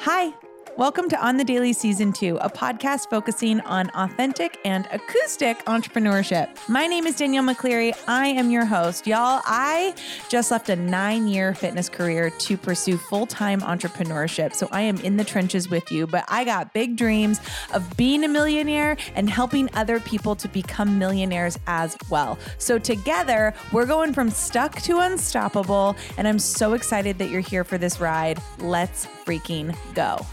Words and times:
Hi. 0.00 0.32
Welcome 0.78 1.08
to 1.08 1.20
On 1.26 1.36
the 1.36 1.42
Daily 1.42 1.72
Season 1.72 2.12
2, 2.12 2.36
a 2.36 2.48
podcast 2.48 3.10
focusing 3.10 3.58
on 3.62 3.90
authentic 3.96 4.60
and 4.64 4.86
acoustic 4.92 5.58
entrepreneurship. 5.64 6.50
My 6.68 6.86
name 6.86 7.04
is 7.04 7.16
Danielle 7.16 7.42
McCleary. 7.42 7.98
I 8.06 8.28
am 8.28 8.48
your 8.52 8.64
host. 8.64 9.04
Y'all, 9.04 9.40
I 9.44 9.92
just 10.28 10.52
left 10.52 10.68
a 10.68 10.76
nine 10.76 11.26
year 11.26 11.52
fitness 11.52 11.88
career 11.88 12.30
to 12.30 12.56
pursue 12.56 12.96
full 12.96 13.26
time 13.26 13.60
entrepreneurship. 13.62 14.54
So 14.54 14.68
I 14.70 14.82
am 14.82 14.98
in 14.98 15.16
the 15.16 15.24
trenches 15.24 15.68
with 15.68 15.90
you, 15.90 16.06
but 16.06 16.24
I 16.28 16.44
got 16.44 16.72
big 16.72 16.94
dreams 16.94 17.40
of 17.74 17.96
being 17.96 18.22
a 18.22 18.28
millionaire 18.28 18.96
and 19.16 19.28
helping 19.28 19.68
other 19.74 19.98
people 19.98 20.36
to 20.36 20.46
become 20.46 20.96
millionaires 20.96 21.58
as 21.66 21.96
well. 22.08 22.38
So 22.58 22.78
together, 22.78 23.52
we're 23.72 23.86
going 23.86 24.12
from 24.12 24.30
stuck 24.30 24.80
to 24.82 25.00
unstoppable. 25.00 25.96
And 26.16 26.28
I'm 26.28 26.38
so 26.38 26.74
excited 26.74 27.18
that 27.18 27.30
you're 27.30 27.40
here 27.40 27.64
for 27.64 27.78
this 27.78 27.98
ride. 27.98 28.40
Let's 28.60 29.06
freaking 29.26 29.76
go. 29.94 30.24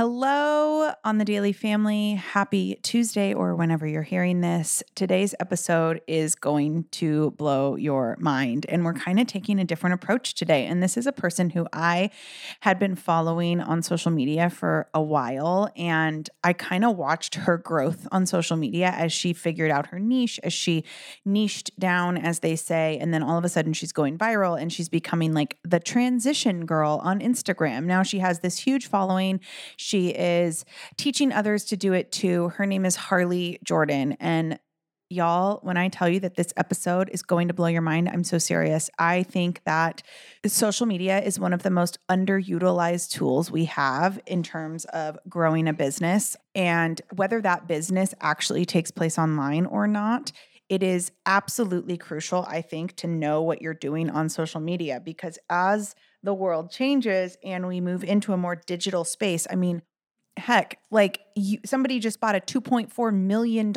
Hello 0.00 0.94
on 1.04 1.18
the 1.18 1.26
Daily 1.26 1.52
Family. 1.52 2.14
Happy 2.14 2.78
Tuesday, 2.82 3.34
or 3.34 3.54
whenever 3.54 3.86
you're 3.86 4.00
hearing 4.00 4.40
this. 4.40 4.82
Today's 4.94 5.34
episode 5.40 6.00
is 6.06 6.34
going 6.34 6.84
to 6.92 7.32
blow 7.32 7.76
your 7.76 8.16
mind. 8.18 8.64
And 8.70 8.82
we're 8.82 8.94
kind 8.94 9.20
of 9.20 9.26
taking 9.26 9.58
a 9.58 9.64
different 9.66 9.92
approach 9.92 10.32
today. 10.32 10.64
And 10.64 10.82
this 10.82 10.96
is 10.96 11.06
a 11.06 11.12
person 11.12 11.50
who 11.50 11.66
I 11.74 12.08
had 12.60 12.78
been 12.78 12.96
following 12.96 13.60
on 13.60 13.82
social 13.82 14.10
media 14.10 14.48
for 14.48 14.88
a 14.94 15.02
while. 15.02 15.68
And 15.76 16.30
I 16.42 16.54
kind 16.54 16.86
of 16.86 16.96
watched 16.96 17.34
her 17.34 17.58
growth 17.58 18.08
on 18.10 18.24
social 18.24 18.56
media 18.56 18.94
as 18.96 19.12
she 19.12 19.34
figured 19.34 19.70
out 19.70 19.88
her 19.88 19.98
niche, 19.98 20.40
as 20.42 20.54
she 20.54 20.82
niched 21.26 21.78
down, 21.78 22.16
as 22.16 22.38
they 22.38 22.56
say. 22.56 22.96
And 22.98 23.12
then 23.12 23.22
all 23.22 23.36
of 23.36 23.44
a 23.44 23.50
sudden, 23.50 23.74
she's 23.74 23.92
going 23.92 24.16
viral 24.16 24.58
and 24.58 24.72
she's 24.72 24.88
becoming 24.88 25.34
like 25.34 25.58
the 25.62 25.78
transition 25.78 26.64
girl 26.64 27.02
on 27.04 27.20
Instagram. 27.20 27.84
Now 27.84 28.02
she 28.02 28.20
has 28.20 28.40
this 28.40 28.56
huge 28.60 28.86
following 28.86 29.40
is 29.98 30.64
teaching 30.96 31.32
others 31.32 31.64
to 31.66 31.76
do 31.76 31.92
it 31.92 32.12
too. 32.12 32.48
Her 32.50 32.66
name 32.66 32.84
is 32.84 32.96
Harley 32.96 33.58
Jordan. 33.64 34.16
And 34.20 34.58
y'all, 35.12 35.58
when 35.62 35.76
I 35.76 35.88
tell 35.88 36.08
you 36.08 36.20
that 36.20 36.36
this 36.36 36.52
episode 36.56 37.10
is 37.12 37.22
going 37.22 37.48
to 37.48 37.54
blow 37.54 37.66
your 37.66 37.82
mind, 37.82 38.08
I'm 38.08 38.22
so 38.22 38.38
serious. 38.38 38.88
I 38.98 39.24
think 39.24 39.60
that 39.64 40.02
social 40.46 40.86
media 40.86 41.20
is 41.20 41.40
one 41.40 41.52
of 41.52 41.64
the 41.64 41.70
most 41.70 41.98
underutilized 42.08 43.10
tools 43.10 43.50
we 43.50 43.64
have 43.64 44.20
in 44.26 44.44
terms 44.44 44.84
of 44.86 45.18
growing 45.28 45.66
a 45.66 45.72
business. 45.72 46.36
And 46.54 47.00
whether 47.16 47.40
that 47.40 47.66
business 47.66 48.14
actually 48.20 48.64
takes 48.64 48.92
place 48.92 49.18
online 49.18 49.66
or 49.66 49.88
not, 49.88 50.30
it 50.70 50.84
is 50.84 51.10
absolutely 51.26 51.98
crucial, 51.98 52.46
I 52.48 52.62
think, 52.62 52.94
to 52.96 53.08
know 53.08 53.42
what 53.42 53.60
you're 53.60 53.74
doing 53.74 54.08
on 54.08 54.28
social 54.28 54.60
media 54.60 55.02
because 55.04 55.36
as 55.50 55.96
the 56.22 56.32
world 56.32 56.70
changes 56.70 57.36
and 57.44 57.66
we 57.66 57.80
move 57.80 58.04
into 58.04 58.32
a 58.32 58.36
more 58.36 58.54
digital 58.54 59.02
space. 59.02 59.48
I 59.50 59.56
mean, 59.56 59.82
heck, 60.36 60.78
like 60.92 61.20
you, 61.34 61.58
somebody 61.64 61.98
just 61.98 62.20
bought 62.20 62.36
a 62.36 62.40
$2.4 62.40 63.12
million 63.12 63.72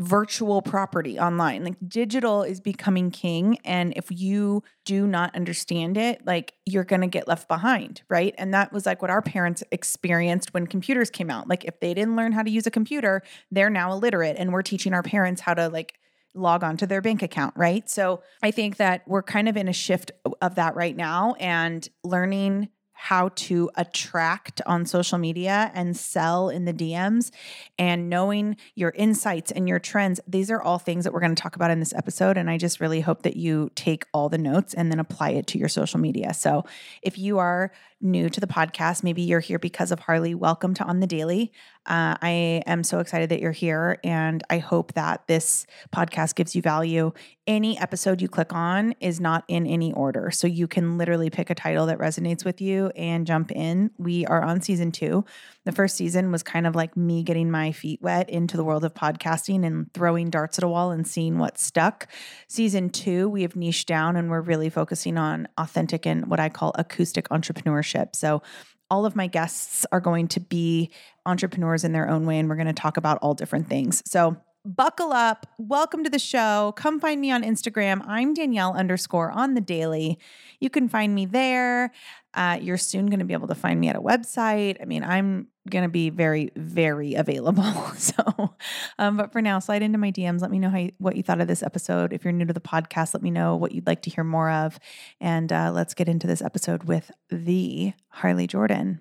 virtual 0.00 0.62
property 0.62 1.18
online. 1.18 1.62
Like 1.62 1.76
digital 1.86 2.42
is 2.42 2.58
becoming 2.58 3.10
king. 3.10 3.58
And 3.64 3.92
if 3.96 4.06
you 4.10 4.62
do 4.86 5.06
not 5.06 5.36
understand 5.36 5.98
it, 5.98 6.24
like 6.24 6.54
you're 6.64 6.84
going 6.84 7.02
to 7.02 7.06
get 7.06 7.28
left 7.28 7.48
behind. 7.48 8.00
Right. 8.08 8.34
And 8.38 8.54
that 8.54 8.72
was 8.72 8.86
like 8.86 9.02
what 9.02 9.10
our 9.10 9.20
parents 9.20 9.62
experienced 9.70 10.54
when 10.54 10.66
computers 10.66 11.10
came 11.10 11.30
out. 11.30 11.48
Like 11.48 11.66
if 11.66 11.78
they 11.80 11.92
didn't 11.92 12.16
learn 12.16 12.32
how 12.32 12.42
to 12.42 12.50
use 12.50 12.66
a 12.66 12.70
computer, 12.70 13.22
they're 13.50 13.68
now 13.68 13.92
illiterate. 13.92 14.36
And 14.38 14.54
we're 14.54 14.62
teaching 14.62 14.94
our 14.94 15.02
parents 15.02 15.42
how 15.42 15.52
to 15.52 15.68
like 15.68 15.98
log 16.34 16.64
on 16.64 16.78
to 16.78 16.86
their 16.86 17.02
bank 17.02 17.22
account, 17.22 17.52
right? 17.56 17.88
So 17.90 18.22
I 18.42 18.52
think 18.52 18.78
that 18.78 19.02
we're 19.06 19.22
kind 19.22 19.50
of 19.50 19.56
in 19.56 19.68
a 19.68 19.72
shift 19.72 20.12
of 20.40 20.54
that 20.54 20.76
right 20.76 20.96
now 20.96 21.34
and 21.38 21.86
learning 22.04 22.70
how 23.02 23.30
to 23.30 23.70
attract 23.76 24.60
on 24.66 24.84
social 24.84 25.16
media 25.16 25.70
and 25.72 25.96
sell 25.96 26.50
in 26.50 26.66
the 26.66 26.72
DMs 26.74 27.30
and 27.78 28.10
knowing 28.10 28.58
your 28.74 28.90
insights 28.90 29.50
and 29.50 29.66
your 29.66 29.78
trends. 29.78 30.20
These 30.28 30.50
are 30.50 30.60
all 30.60 30.78
things 30.78 31.04
that 31.04 31.12
we're 31.14 31.20
going 31.20 31.34
to 31.34 31.42
talk 31.42 31.56
about 31.56 31.70
in 31.70 31.80
this 31.80 31.94
episode. 31.94 32.36
And 32.36 32.50
I 32.50 32.58
just 32.58 32.78
really 32.78 33.00
hope 33.00 33.22
that 33.22 33.38
you 33.38 33.70
take 33.74 34.04
all 34.12 34.28
the 34.28 34.36
notes 34.36 34.74
and 34.74 34.92
then 34.92 35.00
apply 35.00 35.30
it 35.30 35.46
to 35.46 35.58
your 35.58 35.70
social 35.70 35.98
media. 35.98 36.34
So 36.34 36.66
if 37.00 37.16
you 37.16 37.38
are 37.38 37.72
new 38.00 38.30
to 38.30 38.40
the 38.40 38.46
podcast, 38.46 39.02
maybe 39.02 39.22
you're 39.22 39.40
here 39.40 39.58
because 39.58 39.90
of 39.90 40.00
Harley, 40.00 40.34
welcome 40.34 40.74
to 40.74 40.84
On 40.84 41.00
the 41.00 41.06
Daily. 41.06 41.52
Uh, 41.86 42.14
I 42.20 42.62
am 42.66 42.84
so 42.84 42.98
excited 42.98 43.30
that 43.30 43.40
you're 43.40 43.52
here, 43.52 43.98
and 44.04 44.42
I 44.50 44.58
hope 44.58 44.94
that 44.94 45.26
this 45.26 45.66
podcast 45.94 46.34
gives 46.34 46.54
you 46.54 46.62
value. 46.62 47.12
Any 47.46 47.78
episode 47.78 48.20
you 48.20 48.28
click 48.28 48.52
on 48.52 48.94
is 49.00 49.18
not 49.18 49.44
in 49.48 49.66
any 49.66 49.92
order. 49.92 50.30
So 50.30 50.46
you 50.46 50.68
can 50.68 50.98
literally 50.98 51.30
pick 51.30 51.50
a 51.50 51.54
title 51.54 51.86
that 51.86 51.98
resonates 51.98 52.44
with 52.44 52.60
you 52.60 52.92
and 52.96 53.26
jump 53.26 53.50
in. 53.50 53.90
We 53.98 54.24
are 54.26 54.42
on 54.42 54.60
season 54.60 54.92
two. 54.92 55.24
The 55.64 55.72
first 55.72 55.96
season 55.96 56.30
was 56.30 56.42
kind 56.42 56.66
of 56.66 56.76
like 56.76 56.96
me 56.96 57.22
getting 57.22 57.50
my 57.50 57.72
feet 57.72 58.00
wet 58.02 58.30
into 58.30 58.56
the 58.56 58.64
world 58.64 58.84
of 58.84 58.94
podcasting 58.94 59.66
and 59.66 59.92
throwing 59.92 60.30
darts 60.30 60.58
at 60.58 60.64
a 60.64 60.68
wall 60.68 60.90
and 60.90 61.06
seeing 61.06 61.38
what 61.38 61.58
stuck. 61.58 62.06
Season 62.46 62.88
two, 62.88 63.28
we 63.28 63.42
have 63.42 63.56
niched 63.56 63.88
down 63.88 64.16
and 64.16 64.30
we're 64.30 64.40
really 64.40 64.70
focusing 64.70 65.18
on 65.18 65.48
authentic 65.58 66.06
and 66.06 66.28
what 66.28 66.38
I 66.38 66.50
call 66.50 66.72
acoustic 66.76 67.28
entrepreneurship. 67.30 67.89
So 68.16 68.42
all 68.90 69.06
of 69.06 69.14
my 69.14 69.28
guests 69.28 69.86
are 69.92 70.00
going 70.00 70.28
to 70.28 70.40
be 70.40 70.90
entrepreneurs 71.24 71.84
in 71.84 71.92
their 71.92 72.08
own 72.08 72.26
way, 72.26 72.38
and 72.38 72.48
we're 72.48 72.56
going 72.56 72.66
to 72.66 72.72
talk 72.72 72.96
about 72.96 73.18
all 73.22 73.34
different 73.34 73.68
things. 73.68 74.02
So, 74.04 74.36
buckle 74.64 75.12
up. 75.12 75.46
Welcome 75.58 76.04
to 76.04 76.10
the 76.10 76.18
show. 76.18 76.72
Come 76.76 77.00
find 77.00 77.20
me 77.20 77.30
on 77.30 77.42
Instagram. 77.42 78.02
I'm 78.06 78.34
Danielle 78.34 78.74
underscore 78.74 79.30
on 79.30 79.54
the 79.54 79.60
daily. 79.60 80.18
You 80.60 80.68
can 80.68 80.88
find 80.88 81.14
me 81.14 81.24
there. 81.26 81.92
Uh, 82.34 82.58
you're 82.60 82.76
soon 82.76 83.06
going 83.06 83.18
to 83.18 83.24
be 83.24 83.32
able 83.32 83.48
to 83.48 83.54
find 83.54 83.80
me 83.80 83.88
at 83.88 83.96
a 83.96 84.00
website. 84.00 84.76
I 84.80 84.84
mean, 84.84 85.02
I'm 85.02 85.48
going 85.68 85.82
to 85.82 85.88
be 85.88 86.10
very, 86.10 86.50
very 86.56 87.14
available. 87.14 87.64
So, 88.00 88.54
um, 88.98 89.16
but 89.16 89.32
for 89.32 89.42
now, 89.42 89.58
slide 89.58 89.82
into 89.82 89.98
my 89.98 90.10
DMs. 90.10 90.40
Let 90.40 90.50
me 90.50 90.58
know 90.58 90.70
how 90.70 90.78
you, 90.78 90.92
what 90.98 91.16
you 91.16 91.22
thought 91.22 91.40
of 91.40 91.48
this 91.48 91.62
episode. 91.62 92.12
If 92.12 92.24
you're 92.24 92.32
new 92.32 92.46
to 92.46 92.52
the 92.52 92.60
podcast, 92.60 93.14
let 93.14 93.22
me 93.22 93.30
know 93.30 93.56
what 93.56 93.72
you'd 93.72 93.86
like 93.86 94.02
to 94.02 94.10
hear 94.10 94.24
more 94.24 94.50
of. 94.50 94.78
And 95.20 95.52
uh, 95.52 95.70
let's 95.72 95.92
get 95.92 96.08
into 96.08 96.26
this 96.26 96.40
episode 96.40 96.84
with 96.84 97.10
the 97.28 97.92
Harley 98.08 98.46
Jordan. 98.46 99.00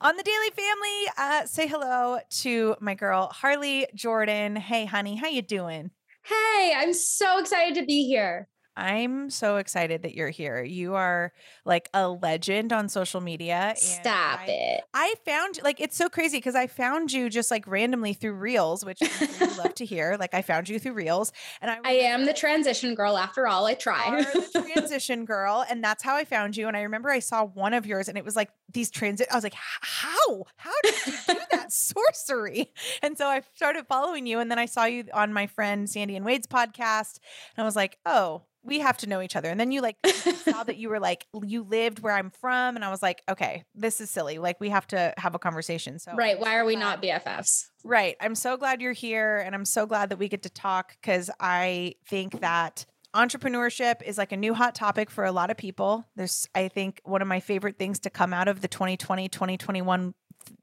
On 0.00 0.16
the 0.16 0.22
Daily 0.22 0.50
Family, 0.50 1.12
uh, 1.16 1.46
say 1.46 1.66
hello 1.66 2.18
to 2.42 2.76
my 2.80 2.94
girl 2.94 3.28
Harley 3.28 3.86
Jordan. 3.94 4.54
Hey, 4.54 4.84
honey, 4.84 5.16
how 5.16 5.28
you 5.28 5.42
doing? 5.42 5.90
Hey, 6.24 6.74
I'm 6.76 6.92
so 6.92 7.38
excited 7.38 7.74
to 7.76 7.86
be 7.86 8.06
here. 8.06 8.48
I'm 8.78 9.28
so 9.28 9.56
excited 9.56 10.02
that 10.02 10.14
you're 10.14 10.30
here. 10.30 10.62
You 10.62 10.94
are 10.94 11.32
like 11.64 11.90
a 11.92 12.08
legend 12.08 12.72
on 12.72 12.88
social 12.88 13.20
media. 13.20 13.74
Stop 13.76 14.38
I, 14.42 14.46
it. 14.46 14.84
I 14.94 15.14
found 15.24 15.58
like 15.64 15.80
it's 15.80 15.96
so 15.96 16.08
crazy 16.08 16.38
because 16.38 16.54
I 16.54 16.68
found 16.68 17.10
you 17.10 17.28
just 17.28 17.50
like 17.50 17.66
randomly 17.66 18.12
through 18.14 18.34
Reels, 18.34 18.84
which 18.84 19.00
I 19.02 19.56
love 19.58 19.74
to 19.74 19.84
hear. 19.84 20.16
Like 20.18 20.32
I 20.32 20.42
found 20.42 20.68
you 20.68 20.78
through 20.78 20.92
Reels, 20.92 21.32
and 21.60 21.72
I, 21.72 21.78
I 21.84 21.92
am 21.94 22.24
the 22.24 22.32
transition 22.32 22.94
girl 22.94 23.18
after 23.18 23.48
all. 23.48 23.66
I 23.66 23.74
try. 23.74 24.22
the 24.22 24.72
transition 24.74 25.24
girl, 25.24 25.64
and 25.68 25.82
that's 25.82 26.04
how 26.04 26.14
I 26.14 26.24
found 26.24 26.56
you. 26.56 26.68
And 26.68 26.76
I 26.76 26.82
remember 26.82 27.10
I 27.10 27.18
saw 27.18 27.44
one 27.44 27.74
of 27.74 27.84
yours, 27.84 28.08
and 28.08 28.16
it 28.16 28.24
was 28.24 28.36
like 28.36 28.50
these 28.72 28.92
transit. 28.92 29.26
I 29.28 29.34
was 29.34 29.44
like, 29.44 29.56
how? 29.56 30.44
How 30.54 30.72
did 30.84 30.94
you 31.04 31.12
do 31.26 31.40
that 31.50 31.72
sorcery? 31.72 32.72
And 33.02 33.18
so 33.18 33.26
I 33.26 33.42
started 33.56 33.88
following 33.88 34.28
you, 34.28 34.38
and 34.38 34.48
then 34.48 34.58
I 34.60 34.66
saw 34.66 34.84
you 34.84 35.06
on 35.12 35.32
my 35.32 35.48
friend 35.48 35.90
Sandy 35.90 36.14
and 36.14 36.24
Wade's 36.24 36.46
podcast, 36.46 37.18
and 37.56 37.64
I 37.64 37.64
was 37.64 37.74
like, 37.74 37.98
oh 38.06 38.42
we 38.68 38.78
have 38.80 38.98
to 38.98 39.08
know 39.08 39.20
each 39.20 39.34
other. 39.34 39.48
And 39.48 39.58
then 39.58 39.72
you 39.72 39.80
like 39.80 39.96
saw 40.44 40.62
that 40.62 40.76
you 40.76 40.90
were 40.90 41.00
like 41.00 41.26
you 41.42 41.64
lived 41.64 42.00
where 42.00 42.14
I'm 42.14 42.30
from, 42.30 42.76
and 42.76 42.84
I 42.84 42.90
was 42.90 43.02
like, 43.02 43.22
okay, 43.28 43.64
this 43.74 44.00
is 44.00 44.10
silly. 44.10 44.38
Like 44.38 44.60
we 44.60 44.68
have 44.68 44.86
to 44.88 45.14
have 45.16 45.34
a 45.34 45.38
conversation. 45.38 45.98
So 45.98 46.14
right, 46.14 46.38
why 46.38 46.56
are 46.56 46.64
we 46.64 46.76
not 46.76 47.02
BFFs? 47.02 47.66
Right. 47.84 48.16
I'm 48.20 48.34
so 48.34 48.56
glad 48.56 48.80
you're 48.80 48.92
here, 48.92 49.38
and 49.38 49.54
I'm 49.54 49.64
so 49.64 49.86
glad 49.86 50.10
that 50.10 50.18
we 50.18 50.28
get 50.28 50.42
to 50.42 50.50
talk 50.50 50.96
because 51.00 51.30
I 51.40 51.94
think 52.06 52.40
that 52.40 52.86
entrepreneurship 53.14 54.02
is 54.02 54.18
like 54.18 54.32
a 54.32 54.36
new 54.36 54.52
hot 54.52 54.74
topic 54.74 55.10
for 55.10 55.24
a 55.24 55.32
lot 55.32 55.50
of 55.50 55.56
people. 55.56 56.04
There's, 56.14 56.46
I 56.54 56.68
think, 56.68 57.00
one 57.04 57.22
of 57.22 57.28
my 57.28 57.40
favorite 57.40 57.78
things 57.78 57.98
to 58.00 58.10
come 58.10 58.34
out 58.34 58.48
of 58.48 58.60
the 58.60 58.68
2020 58.68 59.28
2021 59.28 60.14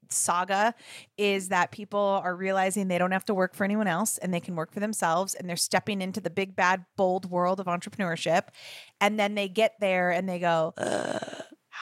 saga 0.10 0.74
is 1.18 1.50
that 1.50 1.72
people 1.72 2.22
are 2.24 2.36
realizing 2.36 2.88
they 2.88 2.98
don't 2.98 3.12
have 3.12 3.26
to 3.26 3.34
work 3.34 3.56
for 3.56 3.64
anyone 3.64 3.88
else 3.88 4.18
and 4.18 4.34
they 4.34 4.40
can 4.40 4.56
work 4.56 4.72
for 4.72 4.80
themselves 4.80 5.34
and 5.36 5.50
they're 5.50 5.56
stepping 5.56 6.02
into 6.02 6.22
the 6.22 6.30
big 6.30 6.56
bad 6.56 6.86
bold 6.98 7.30
world 7.30 7.60
of 7.60 7.68
entrepreneurship 7.68 8.48
and 9.02 9.20
then 9.20 9.36
they 9.36 9.48
get 9.48 9.74
there 9.80 10.12
and 10.12 10.28
they 10.28 10.40
go 10.40 10.74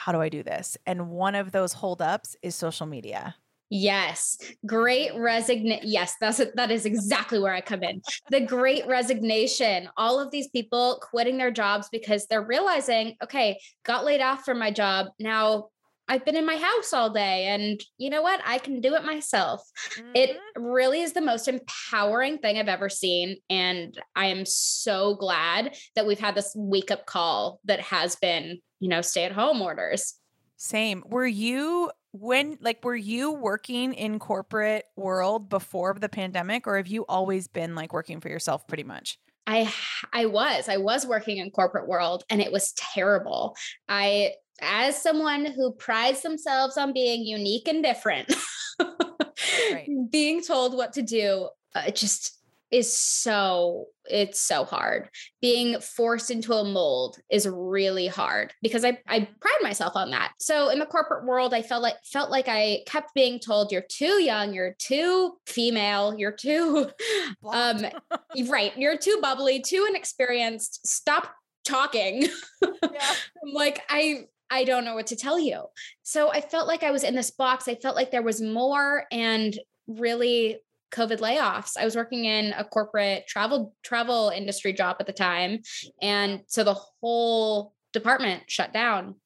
how 0.04 0.12
do 0.12 0.20
I 0.20 0.28
do 0.28 0.42
this? 0.42 0.76
And 0.86 1.08
one 1.08 1.34
of 1.34 1.52
those 1.52 1.72
holdups 1.72 2.36
is 2.42 2.54
social 2.54 2.84
media. 2.84 3.36
Yes. 3.70 4.36
Great 4.66 5.12
resignation. 5.16 5.88
Yes, 5.88 6.14
that's 6.20 6.40
that 6.54 6.70
is 6.70 6.84
exactly 6.84 7.38
where 7.38 7.54
I 7.54 7.60
come 7.60 7.82
in. 7.82 8.02
The 8.30 8.40
great 8.40 8.86
resignation. 8.86 9.88
All 9.96 10.20
of 10.20 10.30
these 10.30 10.48
people 10.48 11.00
quitting 11.00 11.38
their 11.38 11.50
jobs 11.50 11.88
because 11.90 12.26
they're 12.26 12.44
realizing, 12.44 13.16
okay, 13.22 13.58
got 13.84 14.04
laid 14.04 14.20
off 14.20 14.44
from 14.44 14.58
my 14.58 14.70
job. 14.70 15.06
Now 15.18 15.68
I've 16.08 16.24
been 16.24 16.36
in 16.36 16.46
my 16.46 16.56
house 16.56 16.92
all 16.92 17.10
day 17.10 17.46
and 17.46 17.80
you 17.98 18.10
know 18.10 18.22
what? 18.22 18.40
I 18.44 18.58
can 18.58 18.80
do 18.80 18.94
it 18.94 19.04
myself. 19.04 19.62
Mm-hmm. 19.96 20.10
It 20.14 20.36
really 20.56 21.00
is 21.00 21.12
the 21.12 21.20
most 21.20 21.48
empowering 21.48 22.38
thing 22.38 22.58
I've 22.58 22.68
ever 22.68 22.88
seen. 22.88 23.36
And 23.48 23.98
I 24.14 24.26
am 24.26 24.44
so 24.44 25.14
glad 25.14 25.76
that 25.94 26.06
we've 26.06 26.18
had 26.18 26.34
this 26.34 26.52
wake 26.54 26.90
up 26.90 27.06
call 27.06 27.60
that 27.64 27.80
has 27.80 28.16
been, 28.16 28.60
you 28.80 28.88
know, 28.88 29.00
stay 29.00 29.24
at 29.24 29.32
home 29.32 29.62
orders. 29.62 30.14
Same. 30.56 31.02
Were 31.06 31.26
you 31.26 31.90
when 32.12 32.58
like 32.60 32.84
were 32.84 32.94
you 32.94 33.32
working 33.32 33.92
in 33.92 34.18
corporate 34.18 34.84
world 34.96 35.48
before 35.48 35.94
the 35.94 36.08
pandemic 36.08 36.66
or 36.66 36.76
have 36.76 36.86
you 36.86 37.04
always 37.08 37.48
been 37.48 37.74
like 37.74 37.92
working 37.92 38.20
for 38.20 38.28
yourself 38.28 38.66
pretty 38.68 38.84
much? 38.84 39.18
I 39.46 39.72
I 40.12 40.26
was 40.26 40.68
I 40.68 40.76
was 40.76 41.06
working 41.06 41.38
in 41.38 41.50
corporate 41.50 41.88
world 41.88 42.24
and 42.30 42.40
it 42.40 42.52
was 42.52 42.72
terrible. 42.72 43.56
I 43.88 44.32
as 44.60 45.00
someone 45.00 45.46
who 45.46 45.72
prides 45.72 46.22
themselves 46.22 46.76
on 46.76 46.92
being 46.92 47.24
unique 47.24 47.68
and 47.68 47.82
different, 47.82 48.32
right. 48.80 49.88
being 50.10 50.42
told 50.42 50.74
what 50.74 50.92
to 50.94 51.02
do 51.02 51.48
uh, 51.74 51.90
just 51.90 52.38
is 52.74 52.92
so 52.92 53.86
it's 54.06 54.40
so 54.40 54.64
hard 54.64 55.08
being 55.40 55.78
forced 55.80 56.32
into 56.32 56.52
a 56.52 56.64
mold 56.64 57.18
is 57.30 57.46
really 57.46 58.08
hard 58.08 58.52
because 58.62 58.84
I, 58.84 58.98
I 59.06 59.20
pride 59.20 59.62
myself 59.62 59.94
on 59.94 60.10
that 60.10 60.32
so 60.40 60.70
in 60.70 60.80
the 60.80 60.86
corporate 60.86 61.24
world 61.24 61.54
i 61.54 61.62
felt 61.62 61.82
like 61.82 61.94
felt 62.04 62.30
like 62.30 62.48
i 62.48 62.80
kept 62.86 63.14
being 63.14 63.38
told 63.38 63.70
you're 63.70 63.84
too 63.88 64.20
young 64.20 64.52
you're 64.52 64.74
too 64.78 65.34
female 65.46 66.18
you're 66.18 66.32
too 66.32 66.90
um 67.48 67.86
right 68.48 68.76
you're 68.76 68.98
too 68.98 69.18
bubbly 69.22 69.60
too 69.60 69.86
inexperienced 69.88 70.84
stop 70.84 71.32
talking 71.64 72.28
yeah. 72.62 73.14
i'm 73.44 73.52
like 73.52 73.82
i 73.88 74.24
I 74.54 74.64
don't 74.64 74.84
know 74.84 74.94
what 74.94 75.08
to 75.08 75.16
tell 75.16 75.38
you. 75.38 75.64
So 76.02 76.30
I 76.30 76.40
felt 76.40 76.68
like 76.68 76.82
I 76.82 76.92
was 76.92 77.02
in 77.02 77.14
this 77.14 77.30
box. 77.30 77.66
I 77.66 77.74
felt 77.74 77.96
like 77.96 78.10
there 78.10 78.22
was 78.22 78.40
more 78.40 79.04
and 79.10 79.58
really 79.86 80.60
COVID 80.92 81.18
layoffs. 81.18 81.76
I 81.76 81.84
was 81.84 81.96
working 81.96 82.24
in 82.24 82.52
a 82.52 82.64
corporate 82.64 83.26
travel 83.26 83.74
travel 83.82 84.32
industry 84.34 84.72
job 84.72 84.96
at 85.00 85.06
the 85.06 85.12
time, 85.12 85.60
and 86.00 86.42
so 86.46 86.62
the 86.62 86.74
whole 86.74 87.74
department 87.92 88.44
shut 88.46 88.72
down. 88.72 89.16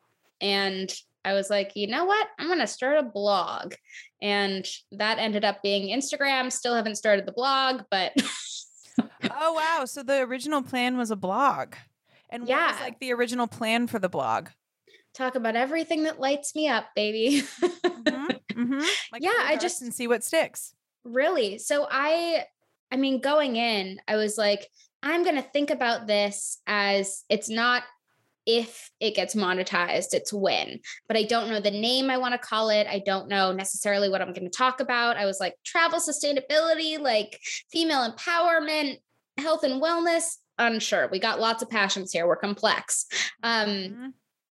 And 0.40 0.92
I 1.24 1.34
was 1.34 1.50
like, 1.50 1.72
you 1.74 1.88
know 1.88 2.06
what? 2.06 2.26
I'm 2.38 2.46
going 2.46 2.60
to 2.60 2.66
start 2.66 2.96
a 2.96 3.02
blog. 3.02 3.74
And 4.22 4.66
that 4.92 5.18
ended 5.18 5.44
up 5.44 5.62
being 5.62 5.94
Instagram. 5.94 6.50
Still 6.50 6.74
haven't 6.74 6.96
started 6.96 7.26
the 7.26 7.32
blog, 7.32 7.82
but 7.90 8.12
Oh 9.40 9.52
wow, 9.52 9.84
so 9.84 10.02
the 10.02 10.20
original 10.20 10.62
plan 10.62 10.96
was 10.96 11.10
a 11.10 11.16
blog. 11.16 11.74
And 12.30 12.42
what 12.42 12.50
yeah. 12.50 12.72
was 12.72 12.80
like 12.80 12.98
the 12.98 13.12
original 13.12 13.46
plan 13.46 13.86
for 13.86 13.98
the 13.98 14.08
blog? 14.08 14.48
Talk 15.14 15.34
about 15.34 15.56
everything 15.56 16.04
that 16.04 16.20
lights 16.20 16.54
me 16.54 16.68
up, 16.68 16.86
baby. 16.94 17.42
mm-hmm, 17.42 18.26
mm-hmm. 18.52 18.84
Like 19.12 19.22
yeah, 19.22 19.32
I 19.36 19.56
just 19.56 19.82
and 19.82 19.92
see 19.92 20.06
what 20.06 20.24
sticks. 20.24 20.74
Really? 21.04 21.58
So 21.58 21.86
I 21.90 22.44
I 22.92 22.96
mean 22.96 23.20
going 23.20 23.56
in, 23.56 24.00
I 24.06 24.16
was 24.16 24.38
like 24.38 24.68
I'm 25.02 25.22
going 25.22 25.36
to 25.36 25.42
think 25.42 25.70
about 25.70 26.06
this 26.06 26.60
as 26.66 27.24
it's 27.28 27.48
not 27.48 27.84
if 28.46 28.90
it 28.98 29.14
gets 29.14 29.34
monetized, 29.34 30.14
it's 30.14 30.32
when. 30.32 30.80
But 31.06 31.18
I 31.18 31.24
don't 31.24 31.50
know 31.50 31.60
the 31.60 31.70
name 31.70 32.10
I 32.10 32.16
want 32.16 32.32
to 32.32 32.38
call 32.38 32.70
it. 32.70 32.86
I 32.86 33.02
don't 33.04 33.28
know 33.28 33.52
necessarily 33.52 34.08
what 34.08 34.22
I'm 34.22 34.32
going 34.32 34.50
to 34.50 34.56
talk 34.56 34.80
about. 34.80 35.18
I 35.18 35.26
was 35.26 35.38
like 35.38 35.54
travel 35.64 36.00
sustainability, 36.00 36.98
like 36.98 37.38
female 37.70 38.10
empowerment, 38.10 38.96
health 39.36 39.64
and 39.64 39.82
wellness. 39.82 40.36
Unsure. 40.56 41.08
We 41.12 41.18
got 41.18 41.40
lots 41.40 41.62
of 41.62 41.68
passions 41.68 42.10
here. 42.10 42.26
We're 42.26 42.36
complex. 42.36 43.06
Um, 43.42 43.68
mm-hmm. 43.68 44.06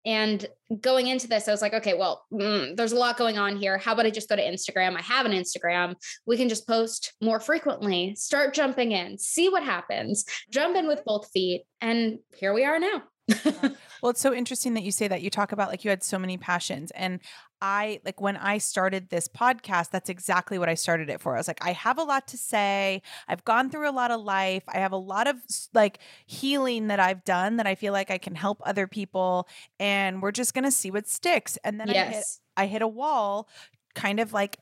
And 0.05 0.45
going 0.81 1.07
into 1.07 1.27
this, 1.27 1.47
I 1.47 1.51
was 1.51 1.61
like, 1.61 1.73
okay, 1.73 1.93
well, 1.93 2.25
mm, 2.31 2.75
there's 2.75 2.91
a 2.91 2.97
lot 2.97 3.17
going 3.17 3.37
on 3.37 3.57
here. 3.57 3.77
How 3.77 3.93
about 3.93 4.05
I 4.05 4.09
just 4.09 4.29
go 4.29 4.35
to 4.35 4.41
Instagram? 4.41 4.97
I 4.97 5.01
have 5.01 5.25
an 5.25 5.31
Instagram. 5.31 5.95
We 6.25 6.37
can 6.37 6.49
just 6.49 6.67
post 6.67 7.13
more 7.21 7.39
frequently, 7.39 8.15
start 8.15 8.53
jumping 8.53 8.91
in, 8.91 9.17
see 9.17 9.49
what 9.49 9.63
happens, 9.63 10.25
jump 10.51 10.75
in 10.75 10.87
with 10.87 11.03
both 11.05 11.29
feet. 11.31 11.63
And 11.79 12.19
here 12.35 12.53
we 12.53 12.65
are 12.65 12.79
now. 12.79 13.03
well, 14.03 14.09
it's 14.09 14.19
so 14.19 14.33
interesting 14.33 14.73
that 14.73 14.83
you 14.83 14.91
say 14.91 15.07
that. 15.07 15.21
You 15.21 15.29
talk 15.29 15.53
about 15.53 15.69
like 15.69 15.85
you 15.85 15.89
had 15.89 16.03
so 16.03 16.19
many 16.19 16.37
passions. 16.37 16.91
And 16.91 17.21
I 17.61 18.01
like 18.03 18.19
when 18.19 18.35
I 18.35 18.57
started 18.57 19.09
this 19.09 19.29
podcast, 19.29 19.91
that's 19.91 20.09
exactly 20.09 20.59
what 20.59 20.67
I 20.67 20.73
started 20.73 21.09
it 21.09 21.21
for. 21.21 21.35
I 21.35 21.37
was 21.37 21.47
like, 21.47 21.65
I 21.65 21.71
have 21.71 21.97
a 21.97 22.03
lot 22.03 22.27
to 22.27 22.37
say. 22.37 23.01
I've 23.29 23.45
gone 23.45 23.69
through 23.69 23.89
a 23.89 23.95
lot 23.95 24.11
of 24.11 24.19
life. 24.19 24.63
I 24.67 24.79
have 24.79 24.91
a 24.91 24.97
lot 24.97 25.27
of 25.27 25.37
like 25.73 25.99
healing 26.25 26.87
that 26.87 26.99
I've 26.99 27.23
done 27.23 27.55
that 27.55 27.65
I 27.65 27.75
feel 27.75 27.93
like 27.93 28.11
I 28.11 28.17
can 28.17 28.35
help 28.35 28.61
other 28.65 28.87
people. 28.87 29.47
And 29.79 30.21
we're 30.21 30.33
just 30.33 30.53
going 30.53 30.65
to 30.65 30.71
see 30.71 30.91
what 30.91 31.07
sticks. 31.07 31.57
And 31.63 31.79
then 31.79 31.87
yes. 31.87 31.95
I 31.95 32.11
hit, 32.11 32.25
I 32.57 32.71
hit 32.73 32.81
a 32.81 32.87
wall 32.89 33.47
kind 33.95 34.19
of 34.19 34.33
like 34.33 34.57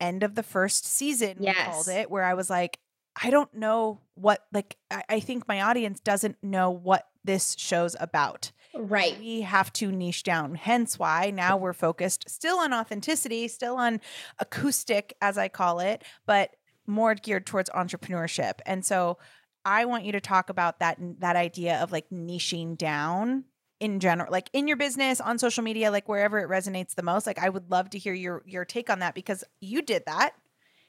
end 0.00 0.22
of 0.22 0.34
the 0.34 0.42
first 0.42 0.86
season, 0.86 1.36
yes. 1.40 1.56
we 1.58 1.72
called 1.72 1.88
it, 1.88 2.10
where 2.10 2.24
I 2.24 2.32
was 2.32 2.48
like, 2.48 2.78
I 3.22 3.28
don't 3.28 3.52
know 3.52 4.00
what, 4.14 4.46
like, 4.50 4.78
I, 4.90 5.02
I 5.10 5.20
think 5.20 5.46
my 5.46 5.60
audience 5.60 6.00
doesn't 6.00 6.36
know 6.42 6.70
what 6.70 7.06
this 7.22 7.54
show's 7.58 7.94
about. 8.00 8.50
Right. 8.78 9.18
We 9.18 9.40
have 9.40 9.72
to 9.74 9.90
niche 9.90 10.22
down. 10.22 10.54
Hence 10.54 10.98
why 10.98 11.32
now 11.34 11.56
we're 11.56 11.72
focused 11.72 12.30
still 12.30 12.58
on 12.58 12.72
authenticity, 12.72 13.48
still 13.48 13.76
on 13.76 14.00
acoustic, 14.38 15.14
as 15.20 15.36
I 15.36 15.48
call 15.48 15.80
it, 15.80 16.04
but 16.26 16.54
more 16.86 17.14
geared 17.14 17.44
towards 17.44 17.68
entrepreneurship. 17.70 18.60
And 18.64 18.84
so 18.84 19.18
I 19.64 19.84
want 19.84 20.04
you 20.04 20.12
to 20.12 20.20
talk 20.20 20.48
about 20.48 20.78
that 20.78 20.96
that 21.18 21.34
idea 21.34 21.82
of 21.82 21.90
like 21.90 22.08
niching 22.10 22.78
down 22.78 23.44
in 23.80 24.00
general 24.00 24.30
like 24.32 24.50
in 24.52 24.66
your 24.66 24.76
business 24.76 25.20
on 25.20 25.38
social 25.38 25.62
media 25.62 25.90
like 25.90 26.08
wherever 26.08 26.38
it 26.40 26.48
resonates 26.48 26.96
the 26.96 27.02
most 27.02 27.28
like 27.28 27.38
i 27.38 27.48
would 27.48 27.70
love 27.70 27.88
to 27.88 27.96
hear 27.96 28.12
your 28.12 28.42
your 28.44 28.64
take 28.64 28.90
on 28.90 28.98
that 28.98 29.14
because 29.14 29.44
you 29.60 29.82
did 29.82 30.02
that 30.06 30.32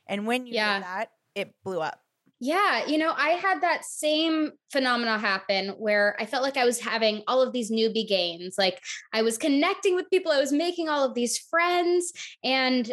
and 0.07 0.25
when 0.25 0.47
you 0.47 0.55
yeah. 0.55 0.79
did 0.79 0.83
that 0.83 1.11
it 1.35 1.53
blew 1.63 1.79
up 1.81 2.01
yeah, 2.39 2.85
you 2.85 2.97
know, 2.97 3.13
I 3.15 3.31
had 3.31 3.61
that 3.61 3.83
same 3.83 4.51
phenomena 4.71 5.17
happen 5.17 5.69
where 5.77 6.15
I 6.19 6.25
felt 6.25 6.43
like 6.43 6.55
I 6.55 6.65
was 6.65 6.79
having 6.79 7.21
all 7.27 7.41
of 7.41 7.51
these 7.51 7.69
newbie 7.69 8.07
gains. 8.07 8.55
Like 8.57 8.79
I 9.11 9.23
was 9.23 9.37
connecting 9.37 9.95
with 9.95 10.09
people, 10.09 10.31
I 10.31 10.39
was 10.39 10.53
making 10.53 10.87
all 10.87 11.03
of 11.03 11.15
these 11.15 11.37
friends 11.37 12.13
and 12.43 12.91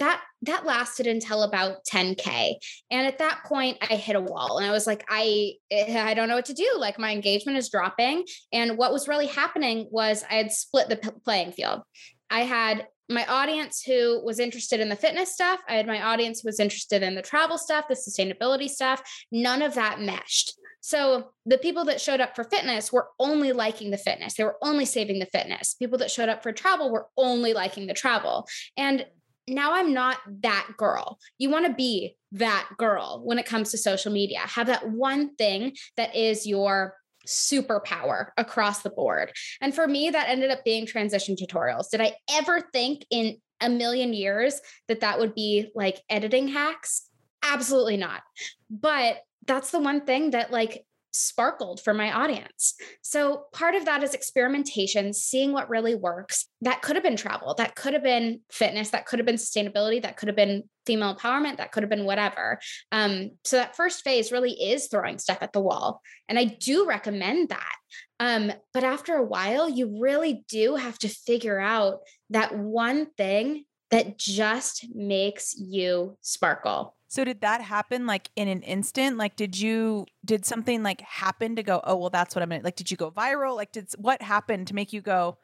that 0.00 0.20
that 0.42 0.66
lasted 0.66 1.06
until 1.06 1.44
about 1.44 1.84
10k 1.84 2.54
and 2.90 3.06
at 3.06 3.18
that 3.18 3.44
point 3.44 3.78
i 3.80 3.94
hit 3.94 4.16
a 4.16 4.20
wall 4.20 4.58
and 4.58 4.66
i 4.66 4.72
was 4.72 4.88
like 4.88 5.04
i 5.08 5.52
i 5.72 6.14
don't 6.14 6.28
know 6.28 6.34
what 6.34 6.46
to 6.46 6.52
do 6.52 6.68
like 6.78 6.98
my 6.98 7.12
engagement 7.12 7.56
is 7.56 7.70
dropping 7.70 8.24
and 8.52 8.76
what 8.76 8.92
was 8.92 9.06
really 9.06 9.26
happening 9.26 9.86
was 9.92 10.24
i 10.28 10.34
had 10.34 10.50
split 10.50 10.88
the 10.88 10.96
playing 11.24 11.52
field 11.52 11.80
i 12.28 12.40
had 12.40 12.88
my 13.08 13.26
audience 13.26 13.82
who 13.82 14.24
was 14.24 14.38
interested 14.38 14.80
in 14.80 14.88
the 14.88 14.96
fitness 14.96 15.32
stuff. 15.32 15.60
I 15.68 15.74
had 15.74 15.86
my 15.86 16.02
audience 16.02 16.40
who 16.40 16.48
was 16.48 16.60
interested 16.60 17.02
in 17.02 17.14
the 17.14 17.22
travel 17.22 17.58
stuff, 17.58 17.86
the 17.88 17.94
sustainability 17.94 18.68
stuff. 18.68 19.02
None 19.30 19.62
of 19.62 19.74
that 19.74 20.00
meshed. 20.00 20.54
So 20.80 21.30
the 21.46 21.58
people 21.58 21.86
that 21.86 22.00
showed 22.00 22.20
up 22.20 22.36
for 22.36 22.44
fitness 22.44 22.92
were 22.92 23.08
only 23.18 23.52
liking 23.52 23.90
the 23.90 23.96
fitness. 23.96 24.34
They 24.34 24.44
were 24.44 24.58
only 24.62 24.84
saving 24.84 25.18
the 25.18 25.26
fitness. 25.26 25.74
People 25.74 25.98
that 25.98 26.10
showed 26.10 26.28
up 26.28 26.42
for 26.42 26.52
travel 26.52 26.90
were 26.90 27.06
only 27.16 27.54
liking 27.54 27.86
the 27.86 27.94
travel. 27.94 28.46
And 28.76 29.06
now 29.48 29.74
I'm 29.74 29.92
not 29.92 30.18
that 30.42 30.68
girl. 30.76 31.18
You 31.38 31.50
want 31.50 31.66
to 31.66 31.72
be 31.72 32.16
that 32.32 32.68
girl 32.78 33.22
when 33.24 33.38
it 33.38 33.46
comes 33.46 33.70
to 33.70 33.78
social 33.78 34.12
media. 34.12 34.40
Have 34.40 34.66
that 34.66 34.88
one 34.88 35.34
thing 35.36 35.74
that 35.96 36.14
is 36.14 36.46
your 36.46 36.94
superpower 37.26 38.28
across 38.36 38.82
the 38.82 38.90
board. 38.90 39.32
And 39.60 39.74
for 39.74 39.86
me, 39.86 40.10
that 40.10 40.28
ended 40.28 40.50
up 40.50 40.64
being 40.64 40.86
transition 40.86 41.36
tutorials. 41.36 41.90
Did 41.90 42.00
I 42.00 42.14
ever 42.30 42.60
think 42.72 43.06
in 43.10 43.38
a 43.60 43.68
million 43.68 44.12
years 44.12 44.60
that 44.88 45.00
that 45.00 45.18
would 45.18 45.34
be 45.34 45.70
like 45.74 46.02
editing 46.08 46.48
hacks? 46.48 47.08
Absolutely 47.42 47.96
not. 47.96 48.22
But 48.70 49.18
that's 49.46 49.70
the 49.70 49.80
one 49.80 50.02
thing 50.02 50.30
that 50.30 50.50
like 50.50 50.84
sparkled 51.14 51.80
for 51.80 51.94
my 51.94 52.12
audience. 52.12 52.74
So 53.02 53.44
part 53.52 53.74
of 53.74 53.84
that 53.84 54.02
is 54.02 54.14
experimentation, 54.14 55.12
seeing 55.12 55.52
what 55.52 55.70
really 55.70 55.94
works. 55.94 56.46
That 56.60 56.82
could 56.82 56.96
have 56.96 57.02
been 57.02 57.16
travel, 57.16 57.54
that 57.54 57.74
could 57.74 57.92
have 57.92 58.02
been 58.02 58.40
fitness, 58.50 58.90
that 58.90 59.06
could 59.06 59.18
have 59.18 59.26
been 59.26 59.36
sustainability, 59.36 60.02
that 60.02 60.16
could 60.16 60.28
have 60.28 60.36
been 60.36 60.64
female 60.86 61.14
empowerment, 61.14 61.58
that 61.58 61.72
could 61.72 61.82
have 61.82 61.90
been 61.90 62.04
whatever. 62.04 62.58
Um, 62.92 63.30
so 63.44 63.56
that 63.56 63.76
first 63.76 64.02
phase 64.02 64.32
really 64.32 64.52
is 64.52 64.88
throwing 64.88 65.18
stuff 65.18 65.38
at 65.40 65.52
the 65.52 65.60
wall. 65.60 66.00
And 66.28 66.38
I 66.38 66.44
do 66.44 66.86
recommend 66.86 67.50
that. 67.50 67.74
Um, 68.20 68.52
but 68.72 68.84
after 68.84 69.14
a 69.14 69.24
while, 69.24 69.68
you 69.68 69.98
really 70.00 70.44
do 70.48 70.76
have 70.76 70.98
to 71.00 71.08
figure 71.08 71.58
out 71.58 72.00
that 72.30 72.56
one 72.56 73.06
thing 73.16 73.64
that 73.90 74.18
just 74.18 74.86
makes 74.94 75.54
you 75.56 76.16
sparkle. 76.20 76.96
So 77.14 77.22
did 77.22 77.42
that 77.42 77.60
happen 77.60 78.06
like 78.06 78.28
in 78.34 78.48
an 78.48 78.62
instant? 78.62 79.18
Like 79.18 79.36
did 79.36 79.56
you 79.56 80.04
did 80.24 80.44
something 80.44 80.82
like 80.82 81.00
happen 81.02 81.54
to 81.54 81.62
go, 81.62 81.80
"Oh, 81.84 81.94
well 81.94 82.10
that's 82.10 82.34
what 82.34 82.42
I'm 82.42 82.48
going 82.48 82.60
to 82.60 82.64
like 82.64 82.74
did 82.74 82.90
you 82.90 82.96
go 82.96 83.12
viral? 83.12 83.54
Like 83.54 83.70
did 83.70 83.88
what 83.98 84.20
happened 84.20 84.66
to 84.66 84.74
make 84.74 84.92
you 84.92 85.00
go 85.00 85.38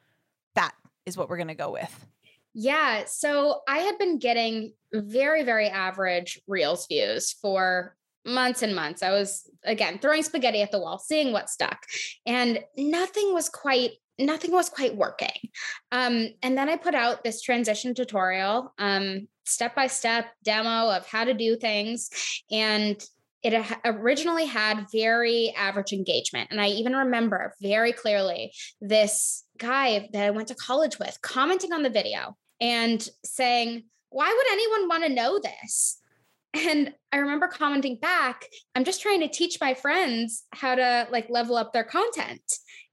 that 0.55 0.73
is 1.05 1.15
what 1.15 1.29
we're 1.29 1.37
going 1.37 1.47
to 1.47 1.55
go 1.55 1.71
with?" 1.71 2.07
Yeah, 2.53 3.05
so 3.05 3.61
I 3.69 3.77
had 3.77 3.97
been 3.97 4.19
getting 4.19 4.73
very 4.91 5.43
very 5.43 5.69
average 5.69 6.41
Reels 6.45 6.87
views 6.87 7.31
for 7.41 7.95
months 8.25 8.63
and 8.63 8.75
months. 8.75 9.01
I 9.01 9.11
was 9.11 9.49
again 9.63 9.97
throwing 9.97 10.23
spaghetti 10.23 10.61
at 10.61 10.71
the 10.71 10.79
wall, 10.79 10.99
seeing 10.99 11.31
what 11.31 11.49
stuck. 11.49 11.85
And 12.25 12.59
nothing 12.75 13.33
was 13.33 13.47
quite 13.47 13.91
nothing 14.25 14.51
was 14.51 14.69
quite 14.69 14.95
working. 14.95 15.49
Um, 15.91 16.29
and 16.41 16.57
then 16.57 16.69
I 16.69 16.77
put 16.77 16.95
out 16.95 17.23
this 17.23 17.41
transition 17.41 17.93
tutorial, 17.93 18.73
um, 18.77 19.27
step 19.45 19.75
by 19.75 19.87
step 19.87 20.25
demo 20.43 20.89
of 20.89 21.05
how 21.07 21.23
to 21.23 21.33
do 21.33 21.55
things. 21.55 22.09
And 22.51 23.03
it 23.43 23.65
originally 23.85 24.45
had 24.45 24.85
very 24.91 25.51
average 25.57 25.93
engagement. 25.93 26.49
And 26.51 26.61
I 26.61 26.67
even 26.67 26.93
remember 26.93 27.55
very 27.61 27.91
clearly 27.91 28.53
this 28.79 29.43
guy 29.57 30.09
that 30.13 30.25
I 30.25 30.29
went 30.29 30.49
to 30.49 30.55
college 30.55 30.99
with 30.99 31.17
commenting 31.21 31.73
on 31.73 31.81
the 31.81 31.89
video 31.89 32.37
and 32.59 33.07
saying, 33.25 33.83
Why 34.09 34.27
would 34.27 34.51
anyone 34.51 34.87
want 34.87 35.03
to 35.05 35.13
know 35.13 35.39
this? 35.39 36.00
And 36.53 36.93
I 37.11 37.17
remember 37.17 37.47
commenting 37.47 37.97
back, 37.97 38.45
I'm 38.75 38.83
just 38.83 39.01
trying 39.01 39.21
to 39.21 39.27
teach 39.27 39.57
my 39.61 39.73
friends 39.73 40.43
how 40.51 40.75
to 40.75 41.07
like 41.11 41.29
level 41.29 41.55
up 41.55 41.71
their 41.71 41.83
content. 41.83 42.41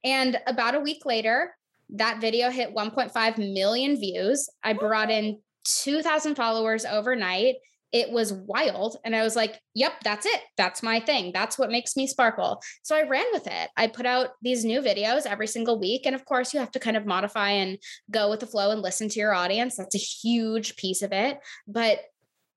And 0.04 0.38
about 0.46 0.74
a 0.74 0.80
week 0.80 1.04
later, 1.04 1.54
that 1.90 2.20
video 2.20 2.50
hit 2.50 2.74
1.5 2.74 3.38
million 3.52 3.96
views. 3.96 4.48
I 4.62 4.74
brought 4.74 5.10
in 5.10 5.40
2,000 5.64 6.34
followers 6.34 6.84
overnight. 6.84 7.56
It 7.90 8.10
was 8.10 8.32
wild. 8.32 8.98
And 9.04 9.16
I 9.16 9.22
was 9.22 9.34
like, 9.34 9.58
yep, 9.74 9.94
that's 10.04 10.26
it. 10.26 10.40
That's 10.58 10.82
my 10.82 11.00
thing. 11.00 11.32
That's 11.32 11.58
what 11.58 11.70
makes 11.70 11.96
me 11.96 12.06
sparkle. 12.06 12.60
So 12.82 12.94
I 12.94 13.08
ran 13.08 13.24
with 13.32 13.46
it. 13.46 13.70
I 13.76 13.86
put 13.86 14.04
out 14.04 14.30
these 14.42 14.64
new 14.64 14.82
videos 14.82 15.24
every 15.24 15.46
single 15.46 15.80
week. 15.80 16.02
And 16.04 16.14
of 16.14 16.26
course, 16.26 16.52
you 16.52 16.60
have 16.60 16.72
to 16.72 16.80
kind 16.80 16.98
of 16.98 17.06
modify 17.06 17.50
and 17.50 17.78
go 18.10 18.28
with 18.28 18.40
the 18.40 18.46
flow 18.46 18.70
and 18.70 18.82
listen 18.82 19.08
to 19.08 19.18
your 19.18 19.32
audience. 19.32 19.76
That's 19.76 19.94
a 19.94 19.98
huge 19.98 20.76
piece 20.76 21.00
of 21.00 21.12
it. 21.12 21.38
But 21.66 22.00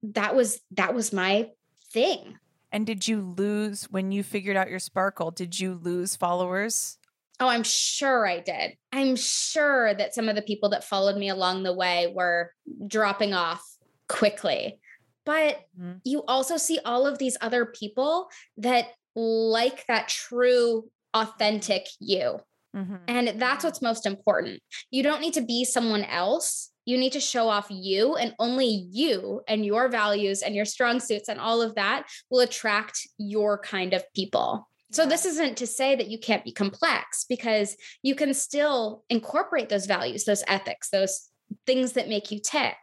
that 0.04 0.36
was 0.36 0.62
that 0.72 0.94
was 0.94 1.14
my 1.14 1.50
thing. 1.94 2.38
And 2.72 2.86
did 2.86 3.08
you 3.08 3.22
lose 3.38 3.84
when 3.92 4.12
you 4.12 4.24
figured 4.24 4.56
out 4.56 4.70
your 4.70 4.80
sparkle? 4.80 5.32
Did 5.32 5.60
you 5.60 5.74
lose 5.74 6.16
followers? 6.16 6.98
Oh, 7.40 7.48
I'm 7.48 7.64
sure 7.64 8.26
I 8.26 8.40
did. 8.40 8.78
I'm 8.94 9.16
sure 9.16 9.94
that 9.96 10.14
some 10.14 10.30
of 10.30 10.36
the 10.36 10.42
people 10.42 10.70
that 10.70 10.84
followed 10.84 11.18
me 11.18 11.30
along 11.30 11.64
the 11.64 11.74
way 11.74 12.12
were 12.16 12.54
dropping 12.88 13.34
off 13.34 13.64
quickly. 14.08 14.80
But 15.26 15.60
mm-hmm. 15.80 15.94
you 16.04 16.24
also 16.28 16.58
see 16.58 16.80
all 16.86 17.06
of 17.06 17.18
these 17.18 17.38
other 17.42 17.66
people 17.66 18.28
that 18.58 18.90
like 19.16 19.86
that 19.88 20.08
true, 20.08 20.90
authentic 21.14 21.88
you. 22.00 22.40
Mm-hmm. 22.76 22.96
And 23.08 23.28
that's 23.28 23.40
mm-hmm. 23.40 23.68
what's 23.68 23.82
most 23.82 24.06
important. 24.06 24.62
You 24.90 25.04
don't 25.04 25.22
need 25.22 25.34
to 25.34 25.42
be 25.42 25.66
someone 25.66 26.04
else. 26.04 26.71
You 26.86 26.98
need 26.98 27.14
to 27.14 27.20
show 27.20 27.48
off 27.48 27.68
you, 27.70 28.16
and 28.16 28.34
only 28.40 28.88
you 28.92 29.42
and 29.48 29.66
your 29.66 29.88
values 29.88 30.42
and 30.42 30.56
your 30.56 30.66
strong 30.66 31.00
suits 31.00 31.30
and 31.30 31.40
all 31.40 31.62
of 31.62 31.76
that 31.76 32.08
will 32.30 32.40
attract 32.40 33.08
your 33.18 33.60
kind 33.60 33.94
of 33.94 34.04
people. 34.14 34.68
So, 34.92 35.06
this 35.06 35.26
isn't 35.26 35.58
to 35.58 35.68
say 35.68 35.96
that 35.96 36.10
you 36.10 36.20
can't 36.20 36.44
be 36.44 36.52
complex 36.52 37.26
because 37.30 37.78
you 38.02 38.14
can 38.14 38.34
still 38.34 39.04
incorporate 39.10 39.70
those 39.70 39.86
values, 39.86 40.26
those 40.26 40.44
ethics, 40.48 40.90
those 40.90 41.30
things 41.66 41.94
that 41.94 42.10
make 42.10 42.32
you 42.32 42.40
tick. 42.40 42.76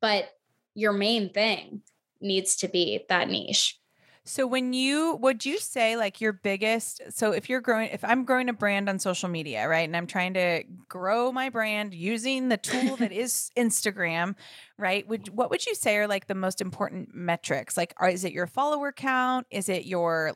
But 0.00 0.28
your 0.74 0.92
main 0.92 1.32
thing 1.32 1.82
needs 2.20 2.56
to 2.56 2.68
be 2.68 3.04
that 3.08 3.28
niche. 3.28 3.78
So 4.26 4.46
when 4.46 4.72
you 4.72 5.16
would 5.16 5.44
you 5.44 5.58
say 5.58 5.96
like 5.96 6.18
your 6.18 6.32
biggest 6.32 7.02
so 7.10 7.32
if 7.32 7.50
you're 7.50 7.60
growing 7.60 7.90
if 7.90 8.02
I'm 8.02 8.24
growing 8.24 8.48
a 8.48 8.54
brand 8.54 8.88
on 8.88 8.98
social 8.98 9.28
media, 9.28 9.68
right? 9.68 9.86
And 9.86 9.94
I'm 9.94 10.06
trying 10.06 10.32
to 10.34 10.64
grow 10.88 11.30
my 11.30 11.50
brand 11.50 11.92
using 11.92 12.48
the 12.48 12.56
tool 12.56 12.96
that 12.96 13.12
is 13.12 13.50
Instagram, 13.54 14.34
right? 14.78 15.06
Would 15.06 15.28
what 15.28 15.50
would 15.50 15.66
you 15.66 15.74
say 15.74 15.98
are 15.98 16.08
like 16.08 16.26
the 16.26 16.34
most 16.34 16.62
important 16.62 17.14
metrics? 17.14 17.76
Like 17.76 17.92
are, 17.98 18.08
is 18.08 18.24
it 18.24 18.32
your 18.32 18.46
follower 18.46 18.92
count? 18.92 19.46
Is 19.50 19.68
it 19.68 19.84
your 19.84 20.32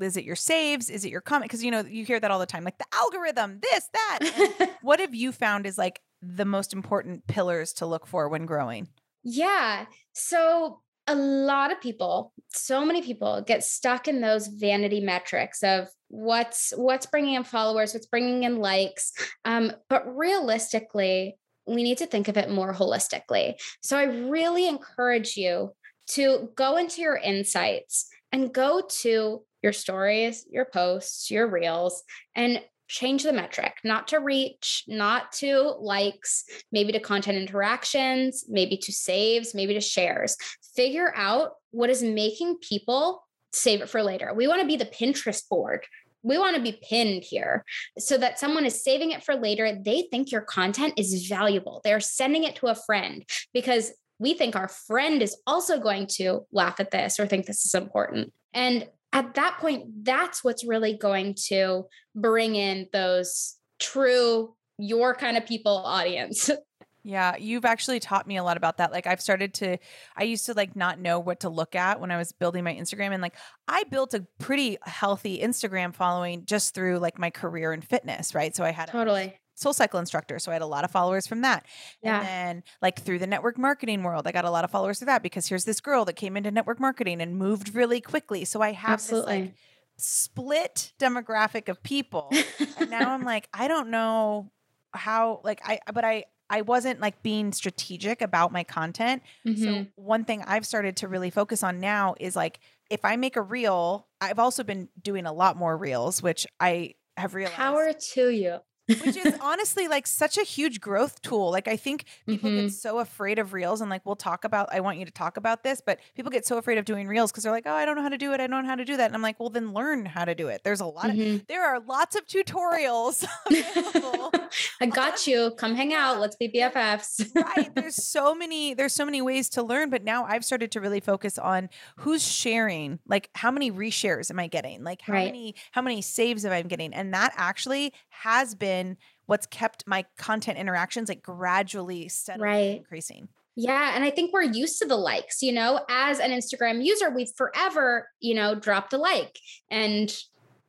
is 0.00 0.16
it 0.16 0.24
your 0.24 0.36
saves? 0.36 0.90
Is 0.90 1.04
it 1.04 1.10
your 1.10 1.20
comment? 1.20 1.48
Because 1.48 1.62
you 1.62 1.70
know, 1.70 1.80
you 1.80 2.04
hear 2.04 2.18
that 2.18 2.32
all 2.32 2.40
the 2.40 2.46
time, 2.46 2.64
like 2.64 2.78
the 2.78 2.86
algorithm, 2.92 3.60
this, 3.62 3.88
that. 3.92 4.78
what 4.82 4.98
have 4.98 5.14
you 5.14 5.30
found 5.30 5.64
is 5.64 5.78
like 5.78 6.00
the 6.20 6.44
most 6.44 6.72
important 6.72 7.26
pillars 7.28 7.72
to 7.74 7.86
look 7.86 8.06
for 8.06 8.28
when 8.28 8.46
growing? 8.46 8.88
Yeah. 9.22 9.86
So 10.12 10.80
a 11.08 11.14
lot 11.14 11.72
of 11.72 11.80
people 11.80 12.32
so 12.50 12.84
many 12.84 13.02
people 13.02 13.42
get 13.46 13.64
stuck 13.64 14.08
in 14.08 14.20
those 14.20 14.46
vanity 14.46 15.00
metrics 15.00 15.62
of 15.62 15.88
what's 16.08 16.72
what's 16.76 17.06
bringing 17.06 17.34
in 17.34 17.44
followers 17.44 17.92
what's 17.92 18.06
bringing 18.06 18.44
in 18.44 18.56
likes 18.56 19.12
um, 19.44 19.72
but 19.88 20.16
realistically 20.16 21.36
we 21.66 21.82
need 21.82 21.98
to 21.98 22.06
think 22.06 22.28
of 22.28 22.38
it 22.38 22.50
more 22.50 22.72
holistically. 22.72 23.54
So 23.82 23.96
i 23.96 24.04
really 24.04 24.66
encourage 24.66 25.36
you 25.36 25.72
to 26.08 26.48
go 26.54 26.76
into 26.76 27.02
your 27.02 27.16
insights 27.16 28.08
and 28.32 28.52
go 28.52 28.82
to 29.02 29.42
your 29.62 29.72
stories 29.72 30.46
your 30.50 30.64
posts 30.64 31.30
your 31.30 31.48
reels 31.48 32.02
and 32.34 32.62
change 32.88 33.22
the 33.22 33.32
metric, 33.32 33.74
not 33.84 34.08
to 34.08 34.18
reach, 34.18 34.84
not 34.88 35.30
to 35.32 35.74
likes, 35.78 36.44
maybe 36.72 36.92
to 36.92 37.00
content 37.00 37.38
interactions, 37.38 38.44
maybe 38.48 38.76
to 38.78 38.92
saves, 38.92 39.54
maybe 39.54 39.74
to 39.74 39.80
shares. 39.80 40.36
Figure 40.74 41.12
out 41.14 41.52
what 41.70 41.90
is 41.90 42.02
making 42.02 42.56
people 42.58 43.22
save 43.52 43.80
it 43.80 43.88
for 43.88 44.02
later. 44.02 44.32
We 44.34 44.48
want 44.48 44.60
to 44.62 44.66
be 44.66 44.76
the 44.76 44.86
Pinterest 44.86 45.48
board. 45.48 45.86
We 46.22 46.38
want 46.38 46.56
to 46.56 46.62
be 46.62 46.80
pinned 46.82 47.24
here 47.24 47.64
so 47.98 48.18
that 48.18 48.38
someone 48.38 48.66
is 48.66 48.82
saving 48.82 49.12
it 49.12 49.22
for 49.22 49.36
later. 49.36 49.78
They 49.80 50.08
think 50.10 50.32
your 50.32 50.40
content 50.40 50.94
is 50.96 51.26
valuable. 51.28 51.80
They're 51.84 52.00
sending 52.00 52.44
it 52.44 52.56
to 52.56 52.66
a 52.66 52.74
friend 52.74 53.24
because 53.52 53.92
we 54.18 54.34
think 54.34 54.56
our 54.56 54.68
friend 54.68 55.22
is 55.22 55.36
also 55.46 55.78
going 55.78 56.08
to 56.14 56.46
laugh 56.52 56.80
at 56.80 56.90
this 56.90 57.20
or 57.20 57.26
think 57.26 57.46
this 57.46 57.64
is 57.64 57.74
important. 57.74 58.32
And 58.52 58.88
at 59.12 59.34
that 59.34 59.58
point, 59.58 60.04
that's 60.04 60.44
what's 60.44 60.66
really 60.66 60.96
going 60.96 61.34
to 61.48 61.84
bring 62.14 62.56
in 62.56 62.88
those 62.92 63.56
true, 63.78 64.54
your 64.78 65.14
kind 65.14 65.36
of 65.36 65.46
people 65.46 65.78
audience. 65.78 66.50
Yeah, 67.04 67.36
you've 67.36 67.64
actually 67.64 68.00
taught 68.00 68.26
me 68.26 68.36
a 68.36 68.44
lot 68.44 68.58
about 68.58 68.78
that. 68.78 68.92
Like 68.92 69.06
I've 69.06 69.22
started 69.22 69.54
to 69.54 69.78
I 70.14 70.24
used 70.24 70.44
to 70.44 70.52
like 70.52 70.76
not 70.76 70.98
know 70.98 71.18
what 71.20 71.40
to 71.40 71.48
look 71.48 71.74
at 71.74 72.00
when 72.00 72.10
I 72.10 72.18
was 72.18 72.32
building 72.32 72.64
my 72.64 72.74
Instagram 72.74 73.12
and 73.12 73.22
like 73.22 73.34
I 73.66 73.84
built 73.84 74.12
a 74.12 74.26
pretty 74.38 74.76
healthy 74.82 75.40
Instagram 75.40 75.94
following 75.94 76.44
just 76.44 76.74
through 76.74 76.98
like 76.98 77.18
my 77.18 77.30
career 77.30 77.72
in 77.72 77.80
fitness, 77.80 78.34
right? 78.34 78.54
So 78.54 78.62
I 78.62 78.72
had 78.72 78.88
Totally. 78.88 79.38
Soul 79.58 79.72
Cycle 79.72 79.98
instructor. 79.98 80.38
So 80.38 80.52
I 80.52 80.54
had 80.54 80.62
a 80.62 80.66
lot 80.66 80.84
of 80.84 80.90
followers 80.92 81.26
from 81.26 81.40
that. 81.42 81.66
Yeah. 82.00 82.18
And 82.18 82.26
then, 82.26 82.62
like, 82.80 83.00
through 83.00 83.18
the 83.18 83.26
network 83.26 83.58
marketing 83.58 84.04
world, 84.04 84.26
I 84.26 84.32
got 84.32 84.44
a 84.44 84.50
lot 84.50 84.62
of 84.62 84.70
followers 84.70 85.00
through 85.00 85.06
that 85.06 85.22
because 85.22 85.48
here's 85.48 85.64
this 85.64 85.80
girl 85.80 86.04
that 86.04 86.14
came 86.14 86.36
into 86.36 86.52
network 86.52 86.78
marketing 86.78 87.20
and 87.20 87.36
moved 87.36 87.74
really 87.74 88.00
quickly. 88.00 88.44
So 88.44 88.62
I 88.62 88.72
have 88.72 88.94
Absolutely. 88.94 89.40
this 89.40 89.46
like 89.48 89.54
split 89.96 90.92
demographic 91.00 91.68
of 91.68 91.82
people. 91.82 92.32
and 92.78 92.88
now 92.88 93.12
I'm 93.12 93.24
like, 93.24 93.48
I 93.52 93.66
don't 93.66 93.90
know 93.90 94.52
how, 94.92 95.40
like, 95.42 95.60
I, 95.64 95.80
but 95.92 96.04
I, 96.04 96.26
I 96.48 96.62
wasn't 96.62 97.00
like 97.00 97.22
being 97.24 97.52
strategic 97.52 98.22
about 98.22 98.52
my 98.52 98.62
content. 98.62 99.22
Mm-hmm. 99.46 99.62
So 99.62 99.86
one 99.96 100.24
thing 100.24 100.44
I've 100.46 100.64
started 100.64 100.98
to 100.98 101.08
really 101.08 101.30
focus 101.30 101.64
on 101.64 101.80
now 101.80 102.14
is 102.20 102.36
like 102.36 102.60
if 102.88 103.04
I 103.04 103.16
make 103.16 103.36
a 103.36 103.42
reel, 103.42 104.06
I've 104.20 104.38
also 104.38 104.64
been 104.64 104.88
doing 105.02 105.26
a 105.26 105.32
lot 105.32 105.58
more 105.58 105.76
reels, 105.76 106.22
which 106.22 106.46
I 106.58 106.94
have 107.18 107.34
realized. 107.34 107.56
Power 107.56 107.92
to 107.92 108.30
you 108.30 108.60
which 108.88 109.16
is 109.16 109.34
honestly 109.40 109.88
like 109.88 110.06
such 110.06 110.38
a 110.38 110.42
huge 110.42 110.80
growth 110.80 111.20
tool. 111.22 111.50
Like 111.50 111.68
I 111.68 111.76
think 111.76 112.04
people 112.26 112.50
mm-hmm. 112.50 112.66
get 112.66 112.72
so 112.72 112.98
afraid 112.98 113.38
of 113.38 113.52
reels 113.52 113.80
and 113.80 113.90
like 113.90 114.04
we'll 114.04 114.16
talk 114.16 114.44
about 114.44 114.68
I 114.72 114.80
want 114.80 114.98
you 114.98 115.04
to 115.04 115.12
talk 115.12 115.36
about 115.36 115.62
this, 115.62 115.80
but 115.84 115.98
people 116.14 116.30
get 116.30 116.46
so 116.46 116.58
afraid 116.58 116.78
of 116.78 116.84
doing 116.84 117.06
reels 117.06 117.30
because 117.30 117.44
they're 117.44 117.52
like, 117.52 117.66
"Oh, 117.66 117.74
I 117.74 117.84
don't 117.84 117.96
know 117.96 118.02
how 118.02 118.08
to 118.08 118.18
do 118.18 118.32
it. 118.32 118.40
I 118.40 118.46
don't 118.46 118.62
know 118.62 118.68
how 118.68 118.76
to 118.76 118.84
do 118.84 118.96
that." 118.96 119.06
And 119.06 119.14
I'm 119.14 119.22
like, 119.22 119.38
"Well, 119.38 119.50
then 119.50 119.72
learn 119.72 120.06
how 120.06 120.24
to 120.24 120.34
do 120.34 120.48
it." 120.48 120.62
There's 120.64 120.80
a 120.80 120.86
lot 120.86 121.06
mm-hmm. 121.06 121.36
of 121.36 121.46
there 121.46 121.66
are 121.66 121.80
lots 121.80 122.16
of 122.16 122.26
tutorials 122.26 123.26
I 124.80 124.86
got 124.86 125.26
you. 125.26 125.52
Come 125.56 125.74
hang 125.74 125.94
out. 125.94 126.20
Let's 126.20 126.36
be 126.36 126.48
BFFs. 126.48 127.34
right. 127.34 127.74
There's 127.74 127.96
so 127.96 128.34
many 128.34 128.74
there's 128.74 128.94
so 128.94 129.04
many 129.04 129.22
ways 129.22 129.48
to 129.50 129.62
learn, 129.62 129.90
but 129.90 130.04
now 130.04 130.24
I've 130.24 130.44
started 130.44 130.70
to 130.72 130.80
really 130.80 131.00
focus 131.00 131.38
on 131.38 131.68
who's 131.98 132.26
sharing, 132.26 132.98
like 133.06 133.30
how 133.34 133.50
many 133.50 133.70
reshares 133.70 134.30
am 134.30 134.38
I 134.38 134.46
getting? 134.46 134.82
Like 134.82 135.02
how 135.02 135.14
right. 135.14 135.26
many 135.26 135.54
how 135.72 135.82
many 135.82 136.02
saves 136.02 136.44
am 136.44 136.52
I 136.52 136.62
getting? 136.62 136.94
And 136.94 137.12
that 137.14 137.32
actually 137.36 137.92
has 138.08 138.54
been 138.54 138.77
been 138.78 138.96
what's 139.26 139.46
kept 139.46 139.84
my 139.86 140.04
content 140.16 140.58
interactions 140.58 141.08
like 141.08 141.22
gradually 141.22 142.08
steadily 142.08 142.48
right. 142.48 142.76
increasing. 142.78 143.28
Yeah. 143.56 143.92
And 143.94 144.04
I 144.04 144.10
think 144.10 144.32
we're 144.32 144.42
used 144.42 144.78
to 144.78 144.86
the 144.86 144.96
likes, 144.96 145.42
you 145.42 145.52
know, 145.52 145.80
as 145.90 146.20
an 146.20 146.30
Instagram 146.30 146.84
user, 146.84 147.10
we've 147.10 147.32
forever, 147.36 148.08
you 148.20 148.34
know, 148.34 148.54
dropped 148.54 148.92
a 148.92 148.98
like. 148.98 149.36
And 149.70 150.14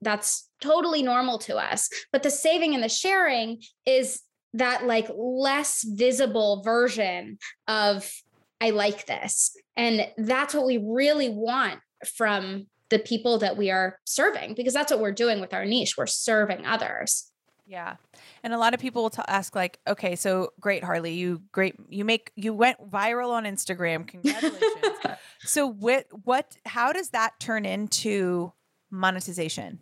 that's 0.02 0.50
totally 0.60 1.04
normal 1.04 1.38
to 1.40 1.58
us. 1.58 1.90
But 2.12 2.24
the 2.24 2.32
saving 2.32 2.74
and 2.74 2.84
the 2.84 2.90
sharing 2.90 3.62
is 3.86 4.22
that 4.54 4.88
like 4.88 5.08
less 5.16 5.84
visible 5.84 6.64
version 6.64 7.38
of 7.68 8.12
I 8.60 8.72
like 8.72 9.06
this. 9.06 9.52
And 9.78 10.08
that's 10.18 10.54
what 10.54 10.66
we 10.66 10.80
really 10.84 11.30
want 11.30 11.80
from 12.18 12.66
the 12.90 13.00
people 13.00 13.38
that 13.38 13.56
we 13.56 13.70
are 13.70 14.00
serving 14.06 14.56
because 14.56 14.74
that's 14.74 14.92
what 14.92 15.00
we're 15.00 15.12
doing 15.12 15.40
with 15.40 15.54
our 15.54 15.66
niche. 15.66 15.96
We're 15.98 16.08
serving 16.08 16.66
others. 16.66 17.29
Yeah. 17.70 17.98
And 18.44 18.52
a 18.52 18.58
lot 18.58 18.74
of 18.74 18.80
people 18.80 19.04
will 19.04 19.12
t- 19.12 19.22
ask 19.28 19.56
like, 19.56 19.80
okay, 19.88 20.16
so 20.16 20.54
great, 20.60 20.84
Harley, 20.84 21.14
you 21.14 21.44
great, 21.52 21.76
you 21.88 22.04
make, 22.04 22.32
you 22.36 22.52
went 22.52 22.90
viral 22.90 23.30
on 23.30 23.44
Instagram. 23.44 24.08
Congratulations. 24.08 24.64
so 25.42 25.68
what, 25.68 26.08
what, 26.24 26.58
how 26.66 26.92
does 26.92 27.12
that 27.12 27.40
turn 27.40 27.66
into 27.66 28.52
monetization? 28.90 29.80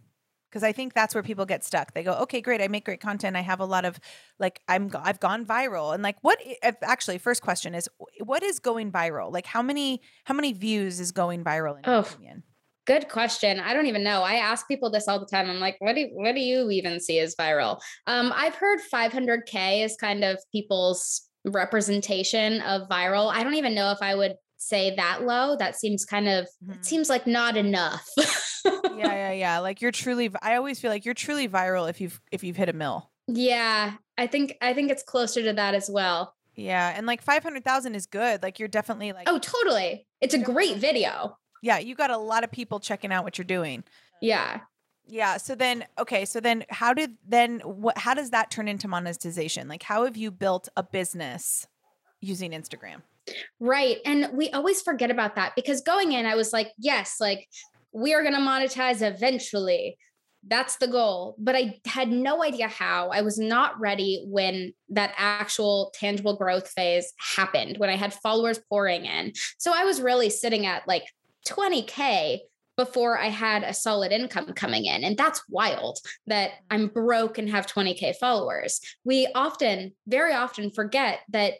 because 0.50 0.64
I 0.64 0.72
think 0.72 0.94
that's 0.94 1.14
where 1.14 1.24
people 1.24 1.46
get 1.46 1.64
stuck. 1.64 1.94
They 1.94 2.04
go, 2.04 2.14
"Okay, 2.22 2.42
great. 2.42 2.62
I 2.62 2.68
make 2.68 2.86
great 2.86 3.02
content. 3.02 3.36
I 3.36 3.42
have 3.42 3.60
a 3.60 3.66
lot 3.66 3.86
of 3.86 4.00
like 4.40 4.62
I'm 4.68 4.90
I've 4.96 5.20
gone 5.20 5.46
viral." 5.46 5.94
And 5.94 6.02
like 6.02 6.16
what 6.22 6.40
actually 6.82 7.18
first 7.18 7.42
question 7.42 7.76
is 7.76 7.90
what 8.22 8.44
is 8.44 8.60
going 8.60 8.92
viral? 8.92 9.32
Like 9.32 9.46
how 9.46 9.62
many 9.62 10.02
how 10.24 10.34
many 10.34 10.54
views 10.54 11.00
is 11.00 11.12
going 11.12 11.44
viral 11.44 11.78
in 11.78 11.84
your 11.84 11.96
oh. 11.96 12.00
opinion? 12.00 12.44
Good 12.88 13.10
question. 13.10 13.60
I 13.60 13.74
don't 13.74 13.86
even 13.88 14.04
know. 14.04 14.24
I 14.24 14.36
ask 14.36 14.68
people 14.68 14.90
this 14.90 15.08
all 15.08 15.20
the 15.20 15.26
time. 15.26 15.50
I'm 15.50 15.60
like, 15.60 15.76
what 15.80 15.96
do 15.96 16.08
what 16.14 16.34
do 16.34 16.42
you 16.42 16.72
even 16.72 17.00
see 17.00 17.20
as 17.20 17.36
viral? 17.36 17.80
Um, 18.08 18.34
I've 18.36 18.56
heard 18.56 18.80
500k 18.92 19.84
is 19.84 19.98
kind 19.98 20.24
of 20.24 20.40
people's 20.52 21.28
representation 21.46 22.62
of 22.62 22.88
viral. 22.88 23.32
I 23.32 23.44
don't 23.44 23.56
even 23.56 23.76
know 23.76 23.92
if 23.92 24.02
I 24.02 24.16
would 24.16 24.36
say 24.58 24.96
that 24.96 25.24
low. 25.24 25.56
That 25.58 25.76
seems 25.76 26.06
kind 26.06 26.28
of 26.28 26.48
mm-hmm. 26.66 26.82
seems 26.82 27.10
like 27.10 27.28
not 27.28 27.58
enough. 27.58 28.08
yeah, 28.66 28.82
yeah, 28.96 29.32
yeah. 29.32 29.60
Like 29.60 29.82
you're 29.82 29.92
truly 29.92 30.32
I 30.42 30.56
always 30.56 30.80
feel 30.80 30.90
like 30.90 31.06
you're 31.06 31.14
truly 31.14 31.48
viral 31.48 31.90
if 31.90 32.02
you've 32.02 32.20
if 32.32 32.44
you've 32.44 32.58
hit 32.58 32.70
a 32.70 32.74
mill. 32.74 33.12
Yeah. 33.28 33.94
I 34.18 34.28
think 34.28 34.58
I 34.62 34.74
think 34.74 34.92
it's 34.92 35.04
closer 35.04 35.44
to 35.44 35.54
that 35.54 35.76
as 35.76 35.90
well. 35.90 36.34
Yeah, 36.56 36.92
and 36.96 37.06
like 37.06 37.22
500,000 37.22 37.94
is 37.94 38.08
good. 38.08 38.42
Like 38.42 38.58
you're 38.58 38.68
definitely 38.68 39.12
like 39.12 39.30
Oh, 39.30 39.38
totally. 39.38 40.08
It's 40.22 40.34
a 40.34 40.40
great 40.40 40.78
video. 40.78 41.38
Yeah, 41.68 41.80
you 41.80 41.96
got 41.96 42.12
a 42.12 42.18
lot 42.18 42.46
of 42.46 42.52
people 42.52 42.80
checking 42.80 43.12
out 43.12 43.26
what 43.26 43.38
you're 43.38 43.44
doing. 43.44 43.84
Yeah. 44.22 44.62
Yeah. 45.06 45.36
So 45.36 45.54
then, 45.54 45.84
okay. 46.00 46.24
So 46.24 46.40
then, 46.40 46.64
how 46.70 46.94
did 46.94 47.18
then 47.28 47.60
what? 47.60 47.98
How 47.98 48.14
does 48.14 48.30
that 48.30 48.50
turn 48.50 48.70
into 48.70 48.88
monetization? 48.88 49.68
Like, 49.68 49.84
how 49.84 50.06
have 50.06 50.16
you 50.16 50.32
built 50.32 50.70
a 50.78 50.84
business 50.84 51.68
using 52.22 52.52
Instagram? 52.52 53.02
Right, 53.60 53.98
and 54.06 54.30
we 54.32 54.50
always 54.52 54.82
forget 54.82 55.12
about 55.12 55.36
that 55.36 55.58
because 55.58 55.82
going 55.82 56.14
in, 56.14 56.26
I 56.26 56.36
was 56.36 56.54
like, 56.54 56.70
yes, 56.78 57.18
like 57.20 57.46
we 57.92 58.14
are 58.14 58.22
going 58.22 58.34
to 58.34 58.40
monetize 58.40 59.02
eventually. 59.02 59.98
That's 60.48 60.78
the 60.78 60.88
goal. 60.88 61.36
But 61.38 61.58
I 61.58 61.82
had 61.86 62.08
no 62.08 62.42
idea 62.42 62.70
how. 62.70 63.10
I 63.10 63.24
was 63.24 63.38
not 63.38 63.78
ready 63.78 64.24
when 64.26 64.72
that 64.90 65.14
actual 65.18 65.92
tangible 65.94 66.38
growth 66.38 66.70
phase 66.70 67.12
happened, 67.36 67.78
when 67.78 67.90
I 67.90 67.98
had 67.98 68.14
followers 68.14 68.62
pouring 68.70 69.04
in. 69.04 69.34
So 69.58 69.74
I 69.76 69.84
was 69.84 70.00
really 70.00 70.30
sitting 70.30 70.66
at 70.66 70.88
like 70.88 71.04
20K 71.48 72.40
before 72.78 73.18
I 73.18 73.28
had 73.28 73.64
a 73.64 73.74
solid 73.74 74.12
income 74.12 74.54
coming 74.54 74.86
in. 74.86 75.04
And 75.04 75.18
that's 75.18 75.42
wild 75.50 75.98
that 76.28 76.52
I'm 76.70 76.88
broke 76.88 77.38
and 77.40 77.50
have 77.50 77.66
20K 77.66 78.16
followers. 78.18 78.80
We 79.04 79.28
often, 79.34 79.94
very 80.06 80.34
often 80.34 80.70
forget 80.72 81.22
that 81.30 81.54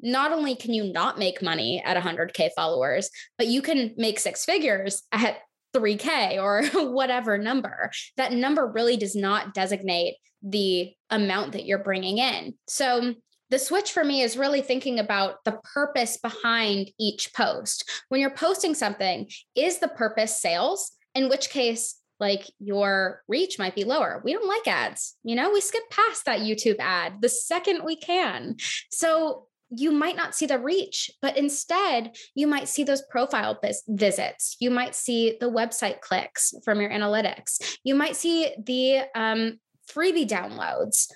not 0.00 0.32
only 0.32 0.56
can 0.56 0.74
you 0.74 0.92
not 0.92 1.18
make 1.18 1.40
money 1.40 1.82
at 1.84 1.96
100K 1.96 2.50
followers, 2.56 3.08
but 3.38 3.46
you 3.46 3.62
can 3.62 3.94
make 3.96 4.18
six 4.18 4.44
figures 4.44 5.02
at 5.12 5.38
3K 5.74 6.42
or 6.42 6.64
whatever 6.92 7.38
number. 7.38 7.90
That 8.16 8.32
number 8.32 8.66
really 8.66 8.96
does 8.96 9.14
not 9.14 9.54
designate 9.54 10.16
the 10.42 10.92
amount 11.08 11.52
that 11.52 11.64
you're 11.64 11.78
bringing 11.78 12.18
in. 12.18 12.54
So 12.66 13.14
the 13.50 13.58
switch 13.58 13.92
for 13.92 14.04
me 14.04 14.22
is 14.22 14.36
really 14.36 14.62
thinking 14.62 14.98
about 14.98 15.44
the 15.44 15.58
purpose 15.74 16.16
behind 16.16 16.90
each 16.98 17.32
post. 17.34 17.88
When 18.08 18.20
you're 18.20 18.30
posting 18.30 18.74
something, 18.74 19.28
is 19.54 19.78
the 19.78 19.88
purpose 19.88 20.40
sales? 20.40 20.92
In 21.14 21.28
which 21.28 21.50
case, 21.50 22.00
like 22.20 22.50
your 22.58 23.22
reach 23.28 23.58
might 23.58 23.74
be 23.74 23.84
lower. 23.84 24.22
We 24.24 24.32
don't 24.32 24.48
like 24.48 24.66
ads. 24.66 25.16
You 25.24 25.34
know, 25.36 25.52
we 25.52 25.60
skip 25.60 25.82
past 25.90 26.24
that 26.24 26.40
YouTube 26.40 26.78
ad 26.78 27.20
the 27.20 27.28
second 27.28 27.84
we 27.84 27.96
can. 27.96 28.56
So 28.90 29.46
you 29.70 29.90
might 29.90 30.16
not 30.16 30.34
see 30.34 30.46
the 30.46 30.58
reach, 30.58 31.10
but 31.20 31.36
instead, 31.36 32.16
you 32.34 32.46
might 32.46 32.68
see 32.68 32.84
those 32.84 33.02
profile 33.10 33.58
bis- 33.60 33.82
visits. 33.88 34.56
You 34.60 34.70
might 34.70 34.94
see 34.94 35.36
the 35.40 35.50
website 35.50 36.00
clicks 36.00 36.54
from 36.64 36.80
your 36.80 36.90
analytics. 36.90 37.76
You 37.82 37.94
might 37.94 38.16
see 38.16 38.54
the 38.64 39.02
um, 39.14 39.58
freebie 39.90 40.28
downloads. 40.28 41.10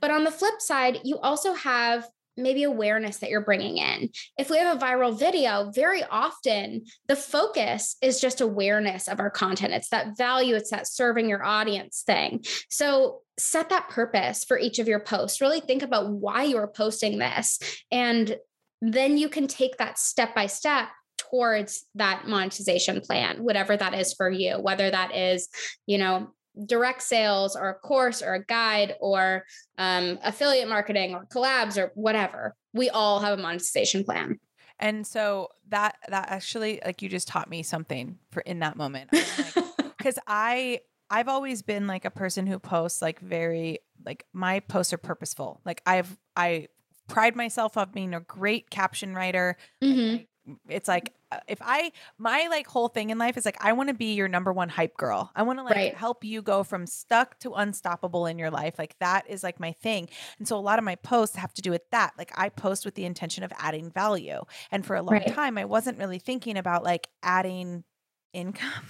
But 0.00 0.10
on 0.10 0.24
the 0.24 0.30
flip 0.30 0.60
side, 0.60 1.00
you 1.04 1.18
also 1.18 1.54
have 1.54 2.06
maybe 2.36 2.64
awareness 2.64 3.18
that 3.18 3.30
you're 3.30 3.40
bringing 3.40 3.78
in. 3.78 4.10
If 4.38 4.50
we 4.50 4.58
have 4.58 4.76
a 4.76 4.84
viral 4.84 5.18
video, 5.18 5.70
very 5.70 6.04
often 6.04 6.84
the 7.08 7.16
focus 7.16 7.96
is 8.02 8.20
just 8.20 8.40
awareness 8.40 9.08
of 9.08 9.20
our 9.20 9.30
content. 9.30 9.72
It's 9.72 9.88
that 9.88 10.16
value, 10.16 10.54
it's 10.54 10.70
that 10.70 10.86
serving 10.86 11.28
your 11.28 11.44
audience 11.44 12.02
thing. 12.06 12.44
So 12.70 13.22
set 13.38 13.70
that 13.70 13.88
purpose 13.88 14.44
for 14.44 14.58
each 14.58 14.78
of 14.78 14.88
your 14.88 15.00
posts. 15.00 15.40
Really 15.40 15.60
think 15.60 15.82
about 15.82 16.10
why 16.10 16.44
you're 16.44 16.68
posting 16.68 17.18
this. 17.18 17.58
And 17.90 18.36
then 18.82 19.16
you 19.16 19.28
can 19.28 19.46
take 19.46 19.78
that 19.78 19.98
step 19.98 20.34
by 20.34 20.46
step 20.46 20.88
towards 21.16 21.86
that 21.94 22.28
monetization 22.28 23.00
plan 23.00 23.42
whatever 23.42 23.74
that 23.74 23.94
is 23.94 24.12
for 24.12 24.30
you 24.30 24.58
whether 24.60 24.90
that 24.90 25.16
is 25.16 25.48
you 25.86 25.96
know 25.96 26.28
direct 26.64 27.02
sales 27.02 27.56
or 27.56 27.68
a 27.68 27.74
course 27.74 28.22
or 28.22 28.34
a 28.34 28.44
guide 28.44 28.94
or 29.00 29.44
um, 29.78 30.18
affiliate 30.22 30.68
marketing 30.68 31.14
or 31.14 31.26
collabs 31.26 31.76
or 31.76 31.92
whatever. 31.94 32.54
We 32.72 32.90
all 32.90 33.20
have 33.20 33.38
a 33.38 33.42
monetization 33.42 34.04
plan. 34.04 34.38
And 34.78 35.06
so 35.06 35.48
that 35.68 35.96
that 36.08 36.28
actually 36.30 36.80
like 36.84 37.02
you 37.02 37.08
just 37.08 37.28
taught 37.28 37.48
me 37.48 37.62
something 37.62 38.18
for 38.30 38.40
in 38.40 38.60
that 38.60 38.76
moment. 38.76 39.10
Because 39.10 40.16
like, 40.16 40.22
i 40.26 40.80
i've 41.08 41.28
always 41.28 41.62
been 41.62 41.86
like 41.86 42.04
a 42.04 42.10
person 42.10 42.48
who 42.48 42.58
posts 42.58 43.00
like 43.00 43.20
very 43.20 43.78
like 44.04 44.26
my 44.32 44.60
posts 44.60 44.92
are 44.92 44.98
purposeful. 44.98 45.60
Like 45.64 45.82
i've 45.86 46.18
i 46.36 46.68
pride 47.08 47.36
myself 47.36 47.76
on 47.76 47.90
being 47.92 48.14
a 48.14 48.20
great 48.20 48.70
caption 48.70 49.14
writer. 49.14 49.56
Mm-hmm. 49.82 50.24
it's 50.68 50.88
like 50.88 51.14
if 51.48 51.58
I 51.60 51.92
my 52.18 52.46
like 52.48 52.66
whole 52.66 52.88
thing 52.88 53.10
in 53.10 53.18
life 53.18 53.36
is 53.36 53.44
like 53.44 53.56
I 53.60 53.72
want 53.72 53.88
to 53.88 53.94
be 53.94 54.14
your 54.14 54.28
number 54.28 54.52
one 54.52 54.68
hype 54.68 54.96
girl. 54.96 55.30
I 55.34 55.42
want 55.42 55.58
to 55.58 55.64
like 55.64 55.76
right. 55.76 55.94
help 55.94 56.24
you 56.24 56.42
go 56.42 56.62
from 56.62 56.86
stuck 56.86 57.38
to 57.40 57.52
unstoppable 57.52 58.26
in 58.26 58.38
your 58.38 58.50
life. 58.50 58.74
Like 58.78 58.96
that 59.00 59.28
is 59.28 59.42
like 59.42 59.60
my 59.60 59.72
thing. 59.72 60.08
And 60.38 60.46
so 60.46 60.56
a 60.56 60.60
lot 60.60 60.78
of 60.78 60.84
my 60.84 60.96
posts 60.96 61.36
have 61.36 61.54
to 61.54 61.62
do 61.62 61.70
with 61.70 61.88
that. 61.90 62.12
Like 62.18 62.32
I 62.36 62.48
post 62.48 62.84
with 62.84 62.94
the 62.94 63.04
intention 63.04 63.44
of 63.44 63.52
adding 63.58 63.90
value. 63.90 64.42
And 64.70 64.84
for 64.84 64.96
a 64.96 65.02
long 65.02 65.14
right. 65.14 65.34
time 65.34 65.58
I 65.58 65.64
wasn't 65.64 65.98
really 65.98 66.18
thinking 66.18 66.56
about 66.56 66.84
like 66.84 67.08
adding 67.22 67.84
income. 68.32 68.84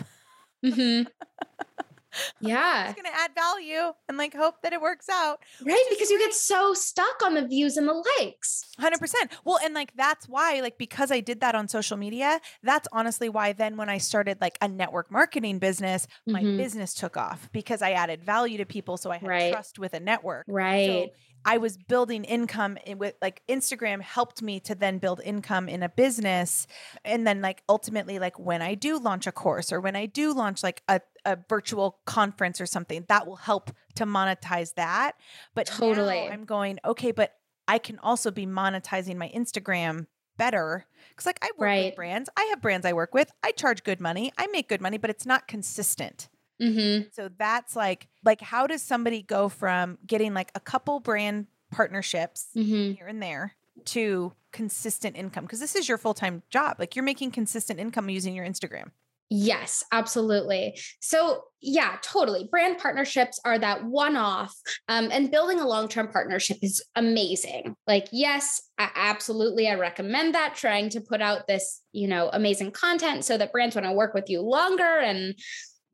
Mm-hmm. 0.65 1.09
Yeah. 2.41 2.89
it's 2.91 3.01
going 3.01 3.13
to 3.13 3.19
add 3.19 3.33
value 3.35 3.93
and 4.09 4.19
like 4.19 4.35
hope 4.35 4.63
that 4.63 4.73
it 4.73 4.81
works 4.81 5.09
out. 5.09 5.41
Right. 5.65 5.85
Because 5.91 6.11
you 6.11 6.19
get 6.19 6.35
so 6.35 6.75
stuck 6.75 7.23
on 7.25 7.35
the 7.35 7.47
views 7.47 7.77
and 7.77 7.89
the 7.89 8.05
likes. 8.19 8.65
100%. 8.81 9.15
Well, 9.45 9.59
and 9.63 9.75
like 9.75 9.93
that's 9.97 10.29
why, 10.29 10.61
like, 10.61 10.79
because 10.79 11.11
I 11.11 11.21
did 11.21 11.41
that 11.41 11.55
on 11.55 11.69
social 11.69 11.97
media, 11.97 12.41
that's 12.63 12.89
honestly 12.93 13.29
why 13.29 13.53
then 13.53 13.77
when 13.77 13.89
I 13.89 13.99
started 13.99 14.41
like 14.41 14.59
a 14.61 14.69
network 14.69 15.11
marketing 15.11 15.59
business, 15.59 16.07
mm-hmm. 16.29 16.33
my 16.33 16.43
business 16.43 16.95
took 16.95 17.17
off 17.17 17.49
because 17.53 17.83
I 17.83 17.93
added 17.93 18.23
value 18.23 18.59
to 18.59 18.67
people. 18.67 18.97
So 18.97 19.11
I 19.11 19.19
had 19.19 19.29
right. 19.29 19.53
trust 19.53 19.79
with 19.79 19.95
a 19.95 20.01
network. 20.01 20.47
Right. 20.49 20.87
So 20.87 21.11
I 21.47 21.59
was 21.59 21.77
building 21.77 22.25
income 22.25 22.77
with 22.97 23.15
like 23.23 23.41
Instagram 23.49 24.03
helped 24.03 24.43
me 24.43 24.59
to 24.61 24.75
then 24.75 24.99
build 24.99 25.21
income 25.25 25.69
in 25.69 25.85
a 25.85 25.89
business. 25.89 26.67
And 27.05 27.25
then 27.25 27.41
like 27.41 27.63
ultimately, 27.69 28.19
like 28.19 28.37
when 28.39 28.63
I 28.63 28.75
do 28.75 28.99
launch 28.99 29.29
a 29.29 29.33
course 29.33 29.73
or 29.73 29.81
when 29.81 29.95
I 29.95 30.07
do 30.07 30.35
launch 30.35 30.65
like 30.65 30.83
a, 30.89 31.01
a 31.25 31.39
virtual 31.49 32.01
conference 32.05 32.61
or 32.61 32.67
something, 32.67 33.05
that 33.09 33.29
will 33.29 33.37
help 33.37 33.71
to 33.95 34.05
monetize 34.05 34.75
that. 34.75 35.13
But 35.55 35.67
totally 35.67 36.29
I'm 36.29 36.45
going, 36.45 36.81
okay, 36.85 37.13
but 37.13 37.35
I 37.69 37.79
can 37.79 38.01
also 38.01 38.33
be 38.33 38.45
monetizing 38.45 39.17
my 39.17 39.31
Instagram 39.35 40.07
better 40.37 40.85
because 41.11 41.27
like 41.27 41.39
I 41.43 41.51
work 41.57 41.67
right. 41.67 41.85
with 41.87 41.97
brands. 41.97 42.29
I 42.37 42.45
have 42.51 42.61
brands 42.61 42.85
I 42.85 42.93
work 42.93 43.15
with. 43.15 43.31
I 43.45 43.53
charge 43.53 43.85
good 43.85 44.01
money. 44.01 44.33
I 44.37 44.49
make 44.49 44.69
good 44.69 44.81
money, 44.81 44.99
but 44.99 45.11
it's 45.11 45.27
not 45.27 45.47
consistent. 45.47 46.29
Mm-hmm. 46.61 47.09
So 47.13 47.29
that's 47.37 47.77
like, 47.77 48.09
like, 48.25 48.41
how 48.41 48.67
does 48.67 48.83
somebody 48.83 49.23
go 49.23 49.49
from 49.49 49.99
getting 50.07 50.35
like 50.35 50.51
a 50.55 50.61
couple 50.61 51.01
brand 51.01 51.47
partnerships 51.71 52.49
mm-hmm. 52.57 52.93
here 52.95 53.07
and 53.07 53.23
there 53.23 53.55
to 53.87 54.33
consistent 54.53 55.17
income? 55.17 55.45
Because 55.45 55.61
this 55.61 55.77
is 55.77 55.89
your 55.89 55.99
full 55.99 56.15
time 56.15 56.43
job. 56.51 56.77
Like, 56.79 56.97
you're 56.97 57.05
making 57.05 57.33
consistent 57.33 57.79
income 57.81 58.09
using 58.09 58.35
your 58.35 58.47
Instagram. 58.47 58.91
Yes, 59.29 59.83
absolutely. 59.91 60.79
So, 61.01 61.43
yeah, 61.61 61.97
totally. 62.01 62.47
Brand 62.49 62.79
partnerships 62.79 63.41
are 63.45 63.59
that 63.59 63.85
one 63.85 64.15
off, 64.15 64.55
um, 64.87 65.09
and 65.11 65.33
building 65.33 65.59
a 65.59 65.67
long 65.67 65.89
term 65.89 66.07
partnership 66.09 66.59
is 66.63 66.81
amazing. 66.95 67.75
Like, 67.89 68.07
yes, 68.13 68.63
I, 68.79 68.89
absolutely, 68.95 69.69
I 69.69 69.75
recommend 69.75 70.37
that. 70.37 70.55
Trying 70.55 70.91
to 70.91 71.01
put 71.01 71.21
out 71.21 71.49
this, 71.49 71.83
you 71.91 72.07
know, 72.07 72.31
amazing 72.33 72.71
content 72.71 73.25
so 73.25 73.37
that 73.37 73.51
brands 73.51 73.75
want 73.75 73.87
to 73.87 73.93
work 73.93 74.15
with 74.15 74.31
you 74.31 74.43
longer 74.43 75.01
and 75.01 75.35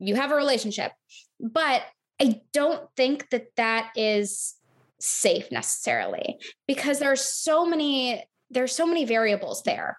you 0.07 0.15
have 0.15 0.31
a 0.31 0.35
relationship. 0.35 0.91
But 1.39 1.83
I 2.21 2.41
don't 2.51 2.87
think 2.95 3.29
that 3.31 3.47
that 3.57 3.91
is 3.95 4.55
safe 4.99 5.51
necessarily 5.51 6.37
because 6.67 6.99
there's 6.99 7.21
so 7.21 7.65
many 7.65 8.23
there's 8.49 8.75
so 8.75 8.85
many 8.85 9.03
variables 9.03 9.63
there. 9.63 9.97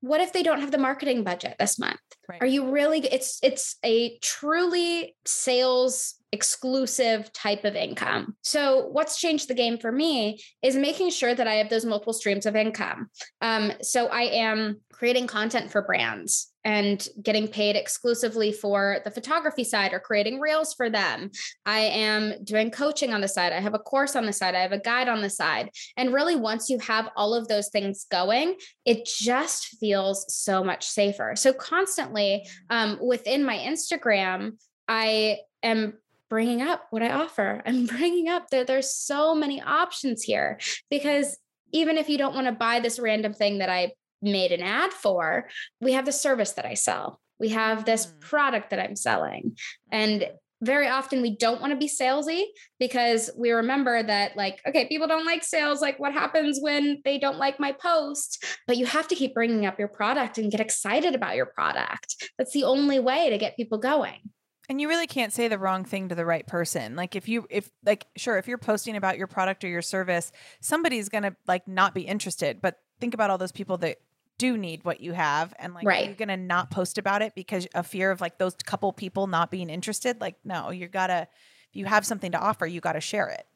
What 0.00 0.20
if 0.20 0.34
they 0.34 0.42
don't 0.42 0.60
have 0.60 0.70
the 0.70 0.78
marketing 0.78 1.24
budget 1.24 1.56
this 1.58 1.78
month? 1.78 1.98
Right. 2.28 2.42
Are 2.42 2.46
you 2.46 2.70
really 2.70 2.98
it's 3.00 3.38
it's 3.42 3.76
a 3.84 4.18
truly 4.18 5.16
sales 5.24 6.16
exclusive 6.34 7.32
type 7.32 7.64
of 7.64 7.76
income. 7.76 8.34
So, 8.42 8.88
what's 8.88 9.20
changed 9.20 9.48
the 9.48 9.54
game 9.54 9.78
for 9.78 9.92
me 9.92 10.40
is 10.62 10.74
making 10.74 11.10
sure 11.10 11.32
that 11.32 11.46
I 11.46 11.54
have 11.54 11.70
those 11.70 11.84
multiple 11.84 12.12
streams 12.12 12.44
of 12.44 12.56
income. 12.56 13.08
Um, 13.40 13.70
so, 13.80 14.08
I 14.08 14.22
am 14.22 14.80
creating 14.92 15.28
content 15.28 15.70
for 15.70 15.82
brands 15.82 16.52
and 16.64 17.06
getting 17.22 17.46
paid 17.46 17.76
exclusively 17.76 18.52
for 18.52 19.00
the 19.04 19.10
photography 19.10 19.64
side 19.64 19.92
or 19.92 20.00
creating 20.00 20.40
reels 20.40 20.72
for 20.74 20.88
them. 20.88 21.30
I 21.66 21.80
am 21.80 22.42
doing 22.42 22.70
coaching 22.70 23.12
on 23.12 23.20
the 23.20 23.28
side. 23.28 23.52
I 23.52 23.60
have 23.60 23.74
a 23.74 23.78
course 23.78 24.16
on 24.16 24.26
the 24.26 24.32
side. 24.32 24.54
I 24.54 24.60
have 24.60 24.72
a 24.72 24.78
guide 24.78 25.08
on 25.08 25.20
the 25.20 25.30
side. 25.30 25.70
And 25.96 26.12
really, 26.12 26.36
once 26.36 26.70
you 26.70 26.78
have 26.80 27.10
all 27.16 27.34
of 27.34 27.48
those 27.48 27.68
things 27.68 28.06
going, 28.10 28.56
it 28.84 29.06
just 29.06 29.76
feels 29.78 30.24
so 30.34 30.64
much 30.64 30.86
safer. 30.86 31.34
So, 31.36 31.52
constantly 31.52 32.46
um, 32.70 32.98
within 33.02 33.44
my 33.44 33.58
Instagram, 33.58 34.58
I 34.88 35.38
am 35.62 35.94
bringing 36.30 36.62
up 36.62 36.86
what 36.90 37.02
I 37.02 37.10
offer. 37.10 37.62
I'm 37.66 37.86
bringing 37.86 38.28
up 38.28 38.50
that 38.50 38.66
there's 38.66 38.94
so 38.94 39.34
many 39.34 39.60
options 39.60 40.22
here 40.22 40.58
because 40.90 41.36
even 41.72 41.98
if 41.98 42.08
you 42.08 42.16
don't 42.16 42.34
want 42.34 42.46
to 42.46 42.52
buy 42.52 42.80
this 42.80 42.98
random 42.98 43.34
thing 43.34 43.58
that 43.58 43.68
I 43.68 43.92
made 44.24 44.52
an 44.52 44.62
ad 44.62 44.92
for, 44.92 45.48
we 45.80 45.92
have 45.92 46.04
the 46.04 46.12
service 46.12 46.52
that 46.52 46.66
I 46.66 46.74
sell. 46.74 47.20
We 47.38 47.50
have 47.50 47.84
this 47.84 48.06
mm. 48.06 48.20
product 48.20 48.70
that 48.70 48.80
I'm 48.80 48.96
selling. 48.96 49.56
And 49.90 50.28
very 50.62 50.88
often 50.88 51.20
we 51.20 51.36
don't 51.36 51.60
want 51.60 51.72
to 51.72 51.76
be 51.76 51.88
salesy 51.88 52.44
because 52.78 53.30
we 53.36 53.50
remember 53.50 54.02
that 54.02 54.36
like 54.36 54.60
okay 54.66 54.86
people 54.88 55.06
don't 55.06 55.26
like 55.26 55.44
sales 55.44 55.82
like 55.82 55.98
what 55.98 56.12
happens 56.12 56.58
when 56.60 57.02
they 57.04 57.18
don't 57.18 57.38
like 57.38 57.60
my 57.60 57.72
post 57.72 58.42
but 58.66 58.76
you 58.76 58.86
have 58.86 59.06
to 59.08 59.14
keep 59.14 59.34
bringing 59.34 59.66
up 59.66 59.78
your 59.78 59.88
product 59.88 60.38
and 60.38 60.50
get 60.50 60.60
excited 60.60 61.14
about 61.14 61.36
your 61.36 61.46
product 61.46 62.30
that's 62.38 62.52
the 62.52 62.64
only 62.64 62.98
way 62.98 63.28
to 63.28 63.36
get 63.36 63.56
people 63.56 63.78
going 63.78 64.30
and 64.68 64.80
you 64.80 64.88
really 64.88 65.06
can't 65.06 65.32
say 65.32 65.48
the 65.48 65.58
wrong 65.58 65.84
thing 65.84 66.08
to 66.08 66.14
the 66.14 66.24
right 66.24 66.46
person. 66.46 66.96
Like 66.96 67.14
if 67.14 67.28
you 67.28 67.46
if 67.50 67.70
like 67.84 68.06
sure 68.16 68.38
if 68.38 68.48
you're 68.48 68.58
posting 68.58 68.96
about 68.96 69.18
your 69.18 69.26
product 69.26 69.62
or 69.62 69.68
your 69.68 69.82
service, 69.82 70.32
somebody's 70.60 71.10
going 71.10 71.24
to 71.24 71.36
like 71.46 71.68
not 71.68 71.94
be 71.94 72.02
interested, 72.02 72.62
but 72.62 72.78
think 72.98 73.12
about 73.12 73.28
all 73.28 73.36
those 73.36 73.52
people 73.52 73.76
that 73.78 73.98
do 74.44 74.58
need 74.58 74.84
what 74.84 75.00
you 75.00 75.12
have 75.12 75.54
and 75.58 75.72
like 75.72 75.86
right. 75.86 76.08
are 76.08 76.10
you 76.10 76.26
to 76.26 76.36
not 76.36 76.70
post 76.70 76.98
about 76.98 77.22
it 77.22 77.34
because 77.34 77.66
a 77.74 77.82
fear 77.82 78.10
of 78.10 78.20
like 78.20 78.36
those 78.38 78.54
couple 78.66 78.92
people 78.92 79.26
not 79.26 79.50
being 79.50 79.70
interested? 79.70 80.20
Like 80.20 80.36
no, 80.44 80.70
you 80.70 80.86
got 80.86 81.06
to 81.06 81.26
if 81.70 81.76
you 81.76 81.86
have 81.86 82.04
something 82.04 82.32
to 82.32 82.38
offer, 82.38 82.66
you 82.66 82.80
got 82.80 82.92
to 82.92 83.00
share 83.00 83.28
it. 83.28 83.46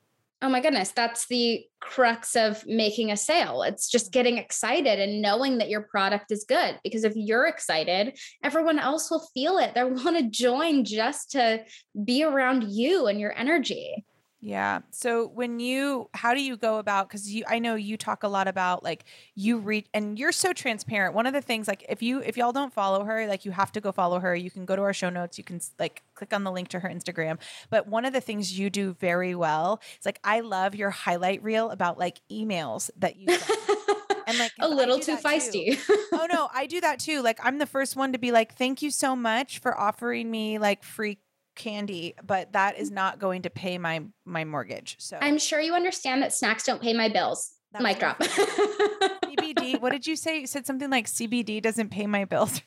Oh 0.40 0.48
my 0.48 0.60
goodness, 0.60 0.92
that's 0.92 1.26
the 1.26 1.64
crux 1.80 2.36
of 2.36 2.64
making 2.64 3.10
a 3.10 3.16
sale. 3.16 3.62
It's 3.62 3.88
just 3.90 4.06
mm-hmm. 4.06 4.12
getting 4.12 4.38
excited 4.38 5.00
and 5.00 5.20
knowing 5.20 5.58
that 5.58 5.68
your 5.68 5.82
product 5.82 6.30
is 6.30 6.44
good. 6.48 6.78
Because 6.84 7.04
if 7.04 7.12
you're 7.16 7.46
excited, 7.46 8.18
everyone 8.42 8.78
else 8.78 9.10
will 9.10 9.26
feel 9.34 9.58
it. 9.58 9.74
They'll 9.74 9.94
want 10.04 10.16
to 10.16 10.30
join 10.30 10.84
just 10.84 11.32
to 11.32 11.64
be 12.04 12.22
around 12.22 12.64
you 12.68 13.08
and 13.08 13.20
your 13.20 13.36
energy. 13.36 14.04
Yeah. 14.40 14.80
So 14.90 15.26
when 15.26 15.58
you 15.58 16.08
how 16.14 16.32
do 16.32 16.40
you 16.40 16.56
go 16.56 16.78
about 16.78 17.10
cuz 17.10 17.28
you 17.28 17.44
I 17.48 17.58
know 17.58 17.74
you 17.74 17.96
talk 17.96 18.22
a 18.22 18.28
lot 18.28 18.46
about 18.46 18.84
like 18.84 19.04
you 19.34 19.58
reach 19.58 19.86
and 19.92 20.16
you're 20.16 20.32
so 20.32 20.52
transparent. 20.52 21.14
One 21.14 21.26
of 21.26 21.32
the 21.32 21.40
things 21.40 21.66
like 21.66 21.84
if 21.88 22.02
you 22.02 22.20
if 22.20 22.36
y'all 22.36 22.52
don't 22.52 22.72
follow 22.72 23.04
her, 23.04 23.26
like 23.26 23.44
you 23.44 23.50
have 23.50 23.72
to 23.72 23.80
go 23.80 23.90
follow 23.90 24.20
her. 24.20 24.36
You 24.36 24.50
can 24.50 24.64
go 24.64 24.76
to 24.76 24.82
our 24.82 24.92
show 24.92 25.10
notes, 25.10 25.38
you 25.38 25.44
can 25.44 25.60
like 25.78 26.02
click 26.14 26.32
on 26.32 26.44
the 26.44 26.52
link 26.52 26.68
to 26.68 26.78
her 26.80 26.88
Instagram. 26.88 27.38
But 27.68 27.88
one 27.88 28.04
of 28.04 28.12
the 28.12 28.20
things 28.20 28.56
you 28.56 28.70
do 28.70 28.94
very 29.00 29.34
well 29.34 29.80
is 29.98 30.06
like 30.06 30.20
I 30.22 30.40
love 30.40 30.76
your 30.76 30.90
highlight 30.90 31.42
reel 31.42 31.70
about 31.70 31.98
like 31.98 32.20
emails 32.30 32.90
that 32.96 33.16
you 33.16 33.26
and 34.28 34.38
like 34.38 34.52
a 34.60 34.68
little 34.68 35.00
too 35.00 35.16
feisty. 35.16 35.84
Too. 35.84 35.96
oh 36.12 36.28
no, 36.30 36.48
I 36.54 36.66
do 36.66 36.80
that 36.80 37.00
too. 37.00 37.22
Like 37.22 37.40
I'm 37.42 37.58
the 37.58 37.66
first 37.66 37.96
one 37.96 38.12
to 38.12 38.18
be 38.18 38.30
like, 38.30 38.54
thank 38.54 38.82
you 38.82 38.92
so 38.92 39.16
much 39.16 39.58
for 39.58 39.78
offering 39.78 40.30
me 40.30 40.58
like 40.58 40.84
free 40.84 41.18
candy, 41.58 42.14
but 42.24 42.52
that 42.52 42.78
is 42.78 42.90
mm. 42.90 42.94
not 42.94 43.18
going 43.18 43.42
to 43.42 43.50
pay 43.50 43.76
my 43.76 44.04
my 44.24 44.44
mortgage. 44.44 44.96
So 44.98 45.18
I'm 45.20 45.38
sure 45.38 45.60
you 45.60 45.74
understand 45.74 46.22
that 46.22 46.32
snacks 46.32 46.64
don't 46.64 46.80
pay 46.80 46.94
my 46.94 47.10
bills. 47.10 47.52
That 47.72 47.82
Mic 47.82 47.98
drop. 47.98 48.18
CBD. 48.20 49.80
What 49.80 49.92
did 49.92 50.06
you 50.06 50.16
say? 50.16 50.40
You 50.40 50.46
said 50.46 50.66
something 50.66 50.88
like 50.88 51.06
CBD 51.06 51.60
doesn't 51.60 51.90
pay 51.90 52.06
my 52.06 52.24
bills. 52.24 52.62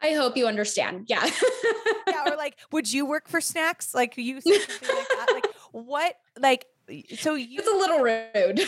I 0.00 0.12
hope 0.12 0.36
you 0.36 0.46
understand. 0.46 1.06
Yeah. 1.08 1.24
yeah. 2.06 2.30
Or 2.30 2.36
like, 2.36 2.56
would 2.70 2.92
you 2.92 3.06
work 3.06 3.28
for 3.28 3.40
snacks? 3.40 3.94
Like 3.94 4.16
you 4.16 4.40
said 4.40 4.60
something 4.60 4.96
like 4.96 5.08
that. 5.08 5.26
Like 5.32 5.46
what? 5.72 6.14
Like 6.38 6.66
so 7.16 7.34
you. 7.34 7.58
It's 7.58 7.68
a 7.68 7.76
little 7.76 8.00
rude. 8.00 8.58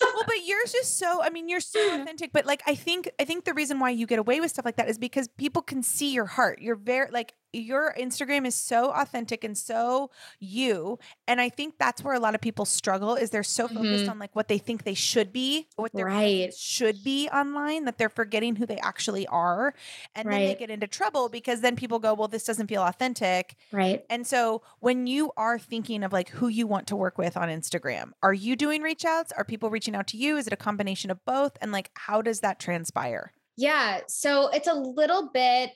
well, 0.00 0.24
but 0.26 0.44
yours 0.44 0.74
is 0.74 0.86
so. 0.86 1.22
I 1.22 1.30
mean, 1.30 1.48
you're 1.48 1.60
so 1.60 1.80
authentic. 1.94 2.32
But 2.32 2.46
like, 2.46 2.62
I 2.66 2.74
think 2.74 3.10
I 3.18 3.24
think 3.24 3.44
the 3.44 3.54
reason 3.54 3.80
why 3.80 3.90
you 3.90 4.06
get 4.06 4.18
away 4.18 4.40
with 4.40 4.50
stuff 4.50 4.64
like 4.64 4.76
that 4.76 4.88
is 4.88 4.98
because 4.98 5.28
people 5.28 5.62
can 5.62 5.82
see 5.82 6.12
your 6.12 6.26
heart. 6.26 6.60
You're 6.60 6.76
very 6.76 7.10
like 7.10 7.34
your 7.52 7.94
Instagram 7.98 8.46
is 8.46 8.54
so 8.54 8.90
authentic 8.92 9.42
and 9.42 9.56
so 9.56 10.10
you. 10.38 10.98
And 11.26 11.40
I 11.40 11.48
think 11.48 11.74
that's 11.78 12.04
where 12.04 12.14
a 12.14 12.20
lot 12.20 12.34
of 12.34 12.40
people 12.40 12.64
struggle 12.64 13.14
is 13.14 13.30
they're 13.30 13.42
so 13.42 13.68
focused 13.68 14.02
mm-hmm. 14.02 14.10
on 14.10 14.18
like 14.18 14.36
what 14.36 14.48
they 14.48 14.58
think 14.58 14.84
they 14.84 14.94
should 14.94 15.32
be, 15.32 15.66
what 15.76 15.92
they 15.92 16.04
right. 16.04 16.54
should 16.54 17.02
be 17.02 17.28
online 17.30 17.86
that 17.86 17.98
they're 17.98 18.08
forgetting 18.08 18.56
who 18.56 18.66
they 18.66 18.78
actually 18.78 19.26
are. 19.28 19.74
And 20.14 20.28
right. 20.28 20.38
then 20.38 20.48
they 20.48 20.54
get 20.54 20.70
into 20.70 20.86
trouble 20.86 21.28
because 21.28 21.60
then 21.60 21.76
people 21.76 21.98
go, 21.98 22.14
well, 22.14 22.28
this 22.28 22.44
doesn't 22.44 22.68
feel 22.68 22.82
authentic. 22.82 23.56
Right. 23.72 24.04
And 24.10 24.26
so 24.26 24.62
when 24.80 25.06
you 25.06 25.32
are 25.36 25.58
thinking 25.58 26.04
of 26.04 26.12
like 26.12 26.28
who 26.28 26.48
you 26.48 26.66
want 26.66 26.86
to 26.88 26.96
work 26.96 27.18
with 27.18 27.36
on 27.36 27.48
Instagram, 27.48 28.10
are 28.22 28.34
you 28.34 28.56
doing 28.56 28.82
reach 28.82 29.04
outs? 29.04 29.32
Are 29.32 29.44
people 29.44 29.70
reaching 29.70 29.94
out 29.94 30.06
to 30.08 30.16
you? 30.16 30.36
Is 30.36 30.46
it 30.46 30.52
a 30.52 30.56
combination 30.56 31.10
of 31.10 31.24
both? 31.24 31.56
And 31.60 31.72
like, 31.72 31.90
how 31.94 32.20
does 32.20 32.40
that 32.40 32.60
transpire? 32.60 33.32
Yeah. 33.56 34.00
So 34.06 34.48
it's 34.48 34.68
a 34.68 34.74
little 34.74 35.30
bit 35.32 35.72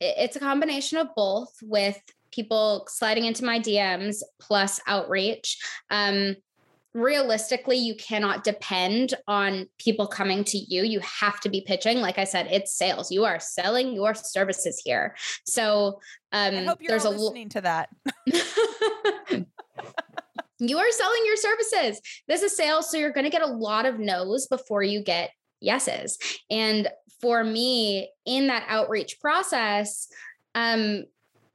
it's 0.00 0.36
a 0.36 0.40
combination 0.40 0.98
of 0.98 1.08
both 1.16 1.54
with 1.62 2.00
people 2.32 2.86
sliding 2.88 3.24
into 3.24 3.44
my 3.44 3.58
DMs 3.58 4.22
plus 4.40 4.80
outreach. 4.86 5.58
Um, 5.90 6.36
realistically, 6.96 7.76
you 7.76 7.94
cannot 7.94 8.42
depend 8.42 9.14
on 9.26 9.68
people 9.78 10.06
coming 10.06 10.44
to 10.44 10.58
you. 10.58 10.82
You 10.82 11.00
have 11.00 11.40
to 11.40 11.48
be 11.48 11.60
pitching. 11.60 12.00
Like 12.00 12.18
I 12.18 12.24
said, 12.24 12.48
it's 12.50 12.72
sales. 12.72 13.10
You 13.10 13.24
are 13.24 13.38
selling 13.38 13.92
your 13.92 14.14
services 14.14 14.80
here. 14.84 15.14
So 15.44 16.00
um, 16.32 16.56
I 16.56 16.64
hope 16.64 16.80
you're 16.80 16.90
there's 16.90 17.04
a 17.04 17.10
listening 17.10 17.50
to 17.50 17.60
that. 17.62 17.88
you 20.58 20.78
are 20.78 20.90
selling 20.90 21.22
your 21.26 21.36
services. 21.36 22.00
This 22.28 22.42
is 22.42 22.56
sales. 22.56 22.90
So 22.90 22.96
you're 22.96 23.12
going 23.12 23.24
to 23.24 23.30
get 23.30 23.42
a 23.42 23.46
lot 23.46 23.86
of 23.86 23.98
no's 23.98 24.46
before 24.46 24.82
you 24.82 25.02
get 25.02 25.30
yeses. 25.60 26.18
And 26.50 26.88
for 27.20 27.42
me, 27.42 28.10
in 28.24 28.48
that 28.48 28.66
outreach 28.68 29.20
process, 29.20 30.08
um, 30.54 31.04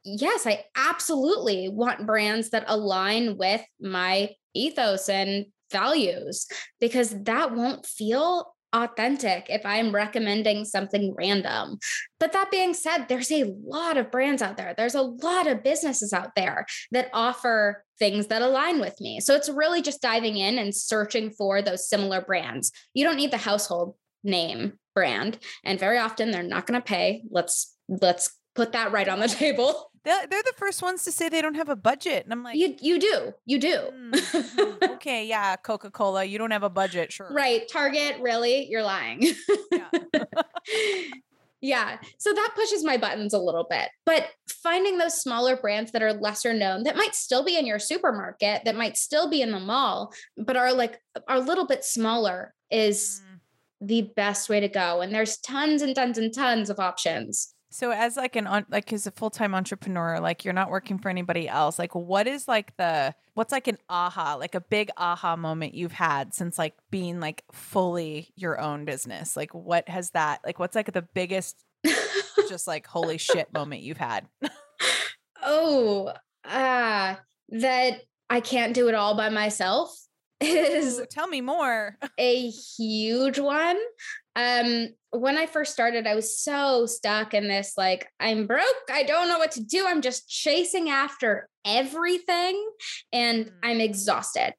yes, 0.03 0.47
I 0.47 0.65
absolutely 0.75 1.69
want 1.69 2.05
brands 2.05 2.49
that 2.51 2.65
align 2.67 3.37
with 3.37 3.61
my 3.79 4.29
ethos 4.53 5.09
and 5.09 5.45
values 5.71 6.47
because 6.79 7.15
that 7.23 7.55
won't 7.55 7.85
feel 7.85 8.53
authentic 8.73 9.47
if 9.49 9.65
I'm 9.65 9.93
recommending 9.93 10.63
something 10.65 11.13
random. 11.17 11.77
But 12.19 12.31
that 12.33 12.51
being 12.51 12.73
said, 12.73 13.05
there's 13.07 13.31
a 13.31 13.53
lot 13.65 13.97
of 13.97 14.11
brands 14.11 14.41
out 14.41 14.57
there. 14.57 14.73
There's 14.75 14.95
a 14.95 15.01
lot 15.01 15.47
of 15.47 15.63
businesses 15.63 16.13
out 16.13 16.31
there 16.35 16.65
that 16.91 17.09
offer 17.13 17.83
things 17.99 18.27
that 18.27 18.41
align 18.41 18.79
with 18.79 18.99
me. 19.01 19.19
So 19.19 19.35
it's 19.35 19.49
really 19.49 19.81
just 19.81 20.01
diving 20.01 20.37
in 20.37 20.57
and 20.57 20.73
searching 20.73 21.31
for 21.31 21.61
those 21.61 21.87
similar 21.87 22.21
brands. 22.21 22.71
You 22.93 23.03
don't 23.03 23.17
need 23.17 23.31
the 23.31 23.37
household 23.37 23.95
name 24.23 24.73
brand 24.93 25.39
and 25.63 25.79
very 25.79 25.97
often 25.97 26.31
they're 26.31 26.43
not 26.43 26.67
going 26.67 26.79
to 26.79 26.85
pay. 26.85 27.23
Let's 27.29 27.75
let's 27.87 28.37
put 28.55 28.71
that 28.73 28.91
right 28.91 29.07
on 29.07 29.19
the 29.19 29.27
table. 29.29 29.91
They're, 30.03 30.25
they're 30.25 30.43
the 30.43 30.53
first 30.57 30.81
ones 30.81 31.03
to 31.03 31.11
say 31.11 31.29
they 31.29 31.41
don't 31.41 31.55
have 31.55 31.69
a 31.69 31.75
budget. 31.75 32.23
And 32.23 32.33
I'm 32.33 32.43
like, 32.43 32.57
you, 32.57 32.75
you 32.81 32.99
do, 32.99 33.33
you 33.45 33.59
do. 33.59 33.89
Mm-hmm. 33.93 34.83
okay. 34.93 35.27
Yeah. 35.27 35.55
Coca-Cola, 35.57 36.23
you 36.25 36.39
don't 36.39 36.51
have 36.51 36.63
a 36.63 36.69
budget. 36.69 37.11
Sure. 37.11 37.31
Right. 37.31 37.67
Target, 37.71 38.17
really? 38.19 38.67
You're 38.67 38.81
lying. 38.81 39.21
yeah. 39.71 39.89
yeah. 41.61 41.97
So 42.17 42.33
that 42.33 42.53
pushes 42.55 42.83
my 42.83 42.97
buttons 42.97 43.35
a 43.35 43.39
little 43.39 43.67
bit, 43.69 43.89
but 44.07 44.27
finding 44.49 44.97
those 44.97 45.21
smaller 45.21 45.55
brands 45.55 45.91
that 45.91 46.01
are 46.01 46.13
lesser 46.13 46.53
known 46.53 46.83
that 46.83 46.97
might 46.97 47.13
still 47.13 47.45
be 47.45 47.55
in 47.55 47.67
your 47.67 47.79
supermarket, 47.79 48.65
that 48.65 48.75
might 48.75 48.97
still 48.97 49.29
be 49.29 49.43
in 49.43 49.51
the 49.51 49.59
mall, 49.59 50.13
but 50.35 50.57
are 50.57 50.73
like, 50.73 50.99
are 51.27 51.37
a 51.37 51.41
little 51.41 51.67
bit 51.67 51.83
smaller 51.83 52.55
is 52.71 53.21
mm. 53.23 53.30
The 53.81 54.03
best 54.15 54.47
way 54.47 54.59
to 54.59 54.67
go. 54.67 55.01
And 55.01 55.13
there's 55.13 55.37
tons 55.37 55.81
and 55.81 55.95
tons 55.95 56.17
and 56.17 56.33
tons 56.33 56.69
of 56.69 56.79
options. 56.79 57.53
So 57.73 57.91
as 57.91 58.17
like 58.17 58.35
an 58.35 58.65
like 58.69 58.91
as 58.91 59.07
a 59.07 59.11
full-time 59.11 59.55
entrepreneur, 59.55 60.19
like 60.19 60.43
you're 60.43 60.53
not 60.53 60.69
working 60.69 60.99
for 60.99 61.07
anybody 61.07 61.47
else, 61.47 61.79
like 61.79 61.95
what 61.95 62.27
is 62.27 62.45
like 62.45 62.75
the 62.75 63.15
what's 63.33 63.53
like 63.53 63.67
an 63.67 63.77
aha, 63.89 64.35
like 64.35 64.55
a 64.55 64.61
big 64.61 64.89
aha 64.97 65.37
moment 65.37 65.73
you've 65.73 65.93
had 65.93 66.33
since 66.33 66.59
like 66.59 66.75
being 66.91 67.21
like 67.21 67.45
fully 67.53 68.33
your 68.35 68.59
own 68.59 68.83
business? 68.83 69.37
Like 69.37 69.53
what 69.53 69.87
has 69.87 70.11
that 70.11 70.41
like 70.45 70.59
what's 70.59 70.75
like 70.75 70.91
the 70.91 71.01
biggest 71.01 71.63
just 72.49 72.67
like 72.67 72.85
holy 72.85 73.17
shit 73.17 73.51
moment 73.53 73.83
you've 73.83 73.97
had? 73.97 74.27
oh, 75.41 76.13
uh 76.43 77.15
that 77.49 78.01
I 78.29 78.39
can't 78.41 78.73
do 78.73 78.89
it 78.89 78.95
all 78.95 79.15
by 79.15 79.29
myself 79.29 79.97
is 80.41 80.99
Ooh, 80.99 81.05
tell 81.09 81.27
me 81.27 81.41
more. 81.41 81.97
a 82.17 82.49
huge 82.49 83.39
one. 83.39 83.77
Um, 84.35 84.89
when 85.11 85.37
I 85.37 85.45
first 85.45 85.73
started, 85.73 86.07
I 86.07 86.15
was 86.15 86.39
so 86.39 86.85
stuck 86.85 87.33
in 87.33 87.47
this 87.47 87.73
like, 87.77 88.07
I'm 88.19 88.47
broke. 88.47 88.65
I 88.89 89.03
don't 89.03 89.27
know 89.27 89.37
what 89.37 89.51
to 89.53 89.63
do. 89.63 89.85
I'm 89.87 90.01
just 90.01 90.29
chasing 90.29 90.89
after 90.89 91.49
everything 91.65 92.69
and 93.11 93.45
mm. 93.45 93.51
I'm 93.63 93.81
exhausted. 93.81 94.53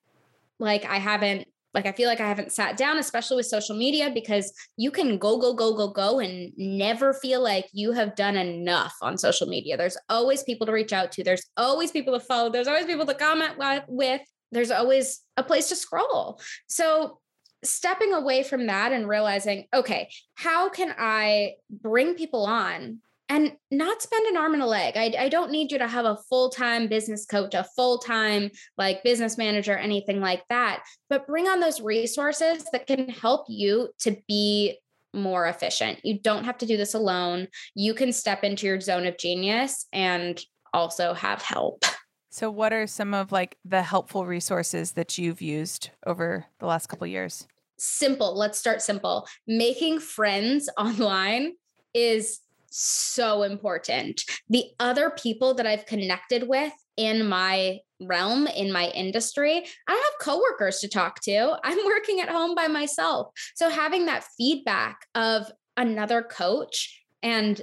Like, 0.58 0.84
I 0.84 0.98
haven't 0.98 1.48
like 1.74 1.86
I 1.86 1.92
feel 1.92 2.08
like 2.08 2.20
I 2.20 2.28
haven't 2.28 2.52
sat 2.52 2.76
down, 2.76 2.98
especially 2.98 3.36
with 3.36 3.46
social 3.46 3.76
media, 3.76 4.10
because 4.12 4.52
you 4.76 4.90
can 4.90 5.16
go, 5.16 5.38
go, 5.38 5.54
go, 5.54 5.74
go, 5.74 5.88
go 5.88 6.20
and 6.20 6.52
never 6.56 7.14
feel 7.14 7.42
like 7.42 7.66
you 7.72 7.92
have 7.92 8.14
done 8.14 8.36
enough 8.36 8.94
on 9.00 9.16
social 9.16 9.46
media. 9.46 9.76
There's 9.76 9.96
always 10.08 10.42
people 10.42 10.66
to 10.66 10.72
reach 10.72 10.92
out 10.92 11.12
to, 11.12 11.24
there's 11.24 11.46
always 11.56 11.90
people 11.90 12.12
to 12.12 12.20
follow, 12.20 12.50
there's 12.50 12.68
always 12.68 12.86
people 12.86 13.06
to 13.06 13.14
comment 13.14 13.54
with, 13.88 14.20
there's 14.52 14.70
always 14.70 15.20
a 15.36 15.42
place 15.42 15.68
to 15.70 15.76
scroll. 15.76 16.40
So 16.68 17.18
stepping 17.64 18.12
away 18.12 18.42
from 18.42 18.66
that 18.66 18.92
and 18.92 19.08
realizing, 19.08 19.66
okay, 19.72 20.10
how 20.34 20.68
can 20.68 20.94
I 20.98 21.54
bring 21.70 22.14
people 22.14 22.44
on 22.44 23.00
and 23.32 23.56
not 23.70 24.02
spend 24.02 24.26
an 24.26 24.36
arm 24.36 24.52
and 24.52 24.62
a 24.62 24.66
leg. 24.66 24.94
I, 24.94 25.14
I 25.18 25.28
don't 25.30 25.50
need 25.50 25.72
you 25.72 25.78
to 25.78 25.88
have 25.88 26.04
a 26.04 26.18
full 26.28 26.50
time 26.50 26.86
business 26.86 27.24
coach, 27.24 27.54
a 27.54 27.64
full 27.74 27.96
time 27.96 28.50
like 28.76 29.02
business 29.02 29.38
manager, 29.38 29.74
anything 29.74 30.20
like 30.20 30.42
that, 30.50 30.84
but 31.08 31.26
bring 31.26 31.48
on 31.48 31.58
those 31.58 31.80
resources 31.80 32.66
that 32.72 32.86
can 32.86 33.08
help 33.08 33.46
you 33.48 33.88
to 34.00 34.18
be 34.28 34.78
more 35.14 35.46
efficient. 35.46 36.04
You 36.04 36.18
don't 36.18 36.44
have 36.44 36.58
to 36.58 36.66
do 36.66 36.76
this 36.76 36.92
alone. 36.92 37.48
You 37.74 37.94
can 37.94 38.12
step 38.12 38.44
into 38.44 38.66
your 38.66 38.80
zone 38.80 39.06
of 39.06 39.16
genius 39.16 39.86
and 39.94 40.38
also 40.74 41.14
have 41.14 41.40
help. 41.40 41.84
So 42.32 42.50
what 42.50 42.72
are 42.72 42.86
some 42.86 43.12
of 43.12 43.30
like 43.30 43.58
the 43.62 43.82
helpful 43.82 44.24
resources 44.24 44.92
that 44.92 45.18
you've 45.18 45.42
used 45.42 45.90
over 46.06 46.46
the 46.60 46.66
last 46.66 46.86
couple 46.86 47.06
years? 47.06 47.46
Simple. 47.76 48.34
Let's 48.34 48.58
start 48.58 48.80
simple. 48.80 49.28
Making 49.46 50.00
friends 50.00 50.70
online 50.78 51.52
is 51.92 52.40
so 52.70 53.42
important. 53.42 54.22
The 54.48 54.64
other 54.80 55.10
people 55.10 55.52
that 55.52 55.66
I've 55.66 55.84
connected 55.84 56.48
with 56.48 56.72
in 56.96 57.26
my 57.26 57.80
realm, 58.00 58.46
in 58.46 58.72
my 58.72 58.88
industry, 58.88 59.66
I 59.86 59.92
have 59.92 60.26
coworkers 60.26 60.78
to 60.78 60.88
talk 60.88 61.20
to. 61.24 61.58
I'm 61.62 61.78
working 61.84 62.20
at 62.20 62.30
home 62.30 62.54
by 62.54 62.66
myself. 62.66 63.28
So 63.56 63.68
having 63.68 64.06
that 64.06 64.24
feedback 64.38 65.06
of 65.14 65.52
another 65.76 66.22
coach 66.22 67.04
and 67.22 67.60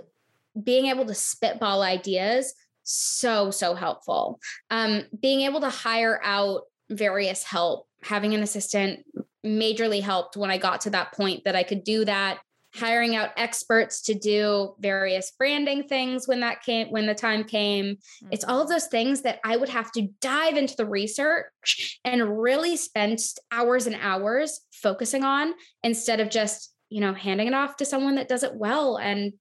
being 0.64 0.86
able 0.86 1.06
to 1.06 1.16
spitball 1.16 1.82
ideas 1.82 2.54
so 2.90 3.52
so 3.52 3.76
helpful. 3.76 4.40
Um, 4.70 5.04
being 5.22 5.42
able 5.42 5.62
to 5.62 5.70
hire 5.70 6.20
out 6.24 6.64
various 6.90 7.44
help 7.44 7.88
having 8.02 8.34
an 8.34 8.42
assistant 8.42 9.06
majorly 9.46 10.02
helped 10.02 10.36
when 10.36 10.50
i 10.50 10.58
got 10.58 10.82
to 10.82 10.90
that 10.90 11.14
point 11.14 11.44
that 11.44 11.56
i 11.56 11.62
could 11.62 11.84
do 11.84 12.04
that 12.04 12.40
hiring 12.74 13.16
out 13.16 13.30
experts 13.38 14.02
to 14.02 14.14
do 14.14 14.74
various 14.80 15.32
branding 15.38 15.84
things 15.84 16.28
when 16.28 16.40
that 16.40 16.62
came 16.62 16.88
when 16.90 17.08
the 17.08 17.16
time 17.16 17.44
came. 17.44 17.86
Mm-hmm. 17.86 18.28
it's 18.32 18.44
all 18.44 18.62
of 18.62 18.70
those 18.70 18.88
things 18.88 19.22
that 19.22 19.40
i 19.44 19.56
would 19.56 19.70
have 19.70 19.92
to 19.92 20.08
dive 20.20 20.58
into 20.58 20.76
the 20.76 20.86
research 20.86 22.00
and 22.04 22.42
really 22.42 22.76
spend 22.76 23.20
hours 23.52 23.86
and 23.86 23.98
hours 24.02 24.62
focusing 24.72 25.24
on 25.24 25.54
instead 25.84 26.20
of 26.20 26.30
just 26.30 26.74
you 26.90 27.02
know 27.02 27.14
handing 27.14 27.48
it 27.48 27.54
off 27.54 27.78
to 27.78 27.86
someone 27.86 28.16
that 28.16 28.28
does 28.28 28.44
it 28.44 28.56
well 28.56 28.98
and 28.98 29.34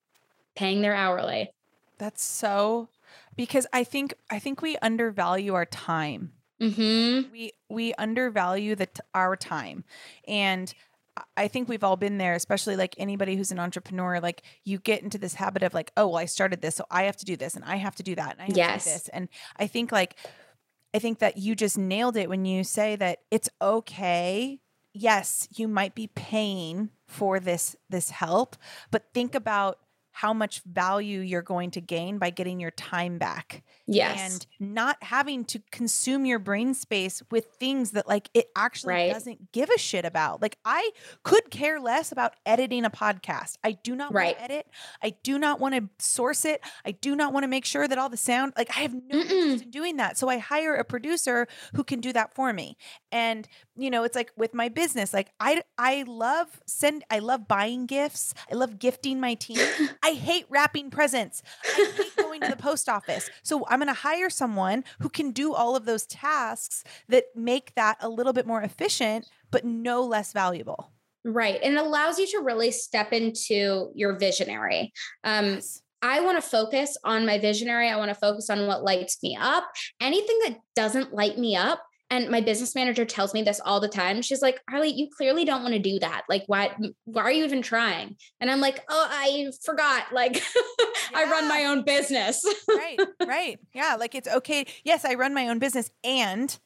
paying 0.58 0.82
their 0.82 0.94
hourly. 0.94 1.52
That's 1.98 2.22
so 2.22 2.88
because 3.38 3.66
i 3.72 3.82
think 3.82 4.12
i 4.28 4.38
think 4.38 4.60
we 4.60 4.76
undervalue 4.82 5.54
our 5.54 5.64
time 5.64 6.32
mm-hmm. 6.60 7.32
we 7.32 7.52
we 7.70 7.94
undervalue 7.94 8.74
the 8.74 8.88
our 9.14 9.34
time 9.34 9.82
and 10.26 10.74
I 11.36 11.48
think 11.48 11.68
we've 11.68 11.84
all 11.84 11.96
been 11.96 12.18
there, 12.18 12.34
especially 12.34 12.76
like 12.76 12.94
anybody 12.98 13.36
who's 13.36 13.52
an 13.52 13.58
entrepreneur. 13.58 14.20
Like 14.20 14.42
you 14.64 14.78
get 14.78 15.02
into 15.02 15.18
this 15.18 15.34
habit 15.34 15.62
of 15.62 15.74
like, 15.74 15.92
oh, 15.96 16.08
well, 16.08 16.16
I 16.16 16.26
started 16.26 16.60
this, 16.60 16.76
so 16.76 16.84
I 16.90 17.04
have 17.04 17.16
to 17.18 17.24
do 17.24 17.36
this, 17.36 17.54
and 17.54 17.64
I 17.64 17.76
have 17.76 17.96
to 17.96 18.02
do 18.02 18.14
that, 18.14 18.32
and 18.32 18.40
I 18.40 18.44
have 18.44 18.56
yes. 18.56 18.84
to 18.84 18.90
do 18.90 18.94
this. 18.94 19.08
And 19.08 19.28
I 19.56 19.66
think 19.66 19.92
like, 19.92 20.16
I 20.94 20.98
think 20.98 21.18
that 21.18 21.36
you 21.38 21.54
just 21.54 21.78
nailed 21.78 22.16
it 22.16 22.28
when 22.28 22.44
you 22.44 22.64
say 22.64 22.96
that 22.96 23.20
it's 23.30 23.48
okay. 23.60 24.60
Yes, 24.94 25.48
you 25.54 25.68
might 25.68 25.94
be 25.94 26.08
paying 26.08 26.90
for 27.06 27.40
this 27.40 27.76
this 27.88 28.10
help, 28.10 28.56
but 28.90 29.06
think 29.12 29.34
about 29.34 29.78
how 30.18 30.32
much 30.32 30.62
value 30.62 31.20
you're 31.20 31.42
going 31.42 31.70
to 31.70 31.80
gain 31.80 32.18
by 32.18 32.28
getting 32.28 32.58
your 32.58 32.72
time 32.72 33.18
back. 33.18 33.62
Yes. 33.86 34.18
And 34.58 34.74
not 34.74 35.00
having 35.00 35.44
to 35.44 35.62
consume 35.70 36.26
your 36.26 36.40
brain 36.40 36.74
space 36.74 37.22
with 37.30 37.46
things 37.60 37.92
that 37.92 38.08
like 38.08 38.28
it 38.34 38.48
actually 38.56 38.94
right. 38.94 39.12
doesn't 39.12 39.52
give 39.52 39.70
a 39.70 39.78
shit 39.78 40.04
about. 40.04 40.42
Like 40.42 40.58
I 40.64 40.90
could 41.22 41.52
care 41.52 41.78
less 41.78 42.10
about 42.10 42.34
editing 42.44 42.84
a 42.84 42.90
podcast. 42.90 43.58
I 43.62 43.72
do 43.84 43.94
not 43.94 44.12
right. 44.12 44.36
want 44.36 44.38
to 44.38 44.42
edit. 44.42 44.66
I 45.00 45.10
do 45.22 45.38
not 45.38 45.60
want 45.60 45.76
to 45.76 45.88
source 46.04 46.44
it. 46.44 46.62
I 46.84 46.90
do 46.90 47.14
not 47.14 47.32
want 47.32 47.44
to 47.44 47.48
make 47.48 47.64
sure 47.64 47.86
that 47.86 47.96
all 47.96 48.08
the 48.08 48.16
sound 48.16 48.54
like 48.56 48.76
I 48.76 48.80
have 48.80 48.94
no 48.94 49.20
interest 49.20 49.64
in 49.66 49.70
doing 49.70 49.98
that. 49.98 50.18
So 50.18 50.28
I 50.28 50.38
hire 50.38 50.74
a 50.74 50.82
producer 50.82 51.46
who 51.76 51.84
can 51.84 52.00
do 52.00 52.12
that 52.12 52.34
for 52.34 52.52
me. 52.52 52.76
And 53.12 53.46
you 53.76 53.88
know, 53.88 54.02
it's 54.02 54.16
like 54.16 54.32
with 54.36 54.52
my 54.52 54.68
business, 54.68 55.14
like 55.14 55.30
I 55.38 55.62
I 55.78 56.02
love 56.08 56.60
send 56.66 57.04
I 57.08 57.20
love 57.20 57.46
buying 57.46 57.86
gifts. 57.86 58.34
I 58.50 58.56
love 58.56 58.80
gifting 58.80 59.20
my 59.20 59.34
team. 59.34 59.58
I 60.08 60.14
hate 60.14 60.46
wrapping 60.48 60.90
presents. 60.90 61.42
I 61.66 61.92
hate 61.94 62.16
going 62.16 62.40
to 62.40 62.48
the 62.48 62.56
post 62.56 62.88
office. 62.88 63.28
So 63.42 63.66
I'm 63.68 63.78
going 63.78 63.88
to 63.88 63.92
hire 63.92 64.30
someone 64.30 64.84
who 65.00 65.10
can 65.10 65.32
do 65.32 65.52
all 65.52 65.76
of 65.76 65.84
those 65.84 66.06
tasks 66.06 66.82
that 67.10 67.24
make 67.34 67.74
that 67.74 67.98
a 68.00 68.08
little 68.08 68.32
bit 68.32 68.46
more 68.46 68.62
efficient, 68.62 69.28
but 69.50 69.66
no 69.66 70.02
less 70.02 70.32
valuable. 70.32 70.92
Right. 71.26 71.60
And 71.62 71.74
it 71.74 71.80
allows 71.80 72.18
you 72.18 72.26
to 72.28 72.38
really 72.38 72.70
step 72.70 73.12
into 73.12 73.90
your 73.94 74.18
visionary. 74.18 74.94
Um, 75.24 75.44
yes. 75.46 75.82
I 76.00 76.20
want 76.20 76.42
to 76.42 76.48
focus 76.48 76.96
on 77.04 77.26
my 77.26 77.38
visionary. 77.38 77.90
I 77.90 77.96
want 77.96 78.08
to 78.08 78.14
focus 78.14 78.48
on 78.48 78.66
what 78.66 78.82
lights 78.82 79.18
me 79.22 79.36
up. 79.38 79.64
Anything 80.00 80.38
that 80.46 80.58
doesn't 80.74 81.12
light 81.12 81.36
me 81.36 81.54
up, 81.54 81.82
and 82.10 82.30
my 82.30 82.40
business 82.40 82.74
manager 82.74 83.04
tells 83.04 83.34
me 83.34 83.42
this 83.42 83.60
all 83.64 83.80
the 83.80 83.88
time. 83.88 84.22
She's 84.22 84.40
like, 84.40 84.60
Harley, 84.68 84.88
you 84.88 85.08
clearly 85.14 85.44
don't 85.44 85.62
want 85.62 85.74
to 85.74 85.78
do 85.78 85.98
that. 85.98 86.22
Like, 86.28 86.44
why 86.46 86.74
why 87.04 87.22
are 87.22 87.32
you 87.32 87.44
even 87.44 87.62
trying? 87.62 88.16
And 88.40 88.50
I'm 88.50 88.60
like, 88.60 88.84
oh, 88.88 89.06
I 89.10 89.50
forgot. 89.64 90.12
Like 90.12 90.36
yeah. 90.36 90.62
I 91.14 91.24
run 91.24 91.48
my 91.48 91.64
own 91.64 91.84
business. 91.84 92.42
right, 92.68 92.98
right. 93.26 93.58
Yeah. 93.74 93.96
Like 93.98 94.14
it's 94.14 94.28
okay. 94.28 94.66
Yes, 94.84 95.04
I 95.04 95.14
run 95.14 95.34
my 95.34 95.48
own 95.48 95.58
business 95.58 95.90
and 96.02 96.58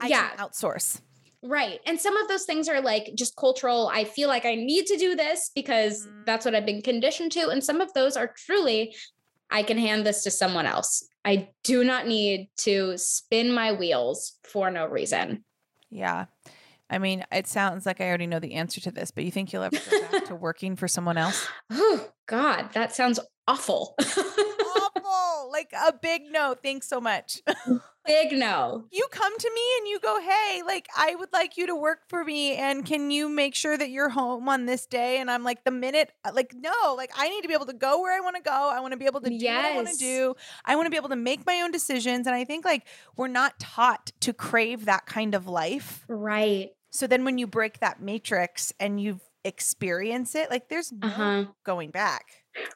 I 0.00 0.08
yeah. 0.08 0.30
can 0.30 0.38
outsource. 0.38 1.00
Right. 1.42 1.80
And 1.86 2.00
some 2.00 2.16
of 2.16 2.26
those 2.26 2.44
things 2.44 2.68
are 2.68 2.80
like 2.80 3.12
just 3.14 3.36
cultural. 3.36 3.88
I 3.92 4.04
feel 4.04 4.28
like 4.28 4.44
I 4.44 4.56
need 4.56 4.86
to 4.86 4.96
do 4.96 5.14
this 5.14 5.52
because 5.54 6.04
mm-hmm. 6.04 6.22
that's 6.26 6.44
what 6.44 6.54
I've 6.54 6.66
been 6.66 6.82
conditioned 6.82 7.32
to. 7.32 7.48
And 7.48 7.62
some 7.62 7.80
of 7.80 7.92
those 7.92 8.16
are 8.16 8.34
truly, 8.36 8.96
I 9.50 9.62
can 9.62 9.78
hand 9.78 10.04
this 10.04 10.24
to 10.24 10.30
someone 10.32 10.66
else. 10.66 11.06
I 11.24 11.50
do 11.64 11.84
not 11.84 12.06
need 12.06 12.48
to 12.58 12.96
spin 12.96 13.52
my 13.52 13.72
wheels 13.72 14.38
for 14.44 14.70
no 14.70 14.86
reason. 14.86 15.44
Yeah. 15.90 16.26
I 16.90 16.98
mean, 16.98 17.24
it 17.30 17.46
sounds 17.46 17.84
like 17.84 18.00
I 18.00 18.08
already 18.08 18.26
know 18.26 18.38
the 18.38 18.54
answer 18.54 18.80
to 18.82 18.90
this, 18.90 19.10
but 19.10 19.24
you 19.24 19.30
think 19.30 19.52
you'll 19.52 19.62
ever 19.62 19.76
go 19.90 20.08
back 20.10 20.24
to 20.26 20.34
working 20.36 20.74
for 20.74 20.88
someone 20.88 21.18
else? 21.18 21.46
Oh, 21.70 22.08
God, 22.26 22.70
that 22.72 22.94
sounds 22.94 23.20
awful. 23.48 23.94
awful. 24.00 25.50
Like 25.50 25.72
a 25.72 25.92
big 25.92 26.22
no. 26.30 26.54
Thanks 26.60 26.88
so 26.88 27.00
much. 27.00 27.40
big 28.06 28.32
no. 28.32 28.84
You 28.90 29.06
come 29.10 29.36
to 29.36 29.50
me 29.54 29.60
and 29.78 29.88
you 29.88 30.00
go, 30.00 30.20
hey, 30.20 30.62
like, 30.66 30.86
I 30.96 31.14
would 31.14 31.32
like 31.32 31.56
you 31.56 31.66
to 31.66 31.74
work 31.74 32.00
for 32.08 32.24
me. 32.24 32.54
And 32.56 32.84
can 32.84 33.10
you 33.10 33.28
make 33.28 33.54
sure 33.54 33.76
that 33.76 33.90
you're 33.90 34.08
home 34.08 34.48
on 34.48 34.66
this 34.66 34.86
day? 34.86 35.18
And 35.18 35.30
I'm 35.30 35.44
like, 35.44 35.64
the 35.64 35.70
minute, 35.70 36.12
uh, 36.24 36.30
like, 36.34 36.54
no, 36.54 36.94
like, 36.96 37.10
I 37.16 37.28
need 37.28 37.42
to 37.42 37.48
be 37.48 37.54
able 37.54 37.66
to 37.66 37.72
go 37.72 38.00
where 38.00 38.16
I 38.16 38.20
want 38.20 38.36
to 38.36 38.42
go. 38.42 38.70
I 38.72 38.80
want 38.80 38.92
to 38.92 38.98
be 38.98 39.06
able 39.06 39.20
to 39.22 39.30
do 39.30 39.36
yes. 39.36 39.62
what 39.62 39.72
I 39.72 39.76
want 39.76 39.88
to 39.88 39.96
do. 39.96 40.34
I 40.64 40.76
want 40.76 40.86
to 40.86 40.90
be 40.90 40.96
able 40.96 41.10
to 41.10 41.16
make 41.16 41.46
my 41.46 41.60
own 41.62 41.70
decisions. 41.70 42.26
And 42.26 42.34
I 42.36 42.44
think, 42.44 42.64
like, 42.64 42.86
we're 43.16 43.28
not 43.28 43.58
taught 43.58 44.12
to 44.20 44.32
crave 44.32 44.84
that 44.84 45.06
kind 45.06 45.34
of 45.34 45.46
life. 45.46 46.04
Right. 46.08 46.70
So 46.90 47.06
then 47.06 47.24
when 47.24 47.38
you 47.38 47.46
break 47.46 47.80
that 47.80 48.00
matrix 48.00 48.72
and 48.80 49.00
you 49.00 49.20
experience 49.44 50.34
it, 50.34 50.50
like, 50.50 50.68
there's 50.68 50.92
no 50.92 51.08
uh-huh. 51.08 51.44
going 51.64 51.90
back. 51.90 52.26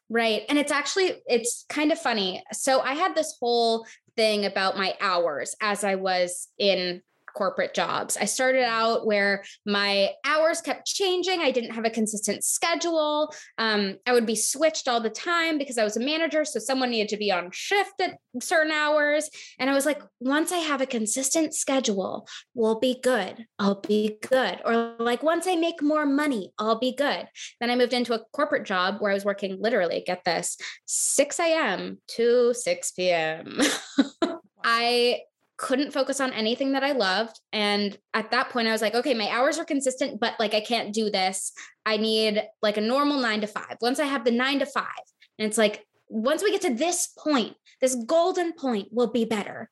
Right. 0.08 0.42
And 0.48 0.58
it's 0.58 0.72
actually 0.72 1.22
it's 1.26 1.64
kind 1.68 1.92
of 1.92 1.98
funny. 1.98 2.42
So 2.52 2.80
I 2.80 2.94
had 2.94 3.14
this 3.14 3.36
whole 3.40 3.86
thing 4.16 4.44
about 4.44 4.76
my 4.76 4.94
hours 5.00 5.54
as 5.60 5.84
I 5.84 5.94
was 5.94 6.48
in 6.58 7.02
corporate 7.34 7.74
jobs. 7.74 8.16
I 8.16 8.24
started 8.24 8.64
out 8.64 9.06
where 9.06 9.44
my 9.66 10.10
hours 10.24 10.60
kept 10.60 10.86
changing. 10.86 11.40
I 11.40 11.50
didn't 11.50 11.74
have 11.74 11.84
a 11.84 11.90
consistent 11.90 12.44
schedule. 12.44 13.32
Um, 13.58 13.96
I 14.06 14.12
would 14.12 14.26
be 14.26 14.36
switched 14.36 14.88
all 14.88 15.00
the 15.00 15.10
time 15.10 15.58
because 15.58 15.78
I 15.78 15.84
was 15.84 15.96
a 15.96 16.00
manager. 16.00 16.44
So 16.44 16.58
someone 16.58 16.90
needed 16.90 17.08
to 17.10 17.16
be 17.16 17.32
on 17.32 17.50
shift 17.52 18.00
at 18.00 18.18
certain 18.40 18.72
hours. 18.72 19.30
And 19.58 19.70
I 19.70 19.74
was 19.74 19.86
like, 19.86 20.02
once 20.20 20.52
I 20.52 20.58
have 20.58 20.80
a 20.80 20.86
consistent 20.86 21.54
schedule, 21.54 22.26
we'll 22.54 22.78
be 22.78 22.98
good. 23.02 23.46
I'll 23.58 23.80
be 23.80 24.18
good. 24.28 24.60
Or 24.64 24.96
like, 24.98 25.22
once 25.22 25.46
I 25.46 25.56
make 25.56 25.82
more 25.82 26.06
money, 26.06 26.52
I'll 26.58 26.78
be 26.78 26.94
good. 26.94 27.26
Then 27.60 27.70
I 27.70 27.76
moved 27.76 27.92
into 27.92 28.14
a 28.14 28.24
corporate 28.32 28.64
job 28.64 28.96
where 28.98 29.10
I 29.10 29.14
was 29.14 29.24
working 29.24 29.58
literally, 29.60 30.02
get 30.06 30.24
this, 30.24 30.56
6 30.86 31.38
a.m. 31.40 31.98
to 32.08 32.54
6 32.54 32.90
p.m. 32.92 33.60
I 34.64 35.20
couldn't 35.62 35.92
focus 35.92 36.20
on 36.20 36.32
anything 36.32 36.72
that 36.72 36.82
I 36.82 36.90
loved. 36.90 37.38
And 37.52 37.96
at 38.12 38.32
that 38.32 38.50
point, 38.50 38.66
I 38.66 38.72
was 38.72 38.82
like, 38.82 38.96
okay, 38.96 39.14
my 39.14 39.28
hours 39.28 39.60
are 39.60 39.64
consistent, 39.64 40.18
but 40.18 40.34
like 40.40 40.54
I 40.54 40.60
can't 40.60 40.92
do 40.92 41.08
this. 41.08 41.52
I 41.86 41.96
need 41.98 42.42
like 42.60 42.76
a 42.76 42.80
normal 42.82 43.20
nine 43.20 43.40
to 43.42 43.46
five. 43.46 43.76
Once 43.80 44.00
I 44.00 44.06
have 44.06 44.24
the 44.24 44.32
nine 44.32 44.58
to 44.58 44.66
five, 44.66 45.06
and 45.38 45.46
it's 45.46 45.56
like, 45.56 45.86
once 46.08 46.42
we 46.42 46.50
get 46.50 46.62
to 46.62 46.74
this 46.74 47.12
point, 47.16 47.54
this 47.80 47.94
golden 47.94 48.52
point 48.52 48.88
will 48.90 49.10
be 49.10 49.24
better. 49.24 49.70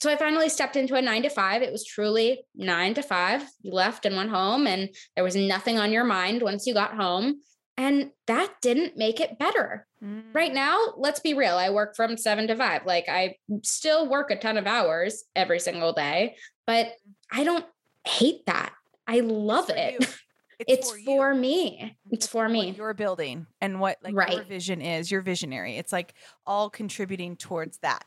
so 0.00 0.08
I 0.10 0.16
finally 0.16 0.48
stepped 0.48 0.76
into 0.76 0.94
a 0.94 1.02
nine 1.02 1.22
to 1.24 1.30
five. 1.30 1.62
It 1.62 1.72
was 1.72 1.84
truly 1.84 2.44
nine 2.54 2.94
to 2.94 3.02
five. 3.02 3.42
You 3.62 3.72
left 3.72 4.06
and 4.06 4.16
went 4.16 4.30
home, 4.30 4.68
and 4.68 4.88
there 5.16 5.24
was 5.24 5.36
nothing 5.36 5.78
on 5.78 5.90
your 5.90 6.04
mind 6.04 6.42
once 6.42 6.64
you 6.64 6.74
got 6.74 6.94
home. 6.94 7.40
And 7.76 8.10
that 8.26 8.54
didn't 8.60 8.96
make 8.96 9.20
it 9.20 9.38
better. 9.38 9.86
Mm. 10.02 10.22
Right 10.32 10.54
now, 10.54 10.94
let's 10.96 11.20
be 11.20 11.34
real. 11.34 11.56
I 11.56 11.70
work 11.70 11.96
from 11.96 12.16
seven 12.16 12.46
to 12.48 12.56
five. 12.56 12.86
Like 12.86 13.08
I 13.08 13.36
still 13.62 14.08
work 14.08 14.30
a 14.30 14.36
ton 14.36 14.56
of 14.56 14.66
hours 14.66 15.24
every 15.34 15.58
single 15.58 15.92
day, 15.92 16.36
but 16.66 16.92
I 17.32 17.42
don't 17.42 17.66
hate 18.06 18.46
that. 18.46 18.72
I 19.06 19.20
love 19.20 19.70
it. 19.70 20.06
It's, 20.60 20.88
it's 20.88 20.90
for, 20.90 20.98
for 21.04 21.34
me. 21.34 21.96
It's, 22.12 22.28
for 22.28 22.48
me. 22.48 22.70
you're 22.70 22.94
building 22.94 23.48
and 23.60 23.80
what 23.80 23.98
like 24.04 24.14
right. 24.14 24.34
your 24.34 24.44
vision 24.44 24.80
is, 24.80 25.10
your 25.10 25.20
visionary. 25.20 25.78
It's 25.78 25.92
like 25.92 26.14
all 26.46 26.70
contributing 26.70 27.36
towards 27.36 27.78
that. 27.78 28.04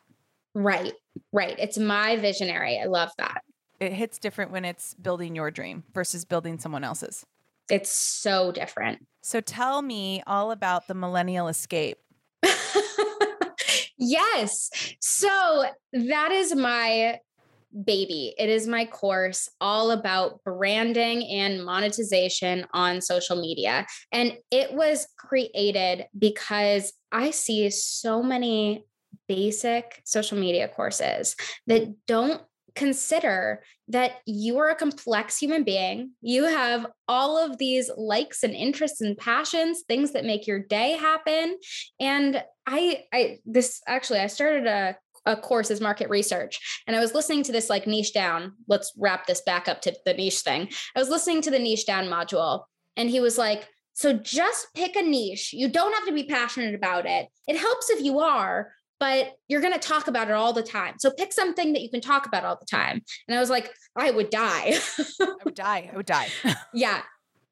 Right. 0.54 0.94
Right. 1.34 1.56
It's 1.60 1.78
my 1.78 2.16
visionary. 2.16 2.80
I 2.82 2.86
love 2.86 3.12
that. 3.18 3.44
It 3.80 3.92
hits 3.92 4.18
different 4.18 4.52
when 4.52 4.66
it's 4.66 4.94
building 4.94 5.36
your 5.36 5.52
dream 5.52 5.84
versus 5.94 6.26
building 6.26 6.58
someone 6.58 6.86
else's. 6.86 7.26
It's 7.70 7.92
so 7.92 8.52
different. 8.52 9.06
So 9.22 9.42
tell 9.42 9.82
me 9.82 10.24
all 10.26 10.52
about 10.52 10.88
the 10.88 10.94
millennial 10.94 11.48
escape. 11.48 11.98
yes. 13.98 14.70
So 15.02 15.66
that 15.92 16.32
is 16.32 16.56
my 16.56 17.20
baby. 17.84 18.34
It 18.38 18.50
is 18.50 18.68
my 18.68 18.86
course 18.86 19.50
all 19.60 19.92
about 19.92 20.44
branding 20.44 21.28
and 21.28 21.64
monetization 21.64 22.66
on 22.74 23.02
social 23.02 23.40
media. 23.40 23.86
And 24.12 24.38
it 24.52 24.74
was 24.74 25.08
created 25.18 26.06
because 26.18 26.94
I 27.12 27.32
see 27.32 27.70
so 27.70 28.24
many 28.24 28.86
basic 29.28 30.02
social 30.06 30.38
media 30.38 30.68
courses 30.68 31.36
that 31.68 31.94
don't 32.08 32.42
consider 32.78 33.64
that 33.88 34.20
you 34.26 34.60
are 34.60 34.70
a 34.70 34.76
complex 34.76 35.38
human 35.38 35.64
being. 35.64 36.12
You 36.22 36.44
have 36.44 36.86
all 37.08 37.38
of 37.38 37.58
these 37.58 37.90
likes 37.98 38.44
and 38.44 38.54
interests 38.54 39.02
and 39.02 39.18
passions, 39.18 39.82
things 39.88 40.12
that 40.12 40.26
make 40.26 40.46
your 40.46 40.60
day 40.60 40.92
happen. 40.92 41.58
And 42.00 42.44
I 42.68 43.04
I 43.12 43.40
this 43.46 43.82
actually 43.88 44.20
I 44.20 44.28
started 44.28 44.68
a 44.68 44.96
a 45.26 45.36
course 45.36 45.70
as 45.70 45.82
market 45.82 46.10
research 46.10 46.82
and 46.88 46.96
i 46.96 47.02
was 47.02 47.14
listening 47.14 47.44
to 47.44 47.52
this 47.52 47.70
like 47.70 47.86
niche 47.86 48.14
down 48.14 48.54
let's 48.70 48.94
wrap 48.98 49.28
this 49.28 49.42
back 49.42 49.68
up 49.68 49.82
to 49.82 49.94
the 50.06 50.14
niche 50.14 50.40
thing 50.40 50.70
i 50.96 51.00
was 51.00 51.10
listening 51.10 51.42
to 51.42 51.52
the 51.52 51.60
niche 51.60 51.86
down 51.86 52.06
module 52.06 52.64
and 52.96 53.10
he 53.10 53.20
was 53.20 53.38
like 53.38 53.68
so 53.92 54.14
just 54.14 54.68
pick 54.74 54.96
a 54.96 55.02
niche 55.02 55.52
you 55.52 55.68
don't 55.68 55.94
have 55.94 56.06
to 56.06 56.14
be 56.14 56.24
passionate 56.24 56.74
about 56.74 57.06
it 57.06 57.28
it 57.46 57.58
helps 57.58 57.90
if 57.90 58.02
you 58.02 58.20
are 58.20 58.72
but 59.00 59.34
you're 59.48 59.62
going 59.62 59.74
to 59.74 59.80
talk 59.80 60.08
about 60.08 60.30
it 60.30 60.34
all 60.34 60.54
the 60.54 60.64
time. 60.64 60.96
So 61.00 61.12
pick 61.12 61.34
something 61.34 61.74
that 61.74 61.82
you 61.82 61.90
can 61.90 62.02
talk 62.02 62.26
about 62.26 62.44
all 62.44 62.58
the 62.60 62.66
time. 62.66 63.02
And 63.28 63.38
i 63.38 63.40
was 63.40 63.50
like 63.50 63.72
i 63.96 64.12
would 64.12 64.30
die. 64.30 64.80
I 65.22 65.36
would 65.44 65.56
die 65.56 65.90
i 65.92 65.96
would 65.96 66.06
die. 66.06 66.28
Yeah. 66.74 67.02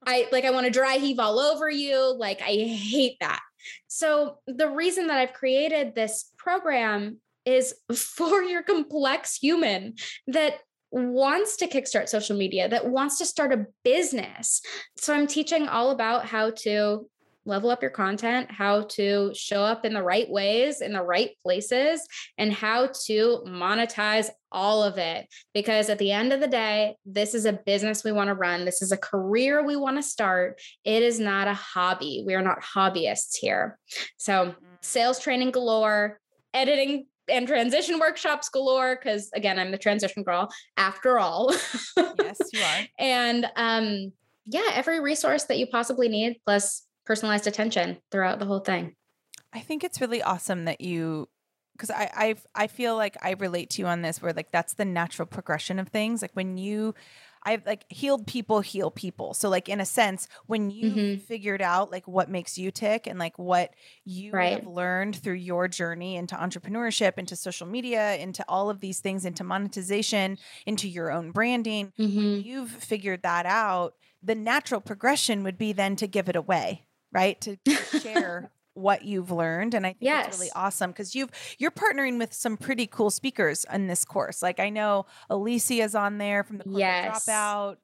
I 0.05 0.27
like 0.31 0.45
i 0.45 0.51
want 0.51 0.65
to 0.65 0.71
dry 0.71 0.95
heave 0.95 1.19
all 1.19 1.39
over 1.39 1.69
you 1.69 2.15
like 2.17 2.41
i 2.41 2.51
hate 2.51 3.17
that. 3.21 3.41
So 3.87 4.39
the 4.47 4.69
reason 4.69 5.07
that 5.07 5.17
i've 5.17 5.33
created 5.33 5.95
this 5.95 6.31
program 6.37 7.19
is 7.45 7.75
for 7.93 8.41
your 8.41 8.63
complex 8.63 9.37
human 9.37 9.93
that 10.27 10.59
wants 10.91 11.57
to 11.57 11.67
kickstart 11.67 12.07
social 12.07 12.37
media, 12.37 12.69
that 12.69 12.87
wants 12.87 13.17
to 13.17 13.25
start 13.25 13.51
a 13.51 13.65
business. 13.83 14.61
So 14.97 15.13
I'm 15.13 15.27
teaching 15.27 15.67
all 15.67 15.91
about 15.91 16.25
how 16.25 16.51
to 16.63 17.09
level 17.45 17.69
up 17.69 17.81
your 17.81 17.91
content, 17.91 18.51
how 18.51 18.81
to 18.81 19.31
show 19.33 19.61
up 19.61 19.85
in 19.85 19.93
the 19.93 20.03
right 20.03 20.29
ways, 20.29 20.81
in 20.81 20.93
the 20.93 21.01
right 21.01 21.31
places, 21.41 22.05
and 22.37 22.51
how 22.51 22.87
to 23.05 23.43
monetize 23.47 24.29
all 24.51 24.83
of 24.83 24.97
it. 24.97 25.27
Because 25.53 25.89
at 25.89 25.99
the 25.99 26.11
end 26.11 26.33
of 26.33 26.39
the 26.39 26.47
day, 26.47 26.95
this 27.05 27.33
is 27.33 27.45
a 27.45 27.53
business 27.53 28.03
we 28.03 28.11
want 28.11 28.29
to 28.29 28.33
run. 28.33 28.65
This 28.65 28.81
is 28.81 28.91
a 28.91 28.97
career 28.97 29.63
we 29.63 29.75
want 29.75 29.97
to 29.97 30.03
start. 30.03 30.59
It 30.83 31.03
is 31.03 31.19
not 31.19 31.47
a 31.47 31.53
hobby. 31.53 32.23
We 32.25 32.33
are 32.35 32.41
not 32.41 32.61
hobbyists 32.61 33.37
here. 33.37 33.77
So, 34.17 34.47
mm. 34.47 34.55
sales 34.81 35.19
training 35.19 35.51
galore, 35.51 36.19
editing 36.53 37.07
and 37.27 37.47
transition 37.47 37.99
workshops 37.99 38.49
galore 38.49 38.95
because 38.95 39.29
again 39.33 39.57
i'm 39.57 39.71
the 39.71 39.77
transition 39.77 40.23
girl 40.23 40.47
after 40.77 41.17
all 41.17 41.51
yes 42.19 42.39
you 42.53 42.61
are 42.61 42.81
and 42.99 43.47
um 43.55 44.11
yeah 44.45 44.69
every 44.73 44.99
resource 44.99 45.45
that 45.45 45.57
you 45.57 45.67
possibly 45.67 46.07
need 46.07 46.37
plus 46.45 46.84
personalized 47.05 47.47
attention 47.47 47.97
throughout 48.11 48.39
the 48.39 48.45
whole 48.45 48.59
thing 48.59 48.95
i 49.53 49.59
think 49.59 49.83
it's 49.83 50.01
really 50.01 50.21
awesome 50.21 50.65
that 50.65 50.81
you 50.81 51.27
because 51.73 51.89
I, 51.91 52.09
I 52.15 52.35
I 52.63 52.67
feel 52.67 52.95
like 52.95 53.17
I 53.21 53.31
relate 53.31 53.69
to 53.71 53.81
you 53.81 53.87
on 53.87 54.01
this 54.01 54.21
where 54.21 54.31
like 54.31 54.51
that's 54.51 54.75
the 54.75 54.85
natural 54.85 55.25
progression 55.25 55.77
of 55.77 55.89
things. 55.89 56.21
Like 56.21 56.31
when 56.33 56.57
you 56.57 56.95
I've 57.45 57.65
like 57.65 57.85
healed 57.89 58.25
people 58.25 58.61
heal 58.61 58.89
people. 58.89 59.35
So 59.35 59.49
like 59.49 59.69
in 59.69 59.79
a 59.79 59.85
sense, 59.85 60.27
when 60.47 60.71
you 60.71 60.91
mm-hmm. 60.91 61.19
figured 61.21 61.61
out 61.61 61.91
like 61.91 62.07
what 62.07 62.29
makes 62.29 62.57
you 62.57 62.71
tick 62.71 63.05
and 63.05 63.19
like 63.19 63.37
what 63.37 63.73
you 64.03 64.31
right. 64.31 64.53
have 64.53 64.67
learned 64.67 65.15
through 65.15 65.35
your 65.35 65.67
journey 65.67 66.15
into 66.15 66.35
entrepreneurship, 66.35 67.17
into 67.17 67.35
social 67.35 67.67
media, 67.67 68.15
into 68.15 68.43
all 68.47 68.71
of 68.71 68.79
these 68.79 68.99
things, 68.99 69.25
into 69.25 69.43
monetization, 69.43 70.39
into 70.65 70.89
your 70.89 71.11
own 71.11 71.31
branding, 71.31 71.93
mm-hmm. 71.99 72.17
when 72.17 72.41
you've 72.41 72.71
figured 72.71 73.21
that 73.21 73.45
out, 73.45 73.93
the 74.23 74.35
natural 74.35 74.81
progression 74.81 75.43
would 75.43 75.57
be 75.57 75.71
then 75.71 75.95
to 75.97 76.07
give 76.07 76.27
it 76.27 76.35
away, 76.35 76.87
right? 77.15 77.39
To 77.41 77.57
share 77.99 78.51
what 78.75 79.05
you've 79.05 79.31
learned 79.31 79.73
and 79.73 79.87
i 79.87 79.91
think 79.91 80.01
yes. 80.01 80.27
it's 80.27 80.37
really 80.37 80.51
awesome 80.53 80.91
because 80.91 81.15
you've 81.15 81.29
you're 81.57 81.71
partnering 81.71 82.17
with 82.19 82.33
some 82.33 82.57
pretty 82.57 82.85
cool 82.85 83.09
speakers 83.09 83.65
in 83.71 83.87
this 83.87 84.03
course 84.03 84.41
like 84.41 84.59
i 84.59 84.69
know 84.69 85.05
alicia 85.29 85.81
is 85.81 85.95
on 85.95 86.17
there 86.17 86.43
from 86.43 86.57
the 86.57 86.65
yes. 86.67 87.25
dropout 87.25 87.77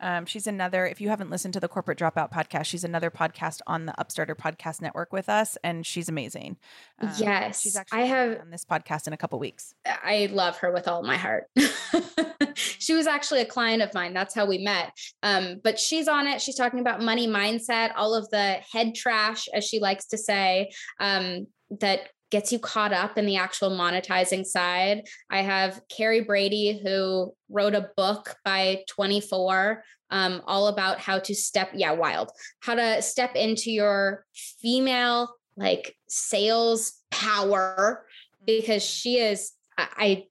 um, 0.00 0.26
she's 0.26 0.46
another, 0.46 0.86
if 0.86 1.00
you 1.00 1.08
haven't 1.08 1.30
listened 1.30 1.54
to 1.54 1.60
the 1.60 1.68
Corporate 1.68 1.98
Dropout 1.98 2.32
podcast, 2.32 2.66
she's 2.66 2.84
another 2.84 3.10
podcast 3.10 3.60
on 3.66 3.86
the 3.86 3.92
Upstarter 3.98 4.34
Podcast 4.34 4.80
Network 4.80 5.12
with 5.12 5.28
us, 5.28 5.56
and 5.62 5.86
she's 5.86 6.08
amazing. 6.08 6.56
Um, 7.00 7.12
yes. 7.18 7.60
She's 7.60 7.76
actually 7.76 8.02
I 8.02 8.06
have 8.06 8.40
on 8.40 8.50
this 8.50 8.64
podcast 8.64 9.06
in 9.06 9.12
a 9.12 9.16
couple 9.16 9.38
weeks. 9.38 9.74
I 9.84 10.28
love 10.32 10.58
her 10.58 10.72
with 10.72 10.88
all 10.88 11.02
my 11.02 11.16
heart. 11.16 11.44
she 12.54 12.94
was 12.94 13.06
actually 13.06 13.40
a 13.40 13.46
client 13.46 13.82
of 13.82 13.92
mine. 13.94 14.14
That's 14.14 14.34
how 14.34 14.46
we 14.46 14.58
met. 14.58 14.92
Um, 15.22 15.60
but 15.62 15.78
she's 15.78 16.08
on 16.08 16.26
it. 16.26 16.40
She's 16.40 16.56
talking 16.56 16.80
about 16.80 17.02
money 17.02 17.28
mindset, 17.28 17.92
all 17.96 18.14
of 18.14 18.28
the 18.30 18.58
head 18.72 18.94
trash, 18.94 19.48
as 19.52 19.64
she 19.64 19.80
likes 19.80 20.06
to 20.06 20.18
say, 20.18 20.70
um, 20.98 21.46
that 21.80 22.08
gets 22.30 22.52
you 22.52 22.58
caught 22.58 22.92
up 22.92 23.18
in 23.18 23.26
the 23.26 23.36
actual 23.36 23.70
monetizing 23.70 24.44
side. 24.44 25.02
I 25.28 25.42
have 25.42 25.80
Carrie 25.88 26.22
Brady, 26.22 26.80
who 26.82 27.34
wrote 27.48 27.74
a 27.74 27.90
book 27.96 28.36
by 28.44 28.84
24, 28.88 29.82
um, 30.10 30.42
all 30.46 30.68
about 30.68 30.98
how 30.98 31.18
to 31.20 31.34
step, 31.34 31.70
yeah, 31.74 31.92
wild, 31.92 32.30
how 32.60 32.74
to 32.74 33.02
step 33.02 33.34
into 33.36 33.70
your 33.70 34.24
female 34.34 35.34
like 35.56 35.96
sales 36.08 36.94
power 37.10 38.04
because 38.46 38.82
she 38.82 39.18
is, 39.18 39.52
I 39.76 40.24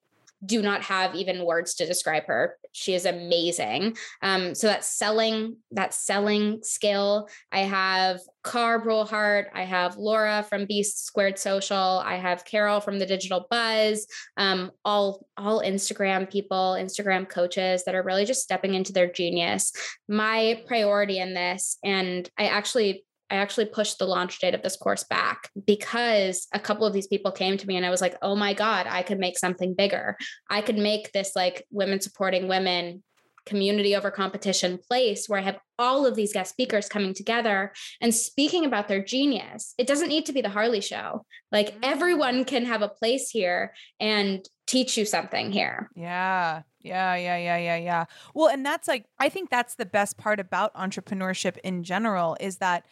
do 0.45 0.62
not 0.62 0.84
have 0.84 1.15
even 1.15 1.45
words 1.45 1.75
to 1.75 1.86
describe 1.86 2.25
her. 2.28 2.58
She 2.71 2.93
is 2.93 3.06
amazing. 3.06 3.97
Um, 4.21 4.56
so 4.56 4.67
that 4.67 4.86
selling, 4.86 5.58
that 5.71 5.93
selling 5.93 6.60
skill. 6.63 7.28
I 7.52 7.60
have 7.60 8.21
Carb 8.43 8.86
Brulhart. 8.86 9.45
I 9.54 9.63
have 9.63 9.97
Laura 9.97 10.45
from 10.47 10.65
Beast 10.65 11.06
Squared 11.06 11.38
Social. 11.38 12.02
I 12.06 12.15
have 12.15 12.45
Carol 12.45 12.80
from 12.80 12.99
the 12.99 13.06
Digital 13.06 13.47
Buzz. 13.49 14.08
Um, 14.38 14.71
all 14.86 15.25
all 15.36 15.62
Instagram 15.62 16.30
people, 16.30 16.78
Instagram 16.80 17.28
coaches 17.28 17.84
that 17.84 17.95
are 17.95 18.04
really 18.04 18.25
just 18.25 18.43
stepping 18.43 18.75
into 18.75 18.93
their 18.93 19.12
genius. 19.12 19.73
My 20.08 20.63
priority 20.67 21.19
in 21.19 21.34
this, 21.34 21.78
and 21.84 22.30
I 22.38 22.45
actually 22.45 23.04
I 23.29 23.35
actually 23.35 23.65
pushed 23.65 23.99
the 23.99 24.05
launch 24.05 24.39
date 24.39 24.55
of 24.55 24.61
this 24.61 24.77
course 24.77 25.03
back 25.03 25.49
because 25.65 26.47
a 26.53 26.59
couple 26.59 26.85
of 26.85 26.93
these 26.93 27.07
people 27.07 27.31
came 27.31 27.57
to 27.57 27.67
me 27.67 27.75
and 27.75 27.85
I 27.85 27.89
was 27.89 28.01
like, 28.01 28.15
oh 28.21 28.35
my 28.35 28.53
God, 28.53 28.87
I 28.89 29.03
could 29.03 29.19
make 29.19 29.37
something 29.37 29.73
bigger. 29.73 30.17
I 30.49 30.61
could 30.61 30.77
make 30.77 31.11
this 31.11 31.35
like 31.35 31.65
women 31.71 32.01
supporting 32.01 32.47
women 32.47 33.03
community 33.45 33.95
over 33.95 34.11
competition 34.11 34.77
place 34.77 35.27
where 35.27 35.39
I 35.39 35.43
have 35.43 35.59
all 35.77 36.05
of 36.05 36.15
these 36.15 36.33
guest 36.33 36.51
speakers 36.51 36.87
coming 36.87 37.13
together 37.13 37.73
and 37.99 38.13
speaking 38.13 38.65
about 38.65 38.87
their 38.87 39.03
genius. 39.03 39.73
It 39.77 39.87
doesn't 39.87 40.09
need 40.09 40.27
to 40.27 40.33
be 40.33 40.41
the 40.41 40.49
Harley 40.49 40.81
show. 40.81 41.25
Like 41.51 41.71
mm-hmm. 41.71 41.83
everyone 41.83 42.45
can 42.45 42.65
have 42.65 42.81
a 42.81 42.89
place 42.89 43.29
here 43.29 43.73
and 43.99 44.47
teach 44.69 44.97
you 44.97 45.05
something 45.05 45.51
here. 45.51 45.89
Yeah. 45.95 46.62
Yeah, 46.82 47.15
yeah, 47.15 47.38
yeah, 47.38 47.58
yeah, 47.58 47.75
yeah. 47.75 48.05
Well, 48.34 48.47
and 48.47 48.65
that's 48.65 48.88
like 48.88 49.05
I 49.19 49.27
think 49.27 49.49
that's 49.49 49.75
the 49.75 49.86
best 49.86 50.17
part 50.17 50.39
about 50.39 50.73
entrepreneurship 50.75 51.58
in 51.58 51.84
general 51.84 52.38
is 52.39 52.58
that 52.58 52.86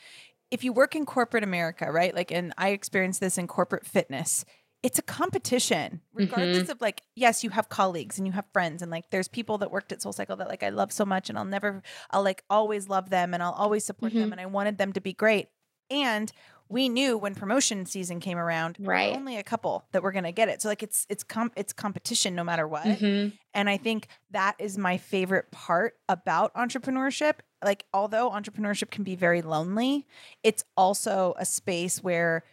if 0.52 0.64
you 0.64 0.74
work 0.74 0.96
in 0.96 1.06
corporate 1.06 1.44
America, 1.44 1.90
right? 1.90 2.14
Like, 2.14 2.32
and 2.32 2.54
I 2.58 2.70
experienced 2.70 3.22
this 3.22 3.38
in 3.38 3.48
corporate 3.48 3.86
fitness, 3.86 4.44
it's 4.84 5.00
a 5.00 5.02
competition, 5.02 6.02
regardless 6.14 6.64
mm-hmm. 6.64 6.72
of 6.72 6.82
like, 6.82 7.02
yes, 7.16 7.44
you 7.44 7.50
have 7.52 7.70
colleagues 7.70 8.18
and 8.18 8.28
you 8.28 8.34
have 8.34 8.46
friends, 8.52 8.82
and 8.82 8.92
like, 8.92 9.10
there's 9.10 9.28
people 9.30 9.58
that 9.60 9.72
worked 9.72 9.92
at 9.92 10.02
Soul 10.02 10.14
Cycle 10.14 10.36
that 10.38 10.50
like 10.50 10.64
I 10.64 10.70
love 10.70 10.92
so 10.92 11.06
much, 11.06 11.30
and 11.30 11.38
I'll 11.38 11.46
never, 11.46 11.82
I'll 12.12 12.24
like 12.24 12.44
always 12.50 12.90
love 12.90 13.10
them 13.10 13.34
and 13.34 13.42
I'll 13.42 13.54
always 13.54 13.86
support 13.86 14.12
mm-hmm. 14.12 14.22
them, 14.22 14.32
and 14.34 14.42
I 14.42 14.48
wanted 14.48 14.78
them 14.78 14.92
to 14.94 15.02
be 15.02 15.14
great. 15.14 15.48
And 15.90 16.32
we 16.70 16.90
knew 16.90 17.18
when 17.18 17.36
promotion 17.36 17.86
season 17.86 18.20
came 18.20 18.38
around, 18.38 18.78
right. 18.80 19.16
only 19.16 19.38
a 19.38 19.44
couple 19.44 19.86
that 19.92 20.04
were 20.04 20.12
going 20.12 20.26
to 20.26 20.32
get 20.32 20.50
it. 20.50 20.62
So 20.62 20.70
like 20.70 20.84
it's 20.84 21.06
it's 21.10 21.24
com- 21.24 21.52
it's 21.56 21.74
competition 21.74 22.36
no 22.36 22.44
matter 22.44 22.68
what. 22.68 22.86
Mhm. 22.86 23.34
And 23.54 23.70
I 23.70 23.78
think 23.78 24.08
that 24.32 24.56
is 24.60 24.78
my 24.78 24.98
favorite 24.98 25.52
part 25.52 25.96
about 26.10 26.54
entrepreneurship. 26.54 27.36
Like 27.64 27.86
although 27.94 28.30
entrepreneurship 28.30 28.92
can 28.92 29.04
be 29.04 29.16
very 29.16 29.42
lonely, 29.42 30.06
it's 30.44 30.64
also 30.76 31.34
a 31.38 31.46
space 31.46 32.04
where 32.04 32.44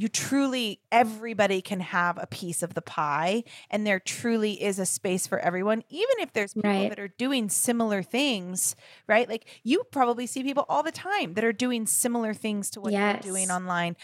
you 0.00 0.06
truly 0.08 0.80
everybody 0.92 1.60
can 1.60 1.80
have 1.80 2.16
a 2.22 2.26
piece 2.28 2.62
of 2.62 2.74
the 2.74 2.80
pie 2.80 3.42
and 3.68 3.84
there 3.84 3.98
truly 3.98 4.62
is 4.62 4.78
a 4.78 4.86
space 4.86 5.26
for 5.26 5.38
everyone 5.40 5.82
even 5.90 6.14
if 6.20 6.32
there's 6.32 6.54
people 6.54 6.70
Right. 6.70 6.88
that 6.88 7.00
are 7.00 7.08
doing 7.08 7.48
similar 7.48 8.02
things 8.02 8.76
right 9.08 9.28
like 9.28 9.60
you 9.64 9.82
probably 9.90 10.26
see 10.26 10.42
people 10.44 10.64
all 10.68 10.82
the 10.84 10.92
time 10.92 11.34
that 11.34 11.44
are 11.44 11.52
doing 11.52 11.84
similar 11.86 12.32
things 12.32 12.70
to 12.70 12.80
what 12.80 12.92
you're 12.92 13.32
doing 13.32 13.50
online 13.50 13.96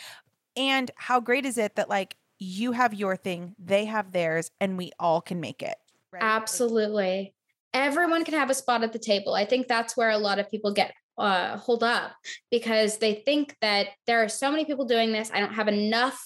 and 0.57 0.91
how 0.97 1.21
great 1.21 1.47
is 1.47 1.59
it 1.59 1.77
that 1.77 1.89
like 1.89 2.17
you 2.39 2.73
have 2.73 2.93
your 2.93 3.17
thing 3.17 3.55
they 3.59 3.85
have 3.85 4.11
theirs 4.13 4.51
and 4.61 4.77
we 4.77 4.91
all 4.99 5.21
can 5.21 5.41
make 5.41 5.63
it 5.63 5.77
right 6.13 6.23
Like, 6.23 6.43
Absolutely. 6.43 7.35
Everyone 7.73 8.25
can 8.25 8.35
have 8.35 8.51
a 8.51 8.55
spot 8.55 8.85
at 8.85 8.93
the 8.93 9.01
table. 9.01 9.35
I 9.35 9.45
think 9.45 9.67
that's 9.67 9.97
where 9.97 10.11
a 10.11 10.19
lot 10.19 10.39
of 10.39 10.49
people 10.49 10.73
get 10.73 10.95
uh, 11.19 11.57
hold 11.59 11.83
up 11.83 12.12
because 12.51 12.99
they 12.99 13.15
think 13.15 13.57
that 13.61 13.89
there 14.07 14.23
are 14.23 14.29
so 14.29 14.51
many 14.51 14.65
people 14.65 14.85
doing 14.85 15.12
this. 15.12 15.31
I 15.33 15.41
don't 15.41 15.55
have 15.55 15.69
enough 15.69 16.21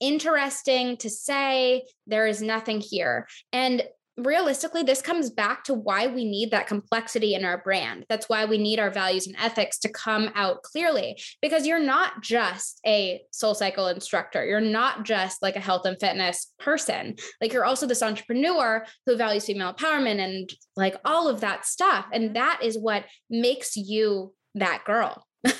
interesting 0.00 0.96
to 0.98 1.10
say. 1.10 1.84
There 2.06 2.26
is 2.26 2.42
nothing 2.42 2.80
here. 2.80 3.26
And 3.52 3.82
realistically, 4.16 4.82
this 4.82 5.02
comes 5.02 5.30
back 5.30 5.64
to 5.64 5.74
why 5.74 6.06
we 6.06 6.24
need 6.24 6.50
that 6.50 6.66
complexity 6.66 7.34
in 7.34 7.44
our 7.44 7.58
brand. 7.58 8.06
That's 8.08 8.28
why 8.28 8.44
we 8.44 8.58
need 8.58 8.78
our 8.78 8.90
values 8.90 9.26
and 9.26 9.36
ethics 9.38 9.78
to 9.80 9.88
come 9.88 10.30
out 10.34 10.62
clearly 10.62 11.20
because 11.42 11.66
you're 11.66 11.78
not 11.78 12.22
just 12.22 12.80
a 12.86 13.22
soul 13.30 13.54
cycle 13.54 13.88
instructor. 13.88 14.44
You're 14.44 14.60
not 14.60 15.04
just 15.04 15.42
like 15.42 15.56
a 15.56 15.60
health 15.60 15.86
and 15.86 15.98
fitness 16.00 16.52
person. 16.58 17.16
Like 17.40 17.52
you're 17.52 17.64
also 17.64 17.86
this 17.86 18.02
entrepreneur 18.02 18.86
who 19.04 19.16
values 19.16 19.46
female 19.46 19.74
empowerment 19.74 20.18
and 20.18 20.52
like 20.76 20.96
all 21.04 21.28
of 21.28 21.40
that 21.40 21.66
stuff. 21.66 22.06
And 22.12 22.24
mm-hmm. 22.24 22.34
that 22.34 22.60
is 22.62 22.78
what 22.78 23.04
makes 23.28 23.76
you 23.76 24.32
that 24.54 24.84
girl. 24.84 25.26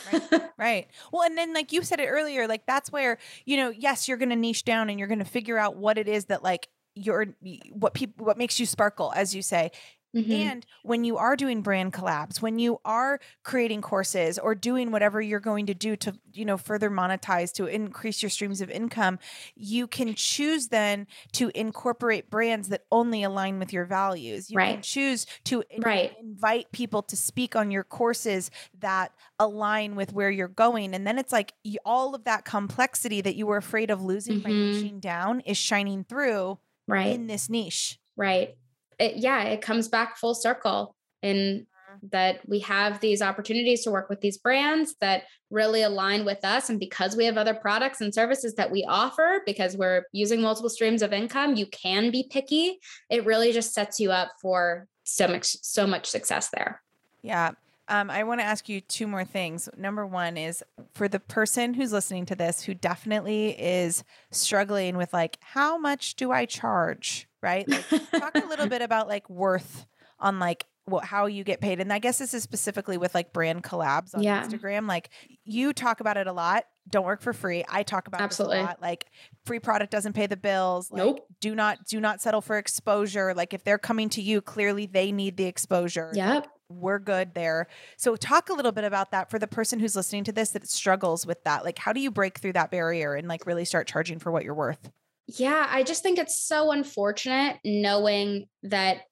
Right. 0.58 0.86
Well, 1.12 1.22
and 1.22 1.36
then 1.36 1.52
like 1.52 1.70
you 1.70 1.82
said 1.82 2.00
it 2.00 2.06
earlier, 2.06 2.48
like 2.48 2.64
that's 2.66 2.90
where, 2.90 3.18
you 3.44 3.58
know, 3.58 3.68
yes, 3.68 4.08
you're 4.08 4.16
going 4.16 4.30
to 4.30 4.36
niche 4.36 4.64
down 4.64 4.88
and 4.88 4.98
you're 4.98 5.06
going 5.06 5.18
to 5.18 5.24
figure 5.26 5.58
out 5.58 5.76
what 5.76 5.98
it 5.98 6.08
is 6.08 6.24
that 6.26 6.42
like 6.42 6.68
your 6.96 7.26
what 7.72 7.94
people 7.94 8.26
what 8.26 8.38
makes 8.38 8.58
you 8.60 8.66
sparkle 8.66 9.12
as 9.14 9.34
you 9.34 9.42
say. 9.42 9.70
Mhm. 10.16 10.30
And 10.32 10.66
when 10.82 11.04
you 11.04 11.18
are 11.18 11.36
doing 11.36 11.60
brand 11.60 11.92
collabs, 11.92 12.40
when 12.40 12.58
you 12.58 12.80
are 12.86 13.20
creating 13.44 13.82
courses 13.82 14.38
or 14.38 14.54
doing 14.54 14.90
whatever 14.90 15.20
you're 15.20 15.40
going 15.40 15.66
to 15.66 15.74
do 15.74 15.94
to, 15.96 16.14
you 16.32 16.46
know, 16.46 16.56
further 16.56 16.88
monetize 16.90 17.52
to 17.54 17.66
increase 17.66 18.22
your 18.22 18.30
streams 18.30 18.62
of 18.62 18.70
income, 18.70 19.18
you 19.56 19.86
can 19.86 20.14
choose 20.14 20.68
then 20.68 21.06
to 21.32 21.50
incorporate 21.54 22.30
brands 22.30 22.68
that 22.70 22.86
only 22.90 23.24
align 23.24 23.58
with 23.58 23.74
your 23.74 23.84
values. 23.84 24.50
You 24.50 24.56
can 24.58 24.80
choose 24.80 25.26
to 25.44 25.62
in- 25.68 25.82
Right. 25.82 26.16
invite 26.18 26.72
people 26.72 27.02
to 27.02 27.16
speak 27.16 27.54
on 27.54 27.70
your 27.70 27.84
courses 27.84 28.50
that 28.78 29.12
align 29.38 29.96
with 29.96 30.14
where 30.14 30.30
you're 30.30 30.48
going. 30.48 30.94
And 30.94 31.06
then 31.06 31.18
it's 31.18 31.32
like 31.32 31.52
all 31.84 32.14
of 32.14 32.24
that 32.24 32.46
complexity 32.46 33.20
that 33.20 33.34
you 33.36 33.46
were 33.46 33.58
afraid 33.58 33.90
of 33.90 34.02
losing 34.02 34.40
by 34.40 34.48
Mhm. 34.50 34.72
niching 34.72 35.00
down 35.00 35.40
is 35.40 35.58
shining 35.58 36.04
through 36.04 36.58
right. 36.86 37.14
in 37.14 37.26
this 37.26 37.48
niche. 37.48 37.98
Right. 38.16 38.56
It, 38.98 39.16
yeah, 39.16 39.42
it 39.44 39.60
comes 39.60 39.88
back 39.88 40.16
full 40.16 40.34
circle 40.34 40.94
in 41.22 41.36
mm-hmm. 41.36 42.06
that 42.12 42.40
we 42.48 42.60
have 42.60 43.00
these 43.00 43.20
opportunities 43.20 43.84
to 43.84 43.90
work 43.90 44.08
with 44.08 44.20
these 44.20 44.38
brands 44.38 44.94
that 45.00 45.24
really 45.50 45.82
align 45.82 46.24
with 46.24 46.44
us. 46.44 46.70
And 46.70 46.80
because 46.80 47.16
we 47.16 47.24
have 47.26 47.36
other 47.36 47.54
products 47.54 48.00
and 48.00 48.12
services 48.12 48.54
that 48.54 48.70
we 48.70 48.84
offer, 48.88 49.42
because 49.46 49.76
we're 49.76 50.04
using 50.12 50.40
multiple 50.40 50.70
streams 50.70 51.02
of 51.02 51.12
income, 51.12 51.56
you 51.56 51.66
can 51.66 52.10
be 52.10 52.26
picky. 52.30 52.78
It 53.10 53.24
really 53.24 53.52
just 53.52 53.74
sets 53.74 54.00
you 54.00 54.10
up 54.10 54.32
for 54.40 54.86
so 55.04 55.28
much, 55.28 55.56
so 55.62 55.86
much 55.86 56.06
success 56.06 56.48
there. 56.48 56.82
Yeah. 57.22 57.52
Um, 57.88 58.10
I 58.10 58.24
want 58.24 58.40
to 58.40 58.44
ask 58.44 58.68
you 58.68 58.80
two 58.80 59.06
more 59.06 59.24
things. 59.24 59.68
Number 59.76 60.04
one 60.06 60.36
is 60.36 60.62
for 60.94 61.06
the 61.08 61.20
person 61.20 61.74
who's 61.74 61.92
listening 61.92 62.26
to 62.26 62.34
this 62.34 62.62
who 62.62 62.74
definitely 62.74 63.50
is 63.50 64.02
struggling 64.32 64.96
with 64.96 65.12
like, 65.12 65.38
how 65.40 65.78
much 65.78 66.16
do 66.16 66.32
I 66.32 66.46
charge? 66.46 67.28
Right? 67.42 67.68
Like, 67.68 67.88
talk 68.10 68.34
a 68.34 68.46
little 68.48 68.66
bit 68.66 68.82
about 68.88 69.06
like 69.08 69.28
worth 69.30 69.86
on 70.18 70.38
like 70.40 70.66
what 70.86 71.04
how 71.04 71.26
you 71.26 71.44
get 71.44 71.60
paid. 71.60 71.80
And 71.80 71.92
I 71.92 71.98
guess 71.98 72.18
this 72.18 72.34
is 72.34 72.42
specifically 72.42 72.96
with 72.96 73.14
like 73.14 73.32
brand 73.32 73.62
collabs 73.62 74.14
on 74.16 74.22
Yeah. 74.22 74.44
Instagram. 74.44 74.88
Like 74.88 75.10
you 75.44 75.72
talk 75.72 76.00
about 76.00 76.16
it 76.16 76.26
a 76.26 76.32
lot. 76.32 76.64
Don't 76.88 77.04
work 77.04 77.20
for 77.20 77.32
free. 77.32 77.64
I 77.68 77.82
talk 77.82 78.06
about 78.08 78.20
Absolutely. 78.20 78.60
lot. 78.62 78.80
Like 78.80 79.06
free 79.44 79.58
product 79.58 79.90
doesn't 79.90 80.12
pay 80.12 80.26
the 80.28 80.36
bills. 80.36 80.90
Like, 80.90 80.98
Nope. 81.04 81.26
Do 81.40 81.54
not 81.54 81.84
do 81.86 82.00
not 82.00 82.20
settle 82.20 82.40
for 82.40 82.56
exposure. 82.58 83.34
Like 83.34 83.52
if 83.54 83.62
they're 83.64 83.78
coming 83.78 84.08
to 84.10 84.22
you, 84.22 84.40
clearly 84.40 84.86
they 84.86 85.10
need 85.12 85.36
the 85.36 85.44
exposure 85.46 86.10
Yep. 86.14 86.46
We're 86.68 86.98
good 86.98 87.34
there. 87.34 87.68
So 87.96 88.16
talk 88.16 88.48
a 88.48 88.52
little 88.52 88.72
bit 88.72 88.84
about 88.84 89.10
that 89.12 89.30
for 89.30 89.38
the 89.38 89.46
person 89.46 89.78
who's 89.78 89.96
listening 89.96 90.24
to 90.24 90.32
this 90.32 90.50
that 90.50 90.68
struggles 90.68 91.26
with 91.26 91.42
that. 91.44 91.64
Like 91.64 91.78
how 91.78 91.92
do 91.92 92.00
you 92.00 92.10
break 92.10 92.38
through 92.38 92.54
that 92.54 92.70
barrier 92.70 93.14
and 93.14 93.28
like 93.28 93.46
really 93.46 93.64
start 93.64 93.86
charging 93.86 94.18
for 94.18 94.30
what 94.30 94.44
you're 94.44 94.54
worth? 94.54 94.90
Yeah, 95.26 95.66
I 95.68 95.82
just 95.82 96.02
think 96.02 96.18
it's 96.18 96.38
so 96.38 96.70
unfortunate 96.70 97.58
knowing 97.64 98.46
that 98.62 99.02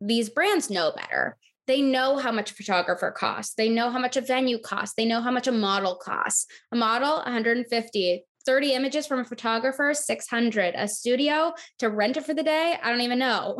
these 0.00 0.28
brands 0.28 0.70
know 0.70 0.92
better. 0.94 1.36
They 1.66 1.80
know 1.80 2.18
how 2.18 2.30
much 2.30 2.50
a 2.50 2.54
photographer 2.54 3.10
costs. 3.10 3.54
They 3.54 3.70
know 3.70 3.90
how 3.90 3.98
much 3.98 4.16
a 4.16 4.20
venue 4.20 4.58
costs. 4.58 4.94
They 4.96 5.06
know 5.06 5.22
how 5.22 5.30
much 5.30 5.46
a 5.46 5.52
model 5.52 5.96
costs. 5.96 6.46
A 6.72 6.76
model, 6.76 7.16
150. 7.16 8.24
30 8.46 8.74
images 8.74 9.06
from 9.06 9.20
a 9.20 9.24
photographer, 9.24 9.94
600. 9.94 10.74
A 10.76 10.86
studio 10.86 11.54
to 11.78 11.88
rent 11.88 12.18
it 12.18 12.26
for 12.26 12.34
the 12.34 12.42
day, 12.42 12.76
I 12.82 12.90
don't 12.90 13.00
even 13.00 13.18
know. 13.18 13.56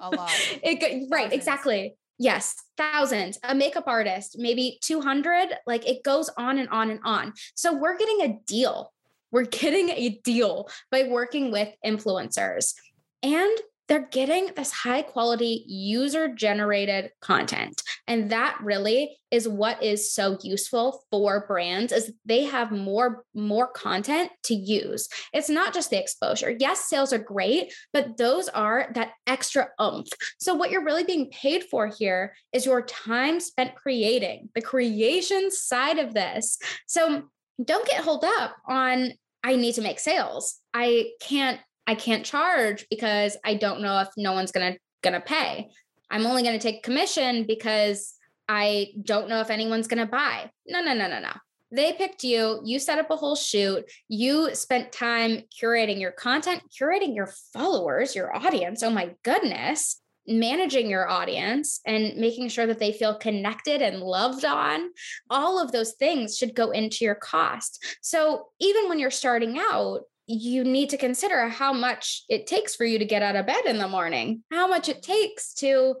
A 0.00 0.10
lot. 0.10 0.32
it, 0.64 1.08
right, 1.08 1.24
Thousands. 1.26 1.32
exactly. 1.32 1.94
Yes, 2.18 2.56
thousands. 2.76 3.38
A 3.44 3.54
makeup 3.54 3.84
artist, 3.86 4.36
maybe 4.38 4.78
200. 4.82 5.50
Like 5.66 5.86
it 5.88 6.02
goes 6.02 6.28
on 6.36 6.58
and 6.58 6.68
on 6.70 6.90
and 6.90 7.00
on. 7.04 7.32
So 7.54 7.72
we're 7.72 7.96
getting 7.96 8.22
a 8.22 8.38
deal. 8.46 8.92
We're 9.30 9.44
getting 9.44 9.90
a 9.90 10.20
deal 10.24 10.68
by 10.90 11.04
working 11.04 11.52
with 11.52 11.68
influencers. 11.84 12.74
And 13.22 13.58
they're 13.88 14.08
getting 14.10 14.50
this 14.54 14.70
high 14.70 15.02
quality 15.02 15.64
user 15.66 16.28
generated 16.28 17.10
content. 17.20 17.82
And 18.06 18.30
that 18.30 18.58
really 18.62 19.18
is 19.30 19.48
what 19.48 19.82
is 19.82 20.12
so 20.12 20.38
useful 20.42 21.02
for 21.10 21.46
brands 21.46 21.92
is 21.92 22.12
they 22.24 22.44
have 22.44 22.70
more 22.70 23.24
more 23.34 23.66
content 23.66 24.30
to 24.44 24.54
use. 24.54 25.08
It's 25.32 25.50
not 25.50 25.74
just 25.74 25.90
the 25.90 26.00
exposure. 26.00 26.54
Yes, 26.58 26.88
sales 26.88 27.12
are 27.12 27.18
great, 27.18 27.72
but 27.92 28.16
those 28.16 28.48
are 28.48 28.90
that 28.94 29.12
extra 29.26 29.68
oomph. 29.80 30.08
So 30.38 30.54
what 30.54 30.70
you're 30.70 30.84
really 30.84 31.04
being 31.04 31.30
paid 31.30 31.64
for 31.64 31.86
here 31.86 32.34
is 32.52 32.66
your 32.66 32.82
time 32.82 33.40
spent 33.40 33.74
creating, 33.74 34.50
the 34.54 34.62
creation 34.62 35.50
side 35.50 35.98
of 35.98 36.14
this. 36.14 36.58
So 36.86 37.24
don't 37.62 37.88
get 37.88 38.04
hold 38.04 38.24
up 38.24 38.56
on 38.66 39.12
I 39.44 39.56
need 39.56 39.74
to 39.74 39.82
make 39.82 40.00
sales. 40.00 40.58
I 40.74 41.10
can't 41.20 41.60
I 41.88 41.94
can't 41.94 42.24
charge 42.24 42.86
because 42.90 43.38
I 43.44 43.54
don't 43.54 43.80
know 43.80 43.98
if 44.00 44.08
no 44.18 44.32
one's 44.32 44.52
going 44.52 44.74
to 45.14 45.20
pay. 45.20 45.70
I'm 46.10 46.26
only 46.26 46.42
to 46.58 46.62
take 46.62 46.82
commission 46.82 47.46
because 47.48 48.14
I 48.46 48.88
don't 49.02 49.28
know 49.28 49.40
if 49.40 49.48
anyone's 49.48 49.88
to 49.98 50.06
buy. 50.06 50.50
No, 50.66 50.82
no, 50.82 50.92
no, 50.92 51.08
no, 51.08 51.18
no. 51.18 51.32
They 51.70 51.94
picked 51.94 52.24
you, 52.24 52.60
you 52.62 52.78
set 52.78 52.98
up 52.98 53.10
a 53.10 53.16
whole 53.16 53.36
shoot, 53.36 53.90
you 54.06 54.54
spent 54.54 54.92
time 54.92 55.42
curating 55.60 55.98
your 55.98 56.12
content, 56.12 56.62
curating 56.78 57.14
your 57.14 57.30
followers, 57.54 58.14
your 58.14 58.36
audience. 58.36 58.82
Oh 58.82 58.90
my 58.90 59.14
goodness 59.24 60.00
managing 60.28 60.90
your 60.90 61.08
audience 61.08 61.80
and 61.86 62.18
making 62.18 62.50
sure 62.50 62.66
that 62.66 62.78
they 62.78 62.92
feel 62.92 63.16
connected 63.16 63.80
and 63.80 64.00
loved 64.00 64.44
on 64.44 64.90
all 65.30 65.58
of 65.58 65.72
those 65.72 65.92
things 65.92 66.36
should 66.36 66.54
go 66.54 66.70
into 66.70 67.02
your 67.02 67.14
cost 67.14 67.82
so 68.02 68.48
even 68.60 68.90
when 68.90 68.98
you're 68.98 69.10
starting 69.10 69.58
out 69.58 70.02
you 70.30 70.62
need 70.62 70.90
to 70.90 70.98
consider 70.98 71.48
how 71.48 71.72
much 71.72 72.22
it 72.28 72.46
takes 72.46 72.76
for 72.76 72.84
you 72.84 72.98
to 72.98 73.04
get 73.06 73.22
out 73.22 73.34
of 73.34 73.46
bed 73.46 73.64
in 73.64 73.78
the 73.78 73.88
morning 73.88 74.42
how 74.52 74.66
much 74.66 74.88
it 74.88 75.02
takes 75.02 75.54
to 75.54 75.94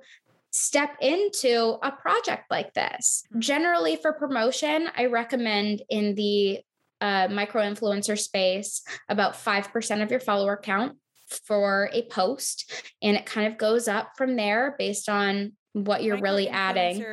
step 0.50 0.90
into 1.00 1.78
a 1.82 1.90
project 1.90 2.44
like 2.50 2.72
this 2.74 3.24
generally 3.38 3.96
for 3.96 4.12
promotion 4.12 4.88
i 4.96 5.06
recommend 5.06 5.82
in 5.88 6.14
the 6.14 6.60
uh, 7.00 7.28
micro 7.30 7.62
influencer 7.62 8.18
space 8.18 8.82
about 9.08 9.34
5% 9.34 10.02
of 10.02 10.10
your 10.10 10.20
follower 10.20 10.58
count 10.62 10.96
for 11.46 11.88
a 11.92 12.02
post 12.08 12.72
and 13.02 13.16
it 13.16 13.24
kind 13.24 13.50
of 13.50 13.58
goes 13.58 13.88
up 13.88 14.10
from 14.16 14.36
there 14.36 14.74
based 14.78 15.08
on 15.08 15.52
what 15.74 16.02
you're 16.02 16.18
really 16.20 16.48
adding 16.48 17.04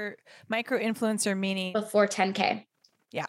Micro-influencer- 0.49 1.37
meaning 1.37 1.73
before 1.73 2.07
10k 2.07 2.65
Yeah. 3.11 3.25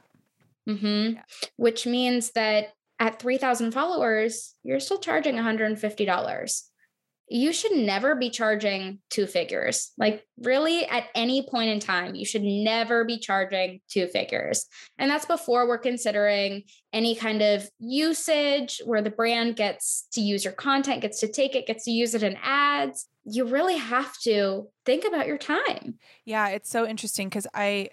hmm 0.66 1.10
Yeah. 1.14 1.22
which 1.56 1.86
means 1.86 2.30
that 2.32 2.68
at 2.98 3.18
3000 3.18 3.72
followers 3.72 4.54
you're 4.62 4.80
still 4.80 4.98
charging 4.98 5.36
$150 5.36 6.62
you 7.28 7.52
should 7.52 7.72
never 7.72 8.14
be 8.14 8.30
charging 8.30 9.00
two 9.10 9.26
figures. 9.26 9.92
Like, 9.98 10.24
really, 10.38 10.86
at 10.86 11.08
any 11.14 11.46
point 11.48 11.70
in 11.70 11.80
time, 11.80 12.14
you 12.14 12.24
should 12.24 12.42
never 12.42 13.04
be 13.04 13.18
charging 13.18 13.80
two 13.88 14.06
figures. 14.06 14.66
And 14.98 15.10
that's 15.10 15.26
before 15.26 15.66
we're 15.66 15.78
considering 15.78 16.62
any 16.92 17.16
kind 17.16 17.42
of 17.42 17.68
usage 17.80 18.80
where 18.84 19.02
the 19.02 19.10
brand 19.10 19.56
gets 19.56 20.06
to 20.12 20.20
use 20.20 20.44
your 20.44 20.52
content, 20.52 21.02
gets 21.02 21.20
to 21.20 21.28
take 21.28 21.56
it, 21.56 21.66
gets 21.66 21.84
to 21.84 21.90
use 21.90 22.14
it 22.14 22.22
in 22.22 22.38
ads. 22.42 23.06
You 23.24 23.44
really 23.44 23.76
have 23.76 24.16
to 24.20 24.68
think 24.84 25.04
about 25.04 25.26
your 25.26 25.38
time. 25.38 25.96
Yeah, 26.24 26.48
it's 26.48 26.70
so 26.70 26.86
interesting 26.86 27.28
because 27.28 27.48
I 27.52 27.88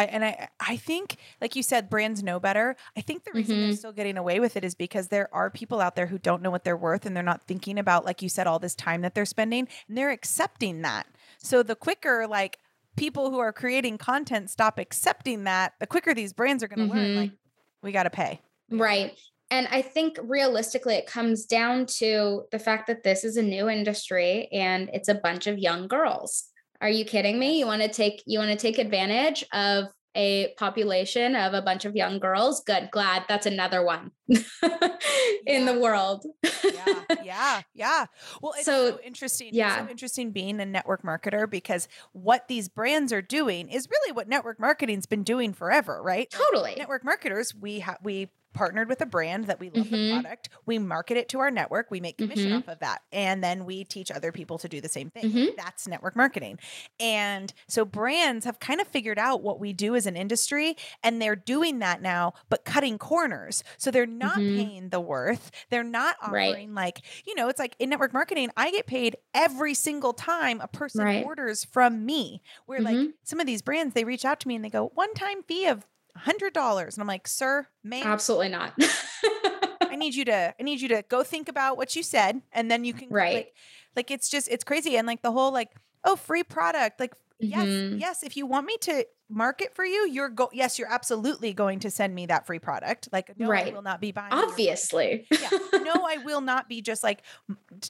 I, 0.00 0.04
and 0.04 0.24
I, 0.24 0.48
I 0.58 0.76
think, 0.76 1.16
like 1.42 1.54
you 1.54 1.62
said, 1.62 1.90
brands 1.90 2.22
know 2.22 2.40
better. 2.40 2.74
I 2.96 3.02
think 3.02 3.24
the 3.24 3.32
reason 3.32 3.56
mm-hmm. 3.56 3.66
they're 3.66 3.76
still 3.76 3.92
getting 3.92 4.16
away 4.16 4.40
with 4.40 4.56
it 4.56 4.64
is 4.64 4.74
because 4.74 5.08
there 5.08 5.28
are 5.34 5.50
people 5.50 5.78
out 5.78 5.94
there 5.94 6.06
who 6.06 6.18
don't 6.18 6.40
know 6.40 6.50
what 6.50 6.64
they're 6.64 6.76
worth 6.76 7.04
and 7.04 7.14
they're 7.14 7.22
not 7.22 7.42
thinking 7.42 7.78
about, 7.78 8.06
like 8.06 8.22
you 8.22 8.30
said, 8.30 8.46
all 8.46 8.58
this 8.58 8.74
time 8.74 9.02
that 9.02 9.14
they're 9.14 9.26
spending 9.26 9.68
and 9.88 9.98
they're 9.98 10.10
accepting 10.10 10.80
that. 10.82 11.06
So 11.38 11.62
the 11.62 11.76
quicker, 11.76 12.26
like, 12.26 12.58
people 12.96 13.30
who 13.30 13.38
are 13.38 13.52
creating 13.52 13.98
content 13.98 14.48
stop 14.48 14.78
accepting 14.78 15.44
that, 15.44 15.74
the 15.80 15.86
quicker 15.86 16.14
these 16.14 16.32
brands 16.32 16.62
are 16.62 16.68
going 16.68 16.88
to 16.88 16.94
mm-hmm. 16.94 17.04
learn, 17.04 17.16
like, 17.16 17.32
we 17.82 17.92
got 17.92 18.04
to 18.04 18.10
pay. 18.10 18.40
Right. 18.70 19.18
And 19.50 19.68
I 19.70 19.82
think 19.82 20.18
realistically, 20.22 20.94
it 20.94 21.06
comes 21.06 21.44
down 21.44 21.84
to 21.98 22.44
the 22.52 22.58
fact 22.58 22.86
that 22.86 23.02
this 23.02 23.22
is 23.24 23.36
a 23.36 23.42
new 23.42 23.68
industry 23.68 24.48
and 24.50 24.88
it's 24.94 25.08
a 25.08 25.14
bunch 25.14 25.46
of 25.46 25.58
young 25.58 25.88
girls. 25.88 26.44
Are 26.80 26.88
you 26.88 27.04
kidding 27.04 27.38
me? 27.38 27.58
You 27.58 27.66
want 27.66 27.82
to 27.82 27.88
take 27.88 28.22
you 28.26 28.38
want 28.38 28.50
to 28.50 28.56
take 28.56 28.78
advantage 28.78 29.44
of 29.52 29.86
a 30.16 30.52
population 30.58 31.36
of 31.36 31.54
a 31.54 31.62
bunch 31.62 31.84
of 31.84 31.94
young 31.94 32.18
girls. 32.18 32.62
Good, 32.64 32.90
glad 32.90 33.24
that's 33.28 33.46
another 33.46 33.84
one 33.84 34.10
in 34.28 34.40
yeah. 35.46 35.72
the 35.72 35.78
world. 35.78 36.24
yeah, 36.42 37.02
yeah, 37.24 37.62
yeah. 37.74 38.06
Well, 38.42 38.54
it's 38.56 38.64
so, 38.64 38.90
so 38.90 39.00
interesting. 39.04 39.50
Yeah, 39.52 39.76
it's 39.76 39.86
so 39.86 39.90
interesting 39.90 40.32
being 40.32 40.60
a 40.60 40.66
network 40.66 41.02
marketer 41.02 41.48
because 41.48 41.86
what 42.12 42.48
these 42.48 42.68
brands 42.68 43.12
are 43.12 43.22
doing 43.22 43.68
is 43.68 43.88
really 43.88 44.12
what 44.12 44.28
network 44.28 44.58
marketing's 44.58 45.06
been 45.06 45.22
doing 45.22 45.52
forever, 45.52 46.02
right? 46.02 46.28
Totally. 46.30 46.74
Network 46.76 47.04
marketers, 47.04 47.54
we 47.54 47.80
have 47.80 47.98
we 48.02 48.30
partnered 48.52 48.88
with 48.88 49.00
a 49.00 49.06
brand 49.06 49.46
that 49.46 49.60
we 49.60 49.70
love 49.70 49.86
mm-hmm. 49.86 49.92
the 49.92 50.12
product. 50.20 50.48
We 50.66 50.78
market 50.78 51.16
it 51.16 51.28
to 51.30 51.40
our 51.40 51.50
network. 51.50 51.90
We 51.90 52.00
make 52.00 52.18
commission 52.18 52.48
mm-hmm. 52.48 52.58
off 52.58 52.68
of 52.68 52.80
that. 52.80 53.02
And 53.12 53.42
then 53.42 53.64
we 53.64 53.84
teach 53.84 54.10
other 54.10 54.32
people 54.32 54.58
to 54.58 54.68
do 54.68 54.80
the 54.80 54.88
same 54.88 55.10
thing. 55.10 55.24
Mm-hmm. 55.24 55.46
That's 55.56 55.86
network 55.86 56.16
marketing. 56.16 56.58
And 56.98 57.52
so 57.68 57.84
brands 57.84 58.44
have 58.44 58.58
kind 58.58 58.80
of 58.80 58.88
figured 58.88 59.18
out 59.18 59.42
what 59.42 59.60
we 59.60 59.72
do 59.72 59.94
as 59.94 60.06
an 60.06 60.16
industry 60.16 60.76
and 61.02 61.20
they're 61.20 61.36
doing 61.36 61.78
that 61.80 62.02
now, 62.02 62.34
but 62.48 62.64
cutting 62.64 62.98
corners. 62.98 63.62
So 63.78 63.90
they're 63.90 64.06
not 64.06 64.38
mm-hmm. 64.38 64.56
paying 64.56 64.88
the 64.88 65.00
worth. 65.00 65.50
They're 65.70 65.84
not 65.84 66.16
offering 66.22 66.74
right. 66.74 66.84
like, 66.84 67.02
you 67.26 67.34
know, 67.34 67.48
it's 67.48 67.58
like 67.58 67.76
in 67.78 67.90
network 67.90 68.12
marketing, 68.12 68.50
I 68.56 68.70
get 68.70 68.86
paid 68.86 69.16
every 69.34 69.74
single 69.74 70.12
time 70.12 70.60
a 70.60 70.68
person 70.68 71.04
right. 71.04 71.24
orders 71.24 71.64
from 71.64 72.04
me. 72.04 72.42
Where 72.66 72.80
like 72.80 72.96
mm-hmm. 72.96 73.10
some 73.22 73.40
of 73.40 73.46
these 73.46 73.62
brands, 73.62 73.94
they 73.94 74.04
reach 74.04 74.24
out 74.24 74.40
to 74.40 74.48
me 74.48 74.56
and 74.56 74.64
they 74.64 74.70
go, 74.70 74.90
one 74.94 75.14
time 75.14 75.42
fee 75.42 75.66
of 75.66 75.86
hundred 76.16 76.52
dollars. 76.52 76.94
And 76.96 77.02
I'm 77.02 77.08
like, 77.08 77.28
sir, 77.28 77.66
man, 77.82 78.06
absolutely 78.06 78.48
not. 78.48 78.72
I 79.82 79.96
need 79.96 80.14
you 80.14 80.24
to, 80.26 80.54
I 80.58 80.62
need 80.62 80.80
you 80.80 80.88
to 80.88 81.02
go 81.08 81.22
think 81.22 81.48
about 81.48 81.76
what 81.76 81.94
you 81.96 82.02
said, 82.02 82.42
and 82.52 82.70
then 82.70 82.84
you 82.84 82.92
can 82.92 83.08
right. 83.10 83.34
Like, 83.34 83.54
like 83.96 84.10
it's 84.10 84.28
just, 84.28 84.48
it's 84.48 84.64
crazy, 84.64 84.96
and 84.96 85.06
like 85.06 85.22
the 85.22 85.32
whole 85.32 85.52
like, 85.52 85.70
oh, 86.04 86.16
free 86.16 86.42
product, 86.42 87.00
like. 87.00 87.14
Mm-hmm. 87.42 87.96
Yes, 87.96 88.00
yes. 88.00 88.22
If 88.22 88.36
you 88.36 88.44
want 88.44 88.66
me 88.66 88.76
to 88.82 89.06
market 89.30 89.74
for 89.74 89.84
you, 89.84 90.08
you're 90.08 90.28
go. 90.28 90.50
Yes, 90.52 90.78
you're 90.78 90.92
absolutely 90.92 91.52
going 91.52 91.80
to 91.80 91.90
send 91.90 92.14
me 92.14 92.26
that 92.26 92.46
free 92.46 92.58
product. 92.58 93.08
Like, 93.12 93.38
no, 93.38 93.48
right. 93.48 93.68
I 93.68 93.70
will 93.70 93.82
not 93.82 94.00
be 94.00 94.12
buying. 94.12 94.32
Obviously, 94.32 95.26
yeah. 95.30 95.48
No, 95.72 96.04
I 96.06 96.18
will 96.24 96.40
not 96.40 96.68
be 96.68 96.82
just 96.82 97.02
like 97.02 97.22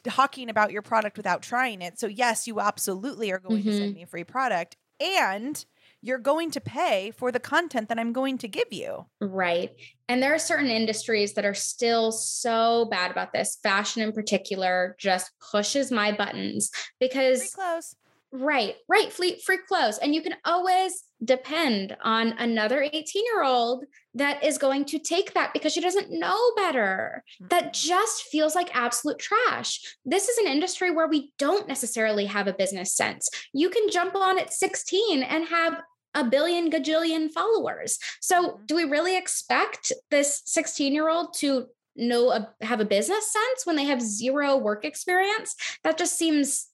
talking 0.05 0.51
about 0.51 0.71
your 0.71 0.83
product 0.83 1.17
without 1.17 1.43
trying 1.43 1.83
it. 1.83 1.99
So 1.99 2.07
yes, 2.07 2.47
you 2.47 2.61
absolutely 2.61 3.33
are 3.33 3.39
going 3.39 3.61
mm-hmm. 3.61 3.71
to 3.71 3.77
send 3.77 3.89
mm-hmm. 3.91 3.97
me 3.97 4.03
a 4.03 4.07
free 4.07 4.25
product, 4.25 4.77
and 5.01 5.65
you're 6.03 6.19
going 6.19 6.51
to 6.53 6.61
pay 6.61 7.13
for 7.17 7.31
the 7.31 7.41
content 7.41 7.89
that 7.89 7.99
I'm 7.99 8.13
going 8.13 8.39
to 8.39 8.49
give 8.49 8.73
you. 8.73 9.07
Right. 9.21 9.71
And 10.09 10.23
there 10.23 10.35
are 10.35 10.39
certain 10.39 10.71
industries 10.71 11.35
that 11.35 11.45
are 11.45 11.55
still 11.55 12.11
so 12.11 12.87
bad 12.91 13.11
about 13.11 13.33
this. 13.33 13.59
Fashion 13.63 14.03
in 14.03 14.13
particular 14.13 14.97
just 14.99 15.31
pushes 15.53 15.91
my 15.91 16.13
buttons 16.13 16.71
because 16.99 17.41
free 17.41 17.49
clothes. 17.55 17.97
Right, 18.33 18.77
right. 18.89 19.13
Fleet 19.13 19.43
free 19.43 19.59
clothes. 19.67 19.99
And 19.99 20.15
you 20.15 20.23
can 20.23 20.37
always 20.45 21.03
depend 21.25 21.97
on 22.03 22.29
another 22.39 22.81
18 22.81 23.25
year 23.25 23.43
old 23.43 23.85
that 24.15 24.45
is 24.45 24.57
going 24.57 24.85
to 24.87 25.01
take 25.01 25.35
that 25.35 25.53
because 25.53 25.73
she 25.73 25.81
doesn't 25.81 26.13
know 26.13 26.39
better. 26.57 27.25
That 27.49 27.73
just 27.73 28.23
feels 28.25 28.55
like 28.55 28.75
absolute 28.75 29.19
trash. 29.19 29.81
This 30.05 30.29
is 30.29 30.39
an 30.39 30.47
industry 30.47 30.93
where 30.93 31.09
we 31.09 31.33
don't 31.39 31.67
necessarily 31.67 32.27
have 32.27 32.47
a 32.47 32.53
business 32.53 32.95
sense. 32.95 33.29
You 33.53 33.69
can 33.69 33.91
jump 33.91 34.15
on 34.15 34.39
at 34.39 34.53
16 34.53 35.25
and 35.25 35.49
have 35.49 35.81
a 36.15 36.25
billion 36.25 36.71
gajillion 36.71 37.31
followers. 37.31 37.99
So, 38.21 38.51
mm-hmm. 38.51 38.65
do 38.67 38.77
we 38.77 38.85
really 38.85 39.17
expect 39.17 39.93
this 40.11 40.43
16 40.47 40.93
year 40.93 41.09
old 41.09 41.35
to 41.39 41.67
know 41.97 42.31
a, 42.31 42.55
have 42.63 42.81
a 42.81 42.85
business 42.85 43.33
sense 43.33 43.67
when 43.67 43.77
they 43.77 43.85
have 43.85 44.01
zero 44.01 44.57
work 44.57 44.85
experience? 44.85 45.55
That 45.85 45.99
just 45.99 46.17
seems 46.17 46.70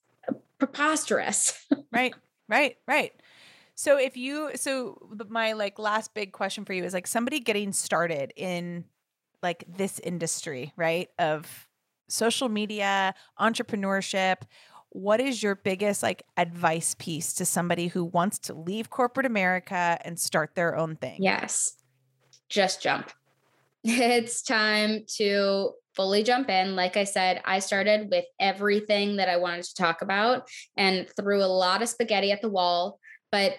preposterous. 0.59 1.65
right, 1.91 2.13
right, 2.47 2.77
right. 2.87 3.13
So 3.75 3.97
if 3.97 4.17
you 4.17 4.51
so 4.55 4.97
my 5.29 5.53
like 5.53 5.77
last 5.77 6.13
big 6.13 6.31
question 6.31 6.65
for 6.65 6.73
you 6.73 6.83
is 6.83 6.93
like 6.93 7.07
somebody 7.07 7.39
getting 7.39 7.71
started 7.73 8.33
in 8.35 8.85
like 9.43 9.63
this 9.67 9.99
industry, 9.99 10.73
right? 10.75 11.09
Of 11.19 11.67
social 12.09 12.49
media, 12.49 13.13
entrepreneurship, 13.39 14.37
what 14.89 15.19
is 15.19 15.43
your 15.43 15.55
biggest 15.55 16.01
like 16.01 16.23
advice 16.37 16.95
piece 16.97 17.33
to 17.33 17.45
somebody 17.45 17.87
who 17.87 18.05
wants 18.05 18.39
to 18.39 18.53
leave 18.53 18.89
corporate 18.89 19.25
America 19.25 19.99
and 20.01 20.19
start 20.19 20.55
their 20.55 20.75
own 20.75 20.95
thing? 20.95 21.21
Yes. 21.21 21.73
Just 22.49 22.81
jump. 22.81 23.11
It's 23.89 24.41
time 24.41 25.05
to 25.17 25.71
fully 25.97 26.23
jump 26.23 26.49
in. 26.49 26.75
Like 26.75 26.95
I 26.95 27.03
said, 27.03 27.41
I 27.43 27.59
started 27.59 28.09
with 28.09 28.23
everything 28.39 29.17
that 29.17 29.27
I 29.27 29.37
wanted 29.37 29.65
to 29.65 29.73
talk 29.73 30.01
about 30.01 30.47
and 30.77 31.07
threw 31.19 31.43
a 31.43 31.45
lot 31.45 31.81
of 31.81 31.89
spaghetti 31.89 32.31
at 32.31 32.41
the 32.41 32.49
wall. 32.49 32.99
But 33.31 33.57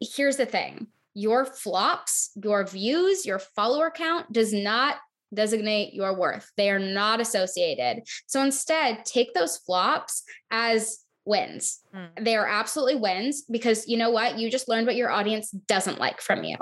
here's 0.00 0.36
the 0.38 0.46
thing 0.46 0.86
your 1.12 1.44
flops, 1.44 2.30
your 2.42 2.64
views, 2.64 3.26
your 3.26 3.40
follower 3.40 3.90
count 3.90 4.32
does 4.32 4.52
not 4.52 4.96
designate 5.34 5.92
your 5.92 6.16
worth. 6.16 6.50
They 6.56 6.70
are 6.70 6.78
not 6.78 7.20
associated. 7.20 8.04
So 8.26 8.42
instead, 8.42 9.04
take 9.04 9.34
those 9.34 9.58
flops 9.58 10.22
as 10.50 11.00
wins. 11.24 11.80
Mm. 11.94 12.24
They 12.24 12.36
are 12.36 12.46
absolutely 12.46 12.96
wins 12.96 13.42
because 13.50 13.86
you 13.86 13.96
know 13.96 14.10
what? 14.10 14.38
You 14.38 14.50
just 14.50 14.68
learned 14.68 14.86
what 14.86 14.96
your 14.96 15.10
audience 15.10 15.50
doesn't 15.50 15.98
like 15.98 16.20
from 16.20 16.44
you. 16.44 16.56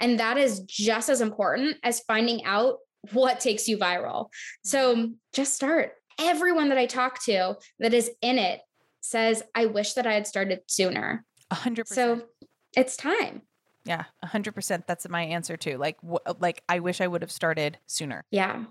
And 0.00 0.20
that 0.20 0.38
is 0.38 0.60
just 0.60 1.08
as 1.08 1.20
important 1.20 1.78
as 1.82 2.00
finding 2.00 2.44
out 2.44 2.76
what 3.12 3.40
takes 3.40 3.68
you 3.68 3.78
viral. 3.78 4.28
So 4.64 4.94
hmm. 4.94 5.04
just 5.32 5.54
start. 5.54 5.92
Everyone 6.18 6.68
that 6.68 6.78
I 6.78 6.86
talk 6.86 7.22
to 7.24 7.56
that 7.80 7.92
is 7.92 8.10
in 8.22 8.38
it 8.38 8.60
says, 9.00 9.42
I 9.54 9.66
wish 9.66 9.94
that 9.94 10.06
I 10.06 10.14
had 10.14 10.26
started 10.26 10.60
sooner. 10.66 11.24
100%. 11.52 11.86
So 11.86 12.22
it's 12.76 12.96
time. 12.96 13.42
Yeah, 13.84 14.04
100% 14.24 14.86
that's 14.86 15.08
my 15.08 15.22
answer 15.22 15.56
too. 15.56 15.76
Like 15.76 15.98
wh- 16.00 16.40
like 16.40 16.62
I 16.68 16.78
wish 16.78 17.00
I 17.00 17.06
would 17.06 17.22
have 17.22 17.32
started 17.32 17.78
sooner. 17.86 18.24
Yeah. 18.30 18.64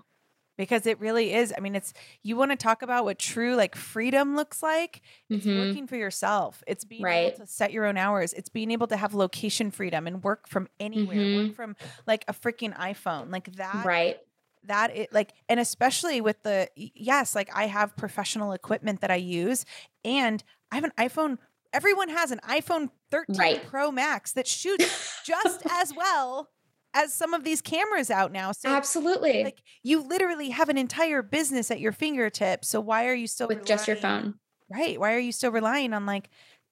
Because 0.56 0.86
it 0.86 1.00
really 1.00 1.34
is. 1.34 1.52
I 1.56 1.60
mean, 1.60 1.74
it's 1.74 1.92
you 2.22 2.36
want 2.36 2.52
to 2.52 2.56
talk 2.56 2.82
about 2.82 3.04
what 3.04 3.18
true 3.18 3.56
like 3.56 3.74
freedom 3.74 4.36
looks 4.36 4.62
like. 4.62 5.00
It's 5.28 5.44
mm-hmm. 5.44 5.58
working 5.58 5.86
for 5.86 5.96
yourself. 5.96 6.62
It's 6.66 6.84
being 6.84 7.02
right. 7.02 7.28
able 7.28 7.38
to 7.38 7.46
set 7.46 7.72
your 7.72 7.86
own 7.86 7.96
hours. 7.96 8.32
It's 8.32 8.48
being 8.48 8.70
able 8.70 8.86
to 8.88 8.96
have 8.96 9.14
location 9.14 9.70
freedom 9.70 10.06
and 10.06 10.22
work 10.22 10.48
from 10.48 10.68
anywhere. 10.78 11.16
Mm-hmm. 11.16 11.48
Work 11.48 11.56
from 11.56 11.76
like 12.06 12.24
a 12.28 12.32
freaking 12.32 12.76
iPhone. 12.76 13.32
Like 13.32 13.52
that. 13.56 13.84
Right 13.84 14.18
that 14.66 14.96
it 14.96 15.12
like 15.12 15.34
and 15.48 15.60
especially 15.60 16.22
with 16.22 16.42
the 16.42 16.66
yes 16.74 17.34
like 17.34 17.50
i 17.54 17.66
have 17.66 17.94
professional 17.96 18.52
equipment 18.52 19.02
that 19.02 19.10
i 19.10 19.14
use 19.14 19.66
and 20.06 20.42
i 20.72 20.76
have 20.76 20.84
an 20.84 20.92
iphone 20.98 21.36
everyone 21.74 22.08
has 22.08 22.30
an 22.30 22.40
iPhone 22.48 22.88
13 23.10 23.36
right. 23.36 23.66
Pro 23.66 23.90
Max 23.90 24.32
that 24.32 24.46
shoots 24.46 25.20
just 25.26 25.60
as 25.68 25.92
well 25.94 26.48
as 26.94 27.12
some 27.12 27.34
of 27.34 27.44
these 27.44 27.60
cameras 27.60 28.10
out 28.10 28.32
now. 28.32 28.52
So 28.52 28.68
absolutely, 28.68 29.44
like 29.44 29.62
you 29.82 30.00
literally 30.00 30.50
have 30.50 30.68
an 30.68 30.78
entire 30.78 31.22
business 31.22 31.70
at 31.70 31.80
your 31.80 31.92
fingertips. 31.92 32.68
So 32.68 32.80
why 32.80 33.06
are 33.06 33.14
you 33.14 33.26
still 33.26 33.48
with 33.48 33.58
relying, 33.58 33.66
just 33.66 33.88
your 33.88 33.96
phone? 33.96 34.34
Right? 34.70 34.98
Why 34.98 35.14
are 35.14 35.18
you 35.18 35.32
still 35.32 35.50
relying 35.50 35.92
on 35.92 36.06
like 36.06 36.30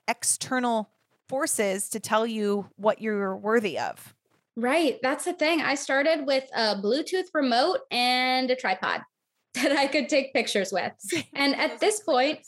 external 0.08 0.90
forces 1.28 1.88
to 1.90 2.00
tell 2.00 2.26
you 2.26 2.68
what 2.76 3.00
you're 3.00 3.36
worthy 3.36 3.78
of? 3.78 4.14
Right. 4.56 4.98
That's 5.02 5.24
the 5.24 5.32
thing. 5.32 5.60
I 5.60 5.74
started 5.74 6.26
with 6.26 6.44
a 6.54 6.76
Bluetooth 6.76 7.26
remote 7.32 7.80
and 7.90 8.50
a 8.50 8.56
tripod 8.56 9.00
that 9.54 9.72
I 9.72 9.86
could 9.86 10.08
take 10.08 10.32
pictures 10.32 10.72
with. 10.72 10.92
And 11.34 11.56
at 11.56 11.80
this 11.80 12.00
point, 12.00 12.46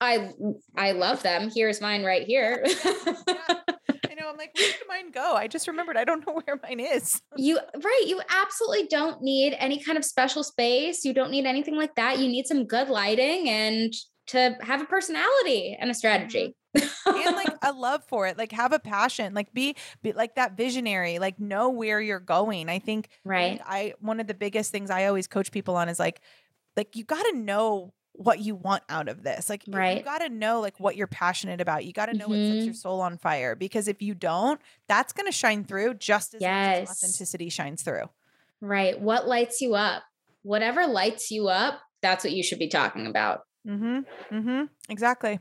I 0.00 0.32
I 0.76 0.92
love 0.92 1.22
them. 1.22 1.50
Here's 1.54 1.80
mine 1.80 2.04
right 2.04 2.26
here. 2.26 2.64
know. 4.24 4.30
I'm 4.30 4.36
like, 4.36 4.54
where 4.56 4.72
did 4.72 4.88
mine 4.88 5.10
go? 5.10 5.34
I 5.34 5.46
just 5.46 5.68
remembered. 5.68 5.96
I 5.96 6.04
don't 6.04 6.26
know 6.26 6.34
where 6.44 6.60
mine 6.62 6.80
is. 6.80 7.20
you 7.36 7.58
right. 7.76 8.04
You 8.06 8.20
absolutely 8.28 8.86
don't 8.88 9.22
need 9.22 9.54
any 9.58 9.82
kind 9.82 9.98
of 9.98 10.04
special 10.04 10.42
space. 10.42 11.04
You 11.04 11.12
don't 11.12 11.30
need 11.30 11.46
anything 11.46 11.76
like 11.76 11.94
that. 11.96 12.18
You 12.18 12.28
need 12.28 12.46
some 12.46 12.64
good 12.66 12.88
lighting 12.88 13.48
and 13.48 13.92
to 14.28 14.56
have 14.62 14.80
a 14.80 14.86
personality 14.86 15.76
and 15.78 15.90
a 15.90 15.94
strategy. 15.94 16.54
Mm-hmm. 16.76 17.28
and 17.28 17.36
like 17.36 17.54
a 17.62 17.72
love 17.72 18.02
for 18.08 18.26
it 18.26 18.36
like 18.36 18.50
have 18.50 18.72
a 18.72 18.80
passion 18.80 19.32
like 19.32 19.54
be, 19.54 19.76
be 20.02 20.12
like 20.12 20.34
that 20.34 20.56
visionary 20.56 21.20
like 21.20 21.38
know 21.38 21.68
where 21.68 22.00
you're 22.00 22.18
going 22.18 22.68
i 22.68 22.80
think 22.80 23.10
right 23.24 23.60
i 23.64 23.94
one 24.00 24.18
of 24.18 24.26
the 24.26 24.34
biggest 24.34 24.72
things 24.72 24.90
i 24.90 25.06
always 25.06 25.28
coach 25.28 25.52
people 25.52 25.76
on 25.76 25.88
is 25.88 26.00
like 26.00 26.20
like 26.76 26.96
you 26.96 27.04
got 27.04 27.22
to 27.22 27.36
know 27.36 27.92
what 28.14 28.38
you 28.38 28.54
want 28.54 28.82
out 28.88 29.08
of 29.08 29.22
this. 29.22 29.50
Like 29.50 29.64
right. 29.68 29.98
you 29.98 30.02
got 30.02 30.18
to 30.18 30.28
know 30.28 30.60
like 30.60 30.78
what 30.78 30.96
you're 30.96 31.06
passionate 31.06 31.60
about. 31.60 31.84
You 31.84 31.92
got 31.92 32.06
to 32.06 32.14
know 32.14 32.28
mm-hmm. 32.28 32.40
what 32.40 32.52
sets 32.54 32.64
your 32.64 32.74
mm-hmm. 32.74 32.78
soul 32.78 33.00
on 33.00 33.18
fire 33.18 33.54
because 33.54 33.88
if 33.88 34.00
you 34.00 34.14
don't, 34.14 34.60
that's 34.88 35.12
going 35.12 35.26
to 35.26 35.32
shine 35.32 35.64
through 35.64 35.94
just 35.94 36.34
as 36.34 36.40
yes. 36.40 36.90
authenticity 36.90 37.48
shines 37.48 37.82
through. 37.82 38.08
Right. 38.60 38.98
What 39.00 39.26
lights 39.26 39.60
you 39.60 39.74
up? 39.74 40.04
Whatever 40.42 40.86
lights 40.86 41.30
you 41.30 41.48
up, 41.48 41.80
that's 42.02 42.24
what 42.24 42.32
you 42.32 42.42
should 42.42 42.58
be 42.58 42.68
talking 42.68 43.06
about. 43.06 43.40
Mm-hmm. 43.66 44.34
Mm-hmm. 44.34 44.64
Exactly. 44.88 45.40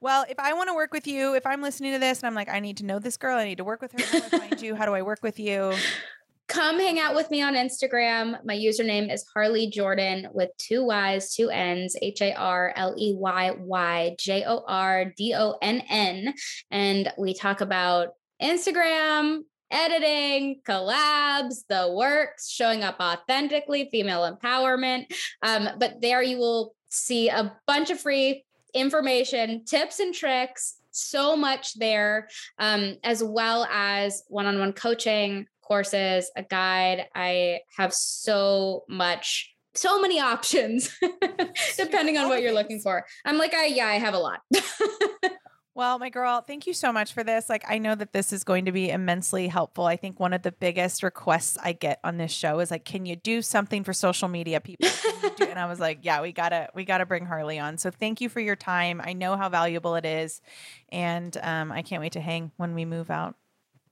Well, 0.00 0.24
if 0.28 0.38
I 0.40 0.52
want 0.54 0.68
to 0.68 0.74
work 0.74 0.92
with 0.92 1.06
you, 1.06 1.34
if 1.34 1.46
I'm 1.46 1.62
listening 1.62 1.92
to 1.92 2.00
this 2.00 2.18
and 2.18 2.26
I'm 2.26 2.34
like 2.34 2.48
I 2.48 2.58
need 2.58 2.78
to 2.78 2.84
know 2.84 2.98
this 2.98 3.16
girl, 3.16 3.38
I 3.38 3.44
need 3.44 3.58
to 3.58 3.64
work 3.64 3.80
with 3.80 3.92
her, 3.92 4.04
how 4.04 4.18
do 4.18 4.36
I 4.36 4.48
find 4.48 4.60
you? 4.60 4.74
How 4.74 4.84
do 4.84 4.94
I 4.94 5.02
work 5.02 5.20
with 5.22 5.38
you? 5.38 5.72
come 6.52 6.78
hang 6.78 7.00
out 7.00 7.14
with 7.14 7.30
me 7.30 7.40
on 7.40 7.54
Instagram. 7.54 8.38
My 8.44 8.54
username 8.54 9.10
is 9.10 9.24
Harley 9.32 9.70
Jordan 9.70 10.28
with 10.34 10.50
two 10.58 10.84
Y's, 10.84 11.34
two 11.34 11.48
N's, 11.48 11.96
H 12.02 12.20
A 12.20 12.34
R 12.34 12.74
L 12.76 12.94
E 12.98 13.14
Y 13.16 13.52
Y 13.52 14.16
J 14.18 14.44
O 14.44 14.62
R 14.68 15.06
D 15.16 15.34
O 15.34 15.56
N 15.62 15.82
N. 15.88 16.34
And 16.70 17.10
we 17.16 17.32
talk 17.32 17.62
about 17.62 18.10
Instagram, 18.42 19.40
editing, 19.70 20.60
collabs, 20.68 21.64
the 21.70 21.90
works, 21.90 22.50
showing 22.50 22.82
up 22.82 22.96
authentically, 23.00 23.88
female 23.90 24.30
empowerment. 24.30 25.06
Um, 25.42 25.70
but 25.78 26.02
there 26.02 26.22
you 26.22 26.36
will 26.36 26.74
see 26.90 27.30
a 27.30 27.56
bunch 27.66 27.88
of 27.88 27.98
free 27.98 28.44
information, 28.74 29.64
tips 29.64 30.00
and 30.00 30.14
tricks, 30.14 30.76
so 30.90 31.34
much 31.34 31.72
there, 31.78 32.28
um, 32.58 32.98
as 33.02 33.24
well 33.24 33.66
as 33.72 34.24
one 34.28 34.44
on 34.44 34.58
one 34.58 34.74
coaching, 34.74 35.46
courses, 35.72 36.30
a 36.36 36.42
guide. 36.42 37.06
I 37.14 37.60
have 37.78 37.94
so 37.94 38.84
much, 38.90 39.54
so 39.74 40.02
many 40.02 40.20
options 40.32 40.94
depending 41.78 42.18
on 42.18 42.28
what 42.28 42.42
you're 42.42 42.52
looking 42.52 42.78
for. 42.80 43.06
I'm 43.24 43.38
like, 43.38 43.54
I, 43.54 43.66
yeah, 43.66 43.86
I 43.86 43.94
have 43.94 44.12
a 44.12 44.18
lot. 44.18 44.40
Well, 45.74 45.98
my 45.98 46.10
girl, 46.10 46.42
thank 46.42 46.66
you 46.66 46.74
so 46.74 46.92
much 46.92 47.14
for 47.14 47.24
this. 47.24 47.48
Like, 47.48 47.64
I 47.66 47.78
know 47.78 47.94
that 47.94 48.12
this 48.12 48.30
is 48.30 48.44
going 48.44 48.66
to 48.66 48.72
be 48.72 48.90
immensely 48.90 49.48
helpful. 49.48 49.86
I 49.86 49.96
think 49.96 50.20
one 50.20 50.34
of 50.34 50.42
the 50.42 50.52
biggest 50.52 51.02
requests 51.02 51.56
I 51.62 51.72
get 51.72 51.98
on 52.04 52.18
this 52.18 52.30
show 52.30 52.60
is 52.60 52.70
like, 52.70 52.84
"Can 52.84 53.06
you 53.06 53.16
do 53.16 53.40
something 53.40 53.82
for 53.82 53.94
social 53.94 54.28
media 54.28 54.60
people?" 54.60 54.90
and 55.40 55.58
I 55.58 55.64
was 55.64 55.80
like, 55.80 56.00
"Yeah, 56.02 56.20
we 56.20 56.30
gotta, 56.30 56.68
we 56.74 56.84
gotta 56.84 57.06
bring 57.06 57.24
Harley 57.24 57.58
on." 57.58 57.78
So, 57.78 57.90
thank 57.90 58.20
you 58.20 58.28
for 58.28 58.40
your 58.40 58.54
time. 58.54 59.00
I 59.02 59.14
know 59.14 59.34
how 59.34 59.48
valuable 59.48 59.94
it 59.94 60.04
is, 60.04 60.42
and 60.90 61.34
um, 61.42 61.72
I 61.72 61.80
can't 61.80 62.02
wait 62.02 62.12
to 62.12 62.20
hang 62.20 62.52
when 62.58 62.74
we 62.74 62.84
move 62.84 63.10
out 63.10 63.36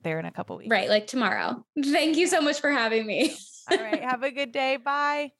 there 0.02 0.18
in 0.18 0.24
a 0.24 0.30
couple 0.30 0.56
weeks. 0.56 0.70
Right, 0.70 0.88
like 0.88 1.06
tomorrow. 1.06 1.64
Thank 1.82 2.16
you 2.16 2.26
so 2.26 2.40
much 2.40 2.60
for 2.60 2.70
having 2.70 3.06
me. 3.06 3.36
All 3.70 3.78
right, 3.78 4.02
have 4.02 4.22
a 4.22 4.30
good 4.30 4.52
day. 4.52 4.76
Bye. 4.76 5.32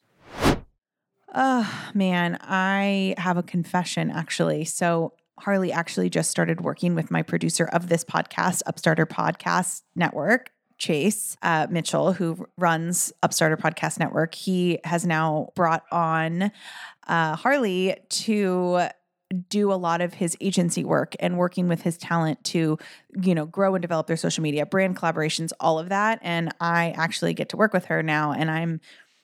Oh, 1.32 1.90
man, 1.94 2.38
I 2.40 3.14
have 3.18 3.36
a 3.36 3.42
confession 3.42 4.10
actually. 4.10 4.64
So, 4.64 5.14
Harley 5.38 5.72
actually 5.72 6.10
just 6.10 6.30
started 6.30 6.60
working 6.60 6.94
with 6.94 7.10
my 7.10 7.22
producer 7.22 7.64
of 7.64 7.88
this 7.88 8.04
podcast, 8.04 8.60
Upstarter 8.66 9.06
Podcast 9.06 9.82
Network, 9.96 10.50
Chase 10.76 11.36
uh, 11.42 11.66
Mitchell, 11.70 12.12
who 12.12 12.46
runs 12.58 13.10
Upstarter 13.22 13.56
Podcast 13.56 13.98
Network. 13.98 14.34
He 14.34 14.80
has 14.84 15.06
now 15.06 15.48
brought 15.54 15.84
on 15.90 16.50
uh, 17.08 17.36
Harley 17.36 17.96
to 18.08 18.88
do 19.48 19.72
a 19.72 19.74
lot 19.74 20.00
of 20.00 20.14
his 20.14 20.36
agency 20.40 20.84
work 20.84 21.14
and 21.20 21.38
working 21.38 21.68
with 21.68 21.82
his 21.82 21.96
talent 21.96 22.42
to 22.42 22.78
you 23.22 23.34
know 23.34 23.46
grow 23.46 23.74
and 23.74 23.82
develop 23.82 24.06
their 24.06 24.16
social 24.16 24.42
media 24.42 24.66
brand 24.66 24.96
collaborations 24.96 25.52
all 25.60 25.78
of 25.78 25.88
that. 25.88 26.18
And 26.22 26.52
i 26.60 26.92
actually 26.96 27.34
get 27.34 27.48
to 27.50 27.56
work 27.56 27.72
with 27.72 27.86
her 27.86 28.02
now 28.02 28.32
and 28.32 28.50
i'm 28.50 28.80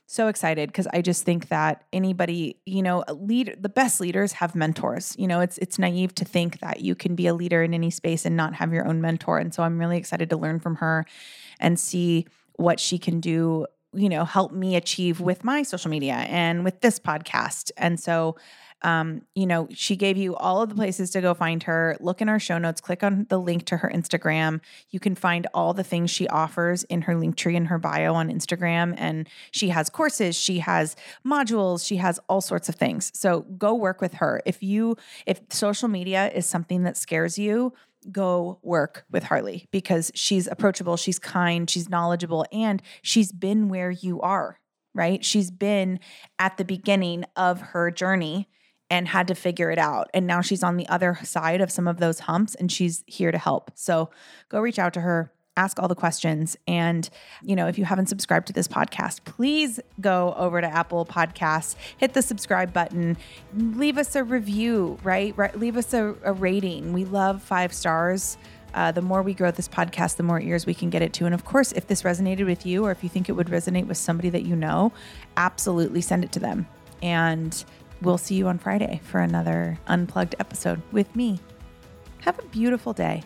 so 0.09 0.29
excited 0.29 0.69
because 0.69 0.87
i 0.93 1.03
just 1.03 1.25
think 1.25 1.49
that 1.49 1.83
anybody 1.93 2.57
you 2.65 2.81
know 2.81 3.03
lead 3.09 3.57
the 3.61 3.69
best 3.69 4.01
leaders 4.01 4.33
have 4.33 4.55
mentors. 4.55 5.17
You 5.19 5.27
know 5.27 5.41
it's 5.41 5.59
it's 5.59 5.79
naive 5.79 6.15
to 6.17 6.25
think 6.25 6.61
that 6.61 6.81
you 6.81 6.95
can 6.95 7.17
be 7.17 7.27
a 7.27 7.35
leader 7.35 7.63
in 7.63 7.75
any 7.75 7.91
space 7.91 8.25
and 8.25 8.37
not 8.37 8.55
have 8.55 8.73
your 8.73 8.87
own 8.87 9.01
mentor. 9.01 9.39
And 9.39 9.53
so 9.53 9.65
i'm 9.65 9.79
really 9.79 9.97
excited 9.99 10.31
to 10.31 10.37
learn 10.37 10.61
from 10.61 10.77
her 10.77 11.05
and 11.59 11.81
see 11.81 12.27
what 12.55 12.79
she 12.79 12.99
can 12.99 13.21
do 13.21 13.67
you 13.93 14.09
know 14.09 14.25
help 14.25 14.53
me 14.53 14.77
achieve 14.77 15.21
with 15.21 15.43
my 15.43 15.63
social 15.65 15.91
media 15.91 16.15
and 16.15 16.65
with 16.65 16.81
this 16.81 17.01
podcast. 17.01 17.73
And 17.77 17.99
so 17.99 18.37
um, 18.87 19.23
you 19.35 19.47
know, 19.47 19.67
she 19.73 19.97
gave 19.97 20.17
you 20.17 20.37
all 20.37 20.63
of 20.63 20.69
the 20.69 20.77
places 20.77 21.11
to 21.11 21.21
go 21.21 21.35
find 21.35 21.65
her. 21.65 21.97
Look 21.99 22.23
in 22.23 22.29
our 22.29 22.39
show 22.39 22.57
notes, 22.57 22.81
click 22.81 23.03
on 23.03 23.27
the 23.29 23.39
link 23.39 23.67
to 23.67 23.79
her 23.79 23.91
Instagram. 23.93 24.61
You 24.91 25.01
can 25.01 25.17
find 25.17 25.49
all 25.53 25.75
the 25.75 25.83
things 25.83 26.09
she 26.09 26.29
offers 26.29 26.85
in 26.85 27.03
her 27.03 27.17
link 27.17 27.35
tree 27.37 27.57
in 27.57 27.65
her 27.65 27.81
bio 27.81 28.15
on 28.15 28.31
Instagram. 28.31 28.95
And 28.97 29.29
she 29.51 29.71
has 29.71 29.91
courses, 29.91 30.37
she 30.37 30.61
has 30.61 30.95
modules, 31.27 31.85
she 31.85 31.97
has 31.97 32.21
all 32.29 32.41
sorts 32.41 32.69
of 32.69 32.77
things. 32.77 33.11
So 33.13 33.41
go 33.41 33.75
work 33.75 34.01
with 34.01 34.15
her. 34.15 34.41
If 34.47 34.63
you, 34.63 34.97
if 35.27 35.41
social 35.51 35.89
media 35.89 36.31
is 36.33 36.47
something 36.47 36.85
that 36.85 36.97
scares 36.97 37.37
you, 37.37 37.73
go 38.13 38.61
work 38.63 39.05
with 39.11 39.25
Harley 39.25 39.67
because 39.73 40.13
she's 40.15 40.47
approachable, 40.47 40.97
she's 40.97 41.19
kind, 41.19 41.69
she's 41.69 41.89
knowledgeable, 41.89 42.47
and 42.53 42.81
she's 43.03 43.33
been 43.33 43.69
where 43.69 43.91
you 43.91 44.21
are, 44.21 44.61
right? 44.95 45.25
She's 45.25 45.51
been 45.51 45.99
at 46.39 46.57
the 46.57 46.65
beginning 46.65 47.25
of 47.35 47.61
her 47.61 47.91
journey 47.91 48.49
and 48.91 49.09
had 49.09 49.29
to 49.29 49.35
figure 49.35 49.71
it 49.71 49.79
out. 49.79 50.09
And 50.15 50.27
now 50.27 50.41
she's 50.41 50.63
on 50.63 50.77
the 50.77 50.89
other 50.89 51.19
side 51.25 51.61
of 51.61 51.71
some 51.71 51.89
of 51.89 51.99
those 51.99 52.21
humps 52.21 52.55
and 52.55 52.71
she's 52.71 53.03
here 53.07 53.33
to 53.33 53.39
help. 53.39 53.71
So 53.75 54.11
go 54.49 54.61
reach 54.61 54.79
out 54.79 54.95
to 54.95 55.01
her, 55.01 55.33
ask 55.57 55.81
all 55.81 55.89
the 55.89 55.95
questions. 55.95 56.57
And, 56.69 57.09
you 57.43 57.57
know, 57.57 57.67
if 57.67 57.79
you 57.79 57.85
haven't 57.85 58.07
subscribed 58.07 58.47
to 58.49 58.53
this 58.53 58.69
podcast, 58.69 59.25
please 59.25 59.81
go 60.01 60.35
over 60.37 60.61
to 60.61 60.67
Apple 60.67 61.05
Podcasts, 61.07 61.75
hit 61.97 62.15
the 62.15 62.23
subscribe 62.23 62.73
button, 62.73 63.17
leave 63.55 63.99
us 63.99 64.15
a 64.15 64.23
review, 64.23 64.99
right? 65.03 65.37
right 65.37 65.59
leave 65.59 65.77
us 65.77 65.93
a, 65.95 66.15
a 66.23 66.33
rating. 66.33 66.93
We 66.93 67.05
love 67.05 67.43
five 67.43 67.73
stars. 67.73 68.37
Uh, 68.75 68.93
the 68.93 69.01
more 69.01 69.23
we 69.23 69.33
grow 69.33 69.51
this 69.51 69.69
podcast, 69.69 70.17
the 70.17 70.23
more 70.23 70.39
ears 70.39 70.67
we 70.67 70.75
can 70.75 70.91
get 70.91 71.01
it 71.01 71.15
to. 71.15 71.25
And 71.25 71.35
of 71.35 71.47
course, 71.47 71.73
if 71.73 71.87
this 71.87 72.03
resonated 72.03 72.45
with 72.45 72.67
you 72.67 72.85
or 72.85 72.91
if 72.91 73.03
you 73.03 73.09
think 73.09 73.31
it 73.31 73.33
would 73.33 73.47
resonate 73.47 73.87
with 73.87 73.97
somebody 73.97 74.29
that 74.29 74.43
you 74.45 74.55
know, 74.55 74.93
absolutely 75.39 76.03
send 76.03 76.25
it 76.25 76.33
to 76.33 76.41
them. 76.41 76.69
And 77.03 77.65
We'll 78.03 78.19
see 78.19 78.35
you 78.35 78.49
on 78.49 78.59
Friday 78.59 79.01
for 79.05 79.21
another 79.21 79.79
unplugged 79.87 80.35
episode 80.39 80.83
with 80.93 81.15
me. 81.17 81.41
Have 82.21 82.39
a 82.39 82.47
beautiful 82.49 82.93
day. 82.93 83.23